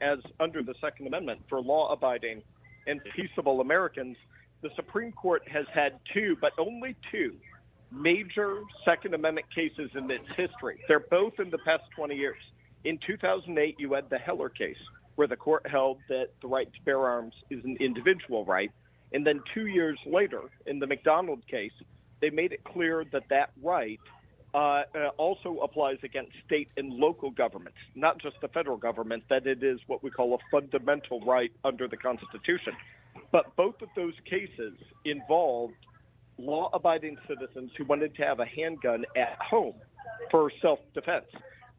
as 0.00 0.18
under 0.38 0.62
the 0.62 0.74
Second 0.80 1.08
Amendment 1.08 1.40
for 1.48 1.60
law-abiding 1.60 2.42
and 2.86 3.00
peaceable 3.16 3.60
Americans. 3.60 4.16
The 4.60 4.70
Supreme 4.74 5.12
Court 5.12 5.42
has 5.48 5.66
had 5.72 6.00
two, 6.12 6.36
but 6.40 6.52
only 6.58 6.96
two, 7.12 7.36
major 7.92 8.62
Second 8.84 9.14
Amendment 9.14 9.46
cases 9.54 9.90
in 9.94 10.10
its 10.10 10.26
history. 10.36 10.80
They're 10.88 11.00
both 11.00 11.34
in 11.38 11.50
the 11.50 11.58
past 11.58 11.84
20 11.94 12.14
years. 12.14 12.38
In 12.84 12.98
2008, 13.06 13.76
you 13.78 13.92
had 13.92 14.10
the 14.10 14.18
Heller 14.18 14.48
case, 14.48 14.76
where 15.14 15.28
the 15.28 15.36
court 15.36 15.66
held 15.68 15.98
that 16.08 16.28
the 16.42 16.48
right 16.48 16.72
to 16.72 16.80
bear 16.84 17.00
arms 17.06 17.34
is 17.50 17.64
an 17.64 17.76
individual 17.80 18.44
right. 18.44 18.70
And 19.12 19.26
then 19.26 19.42
two 19.54 19.66
years 19.66 19.98
later, 20.06 20.42
in 20.66 20.80
the 20.80 20.86
McDonald 20.86 21.46
case, 21.48 21.72
they 22.20 22.30
made 22.30 22.52
it 22.52 22.64
clear 22.64 23.04
that 23.12 23.24
that 23.30 23.50
right 23.62 24.00
uh, 24.54 24.58
uh, 24.58 24.82
also 25.18 25.58
applies 25.62 25.98
against 26.02 26.32
state 26.46 26.68
and 26.76 26.92
local 26.92 27.30
governments, 27.30 27.78
not 27.94 28.20
just 28.20 28.36
the 28.40 28.48
federal 28.48 28.76
government, 28.76 29.22
that 29.30 29.46
it 29.46 29.62
is 29.62 29.78
what 29.86 30.02
we 30.02 30.10
call 30.10 30.34
a 30.34 30.38
fundamental 30.50 31.20
right 31.20 31.52
under 31.64 31.86
the 31.86 31.96
Constitution. 31.96 32.72
But 33.30 33.54
both 33.56 33.80
of 33.82 33.88
those 33.94 34.14
cases 34.28 34.74
involved 35.04 35.74
law 36.38 36.70
abiding 36.72 37.16
citizens 37.28 37.70
who 37.76 37.84
wanted 37.84 38.14
to 38.16 38.22
have 38.22 38.40
a 38.40 38.46
handgun 38.46 39.04
at 39.16 39.38
home 39.40 39.74
for 40.30 40.50
self 40.62 40.78
defense. 40.94 41.26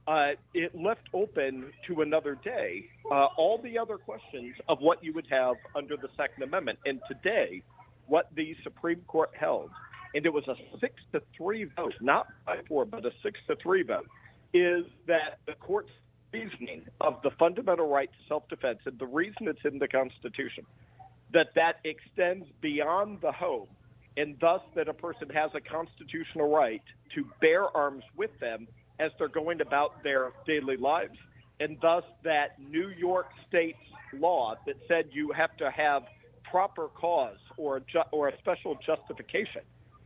Uh, 0.07 0.31
it 0.53 0.73
left 0.75 1.07
open 1.13 1.71
to 1.87 2.01
another 2.01 2.35
day 2.43 2.85
uh, 3.11 3.27
all 3.37 3.59
the 3.61 3.77
other 3.77 3.97
questions 3.97 4.55
of 4.67 4.79
what 4.79 5.03
you 5.03 5.13
would 5.13 5.27
have 5.29 5.55
under 5.75 5.95
the 5.95 6.07
Second 6.17 6.43
Amendment. 6.43 6.79
And 6.85 6.99
today, 7.07 7.61
what 8.07 8.27
the 8.35 8.55
Supreme 8.63 9.01
Court 9.07 9.29
held 9.39 9.69
and 10.13 10.25
it 10.25 10.33
was 10.33 10.47
a 10.47 10.55
six 10.79 10.95
to 11.13 11.21
three 11.37 11.65
vote, 11.75 11.93
not 12.01 12.27
by 12.45 12.57
four, 12.67 12.85
but 12.85 13.05
a 13.05 13.11
six 13.23 13.39
to 13.47 13.55
three 13.61 13.83
vote, 13.83 14.07
is 14.53 14.85
that 15.07 15.39
the 15.45 15.53
court's 15.53 15.91
reasoning 16.33 16.83
of 17.01 17.21
the 17.23 17.31
fundamental 17.37 17.87
right 17.87 18.09
to 18.11 18.17
self-defense 18.27 18.79
and 18.85 18.97
the 18.99 19.05
reason 19.05 19.47
it's 19.47 19.59
in 19.65 19.79
the 19.79 19.87
Constitution, 19.87 20.65
that 21.33 21.47
that 21.55 21.75
extends 21.85 22.45
beyond 22.61 23.19
the 23.21 23.31
home, 23.31 23.67
and 24.17 24.35
thus 24.41 24.61
that 24.75 24.87
a 24.87 24.93
person 24.93 25.29
has 25.29 25.51
a 25.55 25.61
constitutional 25.61 26.49
right 26.49 26.81
to 27.15 27.25
bear 27.41 27.65
arms 27.75 28.03
with 28.17 28.31
them 28.39 28.67
as 28.99 29.11
they're 29.17 29.27
going 29.27 29.61
about 29.61 30.03
their 30.03 30.31
daily 30.45 30.77
lives, 30.77 31.17
and 31.59 31.77
thus 31.81 32.03
that 32.23 32.49
New 32.59 32.89
York 32.89 33.27
State's 33.47 33.77
law 34.13 34.55
that 34.65 34.75
said 34.87 35.05
you 35.11 35.31
have 35.35 35.55
to 35.57 35.69
have 35.71 36.03
proper 36.49 36.87
cause 36.87 37.37
or 37.57 37.79
ju- 37.79 38.01
or 38.11 38.29
a 38.29 38.37
special 38.39 38.77
justification 38.85 39.61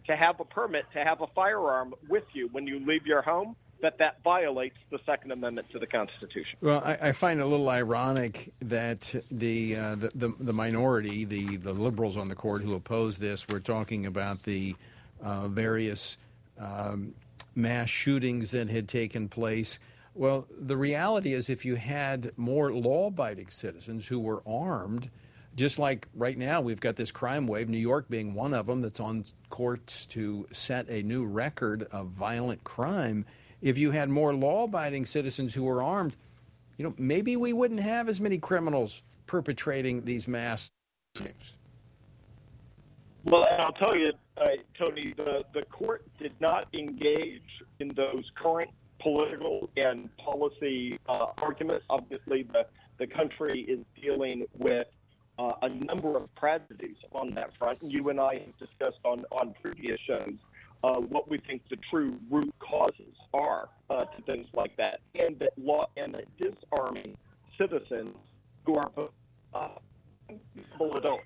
to 0.07 0.15
have 0.15 0.39
a 0.39 0.45
permit 0.45 0.83
to 0.93 0.99
have 0.99 1.21
a 1.21 1.27
firearm 1.33 1.93
with 2.09 2.25
you 2.33 2.49
when 2.51 2.67
you 2.67 2.85
leave 2.85 3.05
your 3.05 3.21
home, 3.21 3.55
that 3.83 3.99
that 3.99 4.23
violates 4.23 4.77
the 4.89 4.99
Second 5.05 5.31
Amendment 5.31 5.67
to 5.71 5.77
the 5.77 5.85
Constitution. 5.85 6.57
Well, 6.61 6.81
I, 6.83 7.09
I 7.09 7.11
find 7.11 7.39
it 7.39 7.43
a 7.43 7.45
little 7.45 7.69
ironic 7.69 8.51
that 8.61 9.13
the, 9.29 9.75
uh, 9.75 9.95
the, 9.95 10.09
the, 10.15 10.33
the 10.39 10.53
minority, 10.53 11.25
the 11.25 11.57
the 11.57 11.73
liberals 11.73 12.17
on 12.17 12.27
the 12.29 12.35
court 12.35 12.63
who 12.63 12.73
oppose 12.73 13.19
this, 13.19 13.47
were 13.47 13.59
talking 13.59 14.07
about 14.07 14.41
the 14.43 14.75
uh, 15.21 15.47
various 15.49 16.17
um, 16.57 17.13
mass 17.55 17.89
shootings 17.89 18.51
that 18.51 18.69
had 18.69 18.87
taken 18.87 19.29
place. 19.29 19.77
Well, 20.15 20.47
the 20.49 20.77
reality 20.77 21.33
is, 21.33 21.49
if 21.49 21.65
you 21.65 21.75
had 21.75 22.31
more 22.37 22.71
law-abiding 22.71 23.49
citizens 23.49 24.07
who 24.07 24.19
were 24.19 24.41
armed 24.47 25.09
just 25.55 25.77
like 25.77 26.07
right 26.15 26.37
now, 26.37 26.61
we've 26.61 26.79
got 26.79 26.95
this 26.95 27.11
crime 27.11 27.45
wave, 27.47 27.69
New 27.69 27.77
York 27.77 28.09
being 28.09 28.33
one 28.33 28.53
of 28.53 28.65
them, 28.65 28.81
that's 28.81 28.99
on 28.99 29.23
courts 29.49 30.05
to 30.07 30.47
set 30.51 30.89
a 30.89 31.03
new 31.03 31.25
record 31.25 31.83
of 31.91 32.07
violent 32.07 32.63
crime. 32.63 33.25
If 33.63 33.77
you 33.77 33.91
had 33.91 34.09
more 34.09 34.33
law 34.33 34.65
abiding 34.65 35.05
citizens 35.05 35.53
who 35.53 35.63
were 35.63 35.81
armed, 35.81 36.17
you 36.77 36.83
know, 36.83 36.93
maybe 36.97 37.37
we 37.37 37.53
wouldn't 37.53 37.79
have 37.79 38.09
as 38.09 38.19
many 38.19 38.37
criminals 38.37 39.01
perpetrating 39.25 40.03
these 40.03 40.27
mass 40.27 40.69
shootings. 41.15 41.53
Well, 43.23 43.45
and 43.49 43.61
I'll 43.61 43.71
tell 43.71 43.95
you, 43.95 44.11
uh, 44.35 44.47
Tony, 44.77 45.13
the, 45.15 45.45
the 45.53 45.61
court 45.61 46.05
did 46.19 46.33
not 46.41 46.67
engage 46.73 47.63
in 47.79 47.87
those 47.95 48.29
current 48.35 48.69
political 48.99 49.69
and 49.77 50.09
policy 50.17 50.99
uh, 51.07 51.27
arguments. 51.41 51.85
Obviously, 51.89 52.43
the, 52.43 52.65
the 52.97 53.07
country 53.07 53.61
is 53.61 53.79
dealing 54.01 54.45
with 54.57 54.87
uh, 55.39 55.53
a 55.61 55.69
number 55.69 56.17
of 56.17 56.27
tragedies 56.35 56.97
on 57.13 57.33
that 57.35 57.57
front. 57.57 57.79
You 57.81 58.09
and 58.09 58.19
I 58.19 58.39
have 58.39 58.57
discussed 58.59 58.99
on, 59.05 59.23
on 59.31 59.53
previous 59.61 60.01
shows 60.01 60.35
uh, 60.83 60.99
what 60.99 61.29
we 61.29 61.37
think 61.37 61.61
the 61.69 61.77
true 61.89 62.19
root 62.29 62.53
causes 62.59 63.12
are 63.33 63.69
uh, 63.89 64.01
to 64.01 64.21
things 64.23 64.47
like 64.53 64.75
that, 64.77 64.99
and 65.19 65.39
that 65.39 65.53
law 65.57 65.87
and 65.97 66.13
that 66.13 66.25
disarming 66.37 67.17
citizens 67.57 68.15
who 68.65 68.75
are 68.75 68.91
uh, 69.53 69.67
adults 70.97 71.23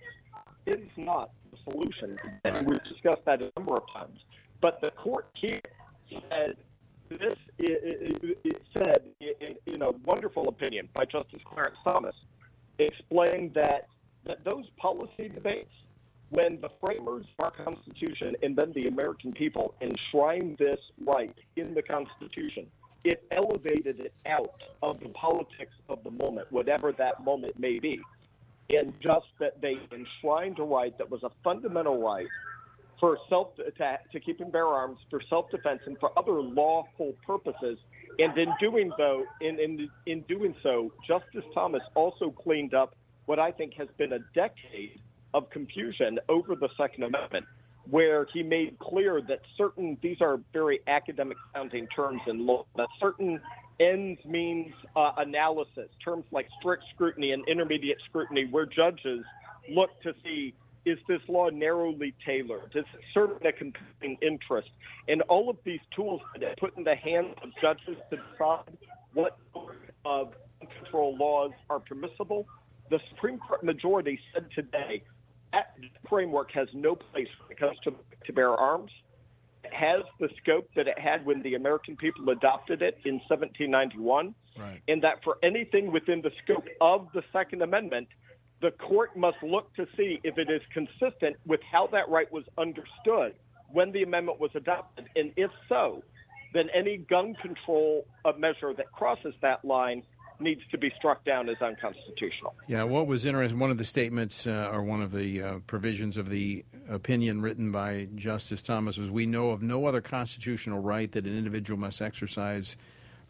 is 0.65 0.87
not 0.97 1.31
the 1.51 1.57
solution. 1.71 2.17
And 2.43 2.67
we've 2.67 2.83
discussed 2.83 3.23
that 3.25 3.41
a 3.41 3.51
number 3.57 3.73
of 3.73 3.83
times. 3.93 4.19
But 4.61 4.81
the 4.81 4.91
court 4.91 5.27
here 5.35 5.61
said 6.09 6.55
this 7.09 7.35
it, 7.57 8.21
it, 8.23 8.37
it 8.43 8.61
said 8.75 9.01
in, 9.21 9.55
in 9.73 9.81
a 9.81 9.91
wonderful 10.05 10.47
opinion 10.49 10.89
by 10.93 11.05
Justice 11.05 11.41
Clarence 11.45 11.77
Thomas 11.87 12.15
explained 12.79 13.53
that 13.53 13.87
that 14.25 14.43
those 14.43 14.65
policy 14.77 15.29
debates, 15.29 15.71
when 16.29 16.59
the 16.61 16.69
framers 16.85 17.25
of 17.39 17.45
our 17.45 17.51
Constitution 17.51 18.35
and 18.43 18.55
then 18.55 18.71
the 18.73 18.87
American 18.87 19.31
people 19.31 19.75
enshrined 19.81 20.57
this 20.57 20.79
right 21.05 21.33
in 21.55 21.73
the 21.73 21.81
Constitution, 21.81 22.67
it 23.03 23.23
elevated 23.31 23.99
it 23.99 24.13
out 24.25 24.61
of 24.81 24.99
the 24.99 25.09
politics 25.09 25.73
of 25.87 26.03
the 26.03 26.11
moment, 26.11 26.51
whatever 26.51 26.91
that 26.91 27.23
moment 27.23 27.57
may 27.57 27.79
be. 27.79 28.01
And 28.69 28.93
just 29.01 29.27
that 29.39 29.61
they 29.61 29.77
enshrined 29.93 30.59
a 30.59 30.63
right 30.63 30.97
that 30.97 31.09
was 31.09 31.23
a 31.23 31.31
fundamental 31.43 32.01
right 32.01 32.27
for 32.99 33.17
self 33.29 33.55
to, 33.55 33.63
to 34.11 34.19
keep 34.19 34.41
and 34.41 34.51
bear 34.51 34.65
arms 34.65 34.97
for 35.09 35.21
self 35.29 35.49
defense 35.51 35.79
and 35.85 35.97
for 35.99 36.17
other 36.19 36.41
lawful 36.41 37.13
purposes. 37.25 37.77
And 38.19 38.37
in 38.37 38.49
doing 38.59 38.91
so, 38.97 39.23
in, 39.39 39.59
in 39.59 39.89
in 40.05 40.21
doing 40.21 40.53
so, 40.61 40.91
Justice 41.07 41.45
Thomas 41.53 41.83
also 41.95 42.31
cleaned 42.31 42.73
up 42.73 42.95
what 43.25 43.39
I 43.39 43.51
think 43.51 43.75
has 43.75 43.87
been 43.97 44.13
a 44.13 44.19
decade 44.33 44.99
of 45.37 45.49
confusion 45.51 46.19
over 46.27 46.55
the 46.55 46.67
Second 46.75 47.03
Amendment, 47.03 47.45
where 47.89 48.25
he 48.33 48.41
made 48.41 48.77
clear 48.79 49.21
that 49.27 49.39
certain, 49.55 49.97
these 50.01 50.17
are 50.19 50.39
very 50.51 50.79
academic 50.87 51.37
sounding 51.53 51.87
terms 51.95 52.21
in 52.27 52.45
law, 52.45 52.65
that 52.75 52.87
certain 52.99 53.39
ends 53.79 54.19
means 54.25 54.73
uh, 54.95 55.11
analysis, 55.17 55.89
terms 56.03 56.25
like 56.31 56.47
strict 56.59 56.83
scrutiny 56.93 57.31
and 57.31 57.47
intermediate 57.47 57.99
scrutiny, 58.09 58.47
where 58.49 58.65
judges 58.65 59.23
look 59.69 59.91
to 60.01 60.13
see 60.23 60.53
is 60.85 60.97
this 61.07 61.19
law 61.27 61.49
narrowly 61.49 62.13
tailored? 62.25 62.71
Does 62.71 62.85
it 62.93 63.01
serve 63.13 63.41
a 63.43 63.51
competing 63.51 64.17
interest? 64.21 64.69
And 65.09 65.21
all 65.23 65.49
of 65.49 65.57
these 65.65 65.81
tools 65.93 66.21
that 66.39 66.57
put 66.57 66.77
in 66.77 66.85
the 66.85 66.95
hands 66.95 67.35
of 67.43 67.49
judges 67.61 68.01
to 68.09 68.15
decide 68.15 68.77
what 69.13 69.37
of 70.05 70.33
control 70.79 71.17
laws 71.17 71.51
are 71.69 71.79
permissible 71.79 72.47
the 72.89 72.99
Supreme 73.09 73.39
Court 73.39 73.63
majority 73.63 74.19
said 74.33 74.47
today 74.55 75.03
that 75.53 75.75
framework 76.09 76.51
has 76.51 76.67
no 76.73 76.95
place 76.95 77.27
when 77.39 77.51
it 77.51 77.59
comes 77.59 77.77
to, 77.83 77.93
to 78.25 78.33
bear 78.33 78.51
arms. 78.51 78.91
It 79.63 79.73
has 79.73 80.03
the 80.19 80.29
scope 80.41 80.69
that 80.75 80.87
it 80.87 80.97
had 80.97 81.25
when 81.25 81.41
the 81.41 81.55
American 81.55 81.97
people 81.97 82.29
adopted 82.29 82.81
it 82.81 82.99
in 83.05 83.15
1791, 83.27 84.33
right. 84.57 84.81
and 84.87 85.03
that 85.03 85.23
for 85.23 85.37
anything 85.43 85.91
within 85.91 86.21
the 86.21 86.31
scope 86.43 86.65
of 86.79 87.07
the 87.13 87.23
Second 87.33 87.61
Amendment, 87.61 88.07
the 88.61 88.71
court 88.71 89.15
must 89.15 89.37
look 89.43 89.73
to 89.75 89.85
see 89.95 90.19
if 90.23 90.37
it 90.37 90.49
is 90.49 90.61
consistent 90.73 91.35
with 91.45 91.59
how 91.69 91.87
that 91.87 92.09
right 92.09 92.31
was 92.31 92.43
understood 92.57 93.33
when 93.71 93.91
the 93.91 94.03
amendment 94.03 94.39
was 94.39 94.51
adopted. 94.55 95.05
And 95.15 95.31
if 95.35 95.51
so, 95.69 96.03
then 96.53 96.69
any 96.73 96.97
gun 96.97 97.35
control 97.41 98.05
measure 98.37 98.73
that 98.73 98.91
crosses 98.91 99.33
that 99.41 99.63
line 99.63 100.03
needs 100.39 100.61
to 100.71 100.77
be 100.77 100.91
struck 100.97 101.23
down 101.25 101.49
as 101.49 101.61
unconstitutional. 101.61 102.53
Yeah, 102.67 102.83
what 102.83 103.07
was 103.07 103.25
interesting, 103.25 103.59
one 103.59 103.71
of 103.71 103.77
the 103.77 103.85
statements 103.85 104.45
uh, 104.45 104.69
or 104.71 104.83
one 104.83 105.01
of 105.01 105.11
the 105.11 105.41
uh, 105.41 105.59
provisions 105.67 106.17
of 106.17 106.29
the 106.29 106.63
opinion 106.89 107.41
written 107.41 107.71
by 107.71 108.07
Justice 108.15 108.61
Thomas 108.61 108.97
was 108.97 109.09
We 109.09 109.25
know 109.25 109.49
of 109.49 109.61
no 109.61 109.85
other 109.85 110.01
constitutional 110.01 110.79
right 110.79 111.11
that 111.11 111.25
an 111.25 111.37
individual 111.37 111.79
must 111.79 112.01
exercise 112.01 112.77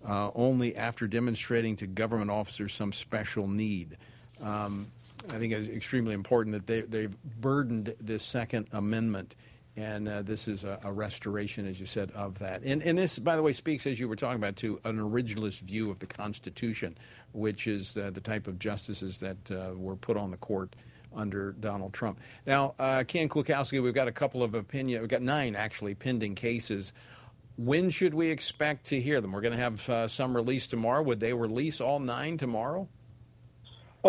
uh, 0.08 0.32
only 0.36 0.76
after 0.76 1.08
demonstrating 1.08 1.76
to 1.78 1.88
government 1.88 2.30
officers 2.30 2.74
some 2.74 2.93
special 2.93 3.47
need. 3.47 3.97
Um, 4.41 4.88
I 5.30 5.38
think 5.38 5.53
it's 5.53 5.68
extremely 5.68 6.14
important 6.14 6.53
that 6.53 6.68
they, 6.68 6.82
they've 6.82 7.16
burdened 7.24 7.95
this 7.99 8.24
Second 8.24 8.68
Amendment 8.72 9.36
and 9.78 10.10
uh, 10.10 10.24
this 10.24 10.48
is 10.48 10.64
a, 10.64 10.80
a, 10.84 10.92
restoration, 10.92 11.68
as 11.68 11.80
you 11.80 11.86
said, 11.86 12.10
of 12.12 12.40
that. 12.40 12.64
And, 12.64 12.82
and, 12.82 12.98
this, 12.98 13.20
by 13.20 13.36
the 13.36 13.44
way, 13.44 13.54
speaks, 13.54 13.86
as 13.86 14.00
you 14.00 14.10
were 14.10 14.16
talking 14.16 14.38
about, 14.38 14.56
to 14.58 14.80
an 14.84 14.98
originalist 14.98 15.60
view 15.60 15.92
of 15.92 16.00
the 16.00 16.08
Constitution, 16.08 16.98
which 17.32 17.68
is 17.68 17.96
uh, 17.96 18.10
the 18.12 18.20
type 18.20 18.48
of 18.48 18.58
justices 18.58 19.20
that 19.20 19.52
uh, 19.52 19.76
were 19.76 19.96
put 19.96 20.18
on 20.18 20.32
the 20.32 20.38
court 20.38 20.76
under 21.16 21.52
Donald 21.54 21.94
Trump. 21.94 22.20
Now, 22.48 22.74
uh, 22.80 23.04
Ken 23.08 23.30
Klukowski, 23.30 23.82
we've 23.82 23.94
got 23.94 24.08
a 24.08 24.12
couple 24.12 24.42
of 24.42 24.56
opinion, 24.56 25.02
we've 25.02 25.10
got 25.10 25.22
nine 25.22 25.56
actually 25.56 25.94
pending 25.94 26.34
cases. 26.34 26.92
When 27.56 27.92
should 27.92 28.16
we 28.16 28.30
expect 28.30 28.88
to 28.88 29.00
hear 29.00 29.22
them? 29.22 29.32
We're 29.32 29.42
going 29.42 29.56
to 29.56 29.60
have 29.60 29.90
uh, 29.90 30.08
some 30.08 30.36
release 30.36 30.66
tomorrow. 30.66 31.04
Would 31.04 31.20
they 31.20 31.34
release 31.34 31.82
all 31.82 32.00
nine 32.00 32.38
tomorrow? 32.38 32.88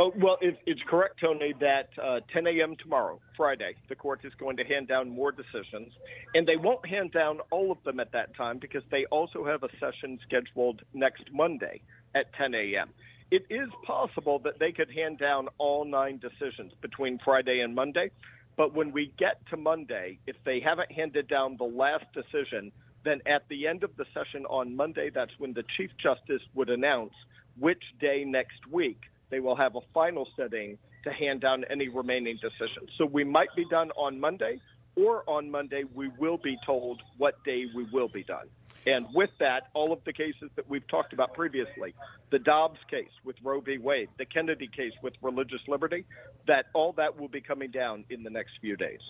Oh, 0.01 0.13
well, 0.17 0.37
it, 0.41 0.57
it's 0.65 0.81
correct, 0.89 1.19
Tony, 1.21 1.53
that 1.59 1.89
uh, 2.01 2.21
10 2.33 2.47
a.m. 2.47 2.77
tomorrow, 2.81 3.19
Friday, 3.37 3.75
the 3.89 3.97
court 3.97 4.21
is 4.23 4.33
going 4.39 4.57
to 4.59 4.63
hand 4.63 4.87
down 4.87 5.11
more 5.11 5.33
decisions. 5.33 5.93
And 6.37 6.47
they 6.47 6.57
won't 6.57 6.87
hand 6.87 7.11
down 7.11 7.41
all 7.51 7.73
of 7.73 7.79
them 7.83 7.99
at 7.99 8.13
that 8.13 8.37
time 8.37 8.59
because 8.61 8.85
they 8.93 9.07
also 9.07 9.45
have 9.45 9.65
a 9.65 9.69
session 9.81 10.21
scheduled 10.25 10.83
next 10.95 11.25
Monday 11.33 11.81
at 12.15 12.33
10 12.35 12.55
a.m. 12.55 12.91
It 13.33 13.43
is 13.51 13.69
possible 13.85 14.39
that 14.45 14.61
they 14.61 14.71
could 14.71 14.89
hand 14.89 15.19
down 15.19 15.49
all 15.59 15.85
nine 15.85 16.19
decisions 16.19 16.75
between 16.81 17.19
Friday 17.25 17.59
and 17.59 17.75
Monday. 17.75 18.13
But 18.57 18.75
when 18.75 18.93
we 18.93 19.13
get 19.19 19.45
to 19.51 19.57
Monday, 19.57 20.21
if 20.29 20.37
they 20.45 20.61
haven't 20.61 20.93
handed 20.93 21.27
down 21.27 21.57
the 21.57 21.65
last 21.65 22.05
decision, 22.15 22.71
then 23.05 23.21
at 23.27 23.49
the 23.49 23.67
end 23.67 23.83
of 23.83 23.91
the 23.97 24.05
session 24.15 24.47
on 24.47 24.77
Monday, 24.77 25.11
that's 25.13 25.33
when 25.39 25.55
the 25.55 25.65
Chief 25.77 25.91
Justice 26.01 26.43
would 26.55 26.71
announce 26.71 27.15
which 27.59 27.83
day 28.01 28.23
next 28.25 28.65
week 28.71 29.01
they 29.31 29.41
will 29.41 29.57
have 29.57 29.77
a 29.77 29.81
final 29.93 30.29
sitting 30.37 30.79
to 31.05 31.13
hand 31.13 31.41
down 31.41 31.65
any 31.71 31.89
remaining 31.89 32.39
decisions. 32.41 32.91
So 32.97 33.07
we 33.07 33.25
might 33.25 33.55
be 33.57 33.65
done 33.69 33.91
on 33.97 34.21
Monday, 34.21 34.61
or 34.97 35.23
on 35.29 35.51
Monday, 35.51 35.85
we 35.95 36.11
will 36.19 36.39
be 36.39 36.59
told 36.67 37.01
what 37.19 37.43
day 37.45 37.67
we 37.75 37.85
will 37.93 38.09
be 38.09 38.25
done. 38.25 38.49
And 38.87 39.07
with 39.15 39.31
that, 39.39 39.69
all 39.73 39.93
of 39.93 40.03
the 40.05 40.13
cases 40.13 40.51
that 40.57 40.69
we've 40.69 40.87
talked 40.89 41.13
about 41.13 41.35
previously, 41.35 41.95
the 42.31 42.39
Dobbs 42.39 42.81
case 42.91 43.11
with 43.25 43.37
Roe 43.43 43.61
v. 43.61 43.79
Wade, 43.79 44.09
the 44.19 44.25
Kennedy 44.25 44.67
case 44.67 44.93
with 45.03 45.15
religious 45.23 45.61
liberty, 45.69 46.05
that 46.47 46.67
all 46.75 46.93
that 46.95 47.19
will 47.19 47.29
be 47.29 47.41
coming 47.41 47.71
down 47.71 48.05
in 48.11 48.23
the 48.25 48.31
next 48.31 48.53
few 48.61 48.77
days. 48.77 49.01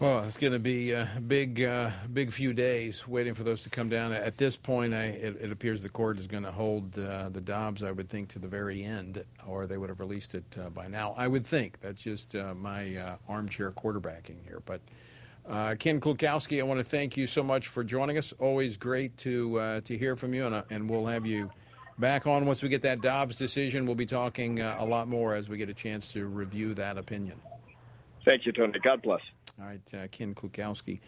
Well, 0.00 0.24
it's 0.24 0.38
going 0.38 0.52
to 0.52 0.58
be 0.58 0.90
a 0.90 1.08
big, 1.24 1.62
uh, 1.62 1.90
big 2.12 2.32
few 2.32 2.52
days 2.52 3.06
waiting 3.06 3.32
for 3.32 3.44
those 3.44 3.62
to 3.62 3.70
come 3.70 3.88
down. 3.88 4.12
At 4.12 4.36
this 4.36 4.56
point, 4.56 4.92
I, 4.92 5.04
it, 5.04 5.36
it, 5.40 5.52
appears 5.52 5.82
the 5.82 5.88
court 5.88 6.18
is 6.18 6.26
going 6.26 6.42
to 6.42 6.50
hold 6.50 6.98
uh, 6.98 7.28
the 7.28 7.40
Dobbs, 7.40 7.84
I 7.84 7.92
would 7.92 8.08
think, 8.08 8.28
to 8.30 8.40
the 8.40 8.48
very 8.48 8.82
end, 8.82 9.24
or 9.46 9.68
they 9.68 9.78
would 9.78 9.88
have 9.88 10.00
released 10.00 10.34
it 10.34 10.58
uh, 10.60 10.68
by 10.70 10.88
now. 10.88 11.14
I 11.16 11.28
would 11.28 11.46
think. 11.46 11.80
That's 11.80 12.02
just 12.02 12.34
uh, 12.34 12.54
my 12.54 12.96
uh, 12.96 13.16
armchair 13.28 13.70
quarterbacking 13.70 14.44
here. 14.44 14.60
But 14.66 14.80
uh, 15.48 15.76
Ken 15.78 16.00
Klukowski, 16.00 16.58
I 16.58 16.64
want 16.64 16.80
to 16.80 16.84
thank 16.84 17.16
you 17.16 17.28
so 17.28 17.44
much 17.44 17.68
for 17.68 17.84
joining 17.84 18.18
us. 18.18 18.32
Always 18.40 18.76
great 18.76 19.16
to 19.18 19.80
to 19.80 19.96
hear 19.96 20.16
from 20.16 20.34
you, 20.34 20.46
and, 20.46 20.64
and 20.70 20.90
we'll 20.90 21.06
have 21.06 21.24
you 21.24 21.52
back 22.00 22.26
on 22.26 22.46
once 22.46 22.64
we 22.64 22.68
get 22.68 22.82
that 22.82 23.00
Dobbs 23.00 23.36
decision. 23.36 23.86
We'll 23.86 23.94
be 23.94 24.06
talking 24.06 24.60
a 24.60 24.84
lot 24.84 25.06
more 25.06 25.36
as 25.36 25.48
we 25.48 25.56
get 25.56 25.68
a 25.68 25.74
chance 25.74 26.12
to 26.14 26.26
review 26.26 26.74
that 26.74 26.98
opinion. 26.98 27.40
Thank 28.24 28.46
you, 28.46 28.52
Tony. 28.52 28.78
God 28.78 29.02
bless. 29.02 29.20
All 29.60 29.66
right, 29.66 29.94
uh, 29.94 30.06
Ken 30.10 30.34
Klukowski. 30.34 31.00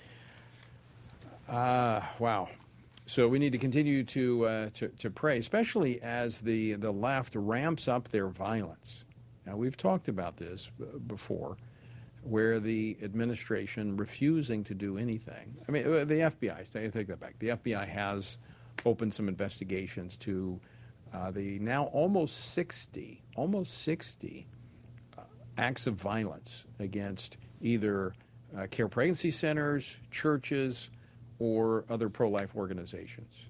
Uh, 1.49 2.01
wow. 2.19 2.49
So 3.07 3.29
we 3.29 3.39
need 3.39 3.53
to 3.53 3.59
continue 3.59 4.03
to, 4.05 4.47
uh, 4.47 4.71
to, 4.75 4.89
to 4.89 5.11
pray, 5.11 5.39
especially 5.39 6.03
as 6.03 6.41
the 6.41 6.75
the 6.75 6.91
left 6.91 7.37
ramps 7.37 7.87
up 7.87 8.09
their 8.09 8.27
violence. 8.27 9.05
Now 9.47 9.57
we've 9.57 9.77
talked 9.77 10.09
about 10.09 10.37
this 10.37 10.71
before, 11.07 11.57
where 12.23 12.59
the 12.59 12.97
administration 13.03 13.97
refusing 13.97 14.65
to 14.65 14.75
do 14.75 14.99
anything. 14.99 15.57
I 15.69 15.73
mean, 15.73 15.85
uh, 15.87 16.05
the 16.05 16.15
FBI. 16.15 16.59
I 16.59 16.89
take 16.89 17.07
that 17.07 17.21
back. 17.21 17.39
The 17.39 17.51
FBI 17.51 17.87
has 17.87 18.39
opened 18.85 19.15
some 19.15 19.29
investigations 19.29 20.17
to 20.19 20.61
uh, 21.15 21.31
the 21.31 21.61
now 21.61 21.85
almost 21.85 22.53
sixty, 22.53 23.23
almost 23.37 23.83
sixty 23.83 24.49
uh, 24.53 24.56
acts 25.59 25.87
of 25.87 25.95
violence 25.95 26.65
against 26.79 27.37
either 27.61 28.15
uh, 28.57 28.67
care 28.71 28.89
pregnancy 28.89 29.31
centers, 29.31 29.99
churches, 30.11 30.91
or 31.39 31.85
other 31.89 32.09
pro 32.09 32.29
life 32.29 32.55
organizations. 32.57 33.47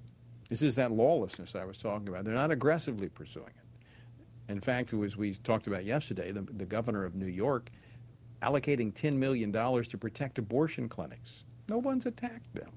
This 0.48 0.62
is 0.62 0.76
that 0.76 0.92
lawlessness 0.92 1.54
I 1.54 1.64
was 1.64 1.78
talking 1.78 2.08
about. 2.08 2.24
They're 2.24 2.34
not 2.34 2.50
aggressively 2.50 3.08
pursuing 3.08 3.48
it. 3.48 4.52
In 4.52 4.60
fact, 4.60 4.92
as 4.92 5.16
we 5.16 5.34
talked 5.34 5.66
about 5.66 5.84
yesterday, 5.84 6.30
the, 6.30 6.42
the 6.42 6.64
governor 6.66 7.04
of 7.04 7.14
New 7.16 7.26
York 7.26 7.70
allocating 8.42 8.92
$10 8.92 9.14
million 9.14 9.52
to 9.52 9.98
protect 9.98 10.38
abortion 10.38 10.88
clinics. 10.88 11.44
No 11.68 11.78
one's 11.78 12.06
attacked 12.06 12.54
them. 12.54 12.70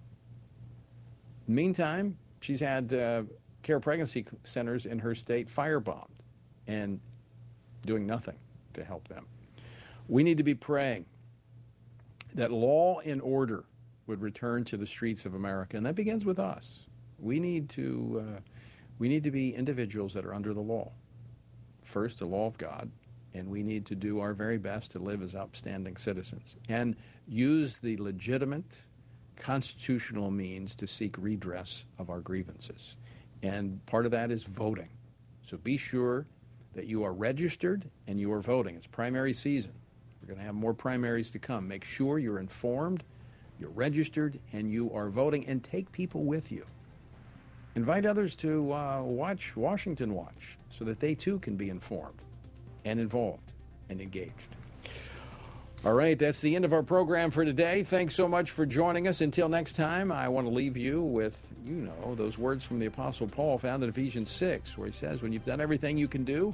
Meantime, 1.48 2.18
she's 2.42 2.60
had 2.60 2.94
uh, 2.94 3.24
care 3.62 3.80
pregnancy 3.80 4.26
centers 4.44 4.86
in 4.86 5.00
her 5.00 5.14
state 5.14 5.48
firebombed 5.48 6.08
and 6.68 7.00
doing 7.86 8.06
nothing 8.06 8.38
to 8.80 8.86
help 8.86 9.08
them. 9.08 9.28
We 10.08 10.24
need 10.24 10.38
to 10.38 10.44
be 10.44 10.56
praying 10.56 11.06
that 12.36 12.52
law 12.52 13.00
and 13.00 13.22
order 13.22 13.66
would 14.08 14.22
return 14.22 14.64
to 14.66 14.78
the 14.78 14.88
streets 14.88 15.26
of 15.26 15.36
America, 15.36 15.78
and 15.78 15.86
that 15.86 15.96
begins 15.96 16.26
with 16.26 16.40
us. 16.40 16.88
We 17.20 17.40
need 17.40 17.70
to 17.70 18.26
uh, 18.26 18.40
we 18.98 19.08
need 19.08 19.24
to 19.24 19.32
be 19.32 19.56
individuals 19.56 20.14
that 20.14 20.26
are 20.26 20.34
under 20.34 20.54
the 20.54 20.62
law. 20.62 20.92
First, 21.84 22.20
the 22.20 22.26
law 22.26 22.48
of 22.48 22.58
God, 22.58 22.90
and 23.34 23.50
we 23.50 23.64
need 23.64 23.86
to 23.88 23.96
do 23.96 24.20
our 24.20 24.34
very 24.34 24.58
best 24.58 24.92
to 24.92 25.00
live 25.00 25.22
as 25.22 25.36
upstanding 25.36 25.96
citizens 25.96 26.56
and 26.68 26.96
use 27.28 27.78
the 27.78 27.98
legitimate 27.98 28.76
constitutional 29.38 30.32
means 30.32 30.76
to 30.76 30.88
seek 30.88 31.16
redress 31.18 31.86
of 31.98 32.10
our 32.10 32.20
grievances. 32.20 32.96
And 33.42 33.84
part 33.86 34.06
of 34.06 34.12
that 34.12 34.32
is 34.32 34.44
voting. 34.44 34.90
So 35.46 35.58
be 35.58 35.78
sure 35.78 36.26
that 36.80 36.88
you 36.88 37.04
are 37.04 37.12
registered 37.12 37.84
and 38.08 38.18
you 38.18 38.32
are 38.32 38.40
voting. 38.40 38.74
It's 38.78 38.88
primary 38.88 39.34
season 39.34 39.74
We're 40.22 40.30
going 40.30 40.40
to 40.40 40.46
have 40.46 40.56
more 40.56 40.74
primaries 40.74 41.30
to 41.32 41.40
come. 41.40 41.68
Make 41.68 41.84
sure 41.84 42.20
you're 42.20 42.40
informed, 42.40 43.04
you're 43.60 43.70
registered, 43.72 44.40
and 44.54 44.72
you 44.72 44.90
are 44.94 45.10
voting, 45.10 45.46
and 45.48 45.62
take 45.62 45.92
people 45.92 46.24
with 46.24 46.54
you. 46.54 46.66
Invite 47.76 48.06
others 48.06 48.34
to 48.36 48.74
uh, 48.74 49.02
watch 49.02 49.58
Washington 49.58 50.14
Watch 50.14 50.58
so 50.70 50.86
that 50.86 51.02
they 51.02 51.16
too 51.16 51.40
can 51.40 51.58
be 51.58 51.70
informed 51.70 52.22
and 52.86 52.98
involved 52.98 53.52
and 53.90 54.00
engaged. 54.00 54.56
All 55.86 55.94
right, 55.94 56.20
that's 56.20 56.42
the 56.42 56.58
end 56.58 56.66
of 56.66 56.74
our 56.74 56.84
program 56.84 57.32
for 57.32 57.46
today. 57.46 57.84
Thanks 57.84 58.14
so 58.14 58.28
much 58.28 58.52
for 58.52 58.66
joining 58.66 59.08
us. 59.08 59.22
Until 59.22 59.48
next 59.48 59.78
time, 59.78 60.12
I 60.12 60.28
want 60.28 60.46
to 60.46 60.54
leave 60.54 60.76
you 60.76 61.02
with, 61.02 61.48
you 61.66 61.76
know, 61.76 62.16
those 62.16 62.38
words 62.38 62.66
from 62.66 62.80
the 62.80 62.88
Apostle 62.88 63.28
Paul 63.28 63.58
found 63.58 63.82
in 63.82 63.88
Ephesians 63.88 64.30
6, 64.30 64.78
where 64.78 64.88
he 64.88 64.94
says, 64.94 65.22
When 65.22 65.32
you've 65.32 65.46
done 65.46 65.62
everything 65.62 65.98
you 65.98 66.10
can 66.10 66.26
do, 66.26 66.54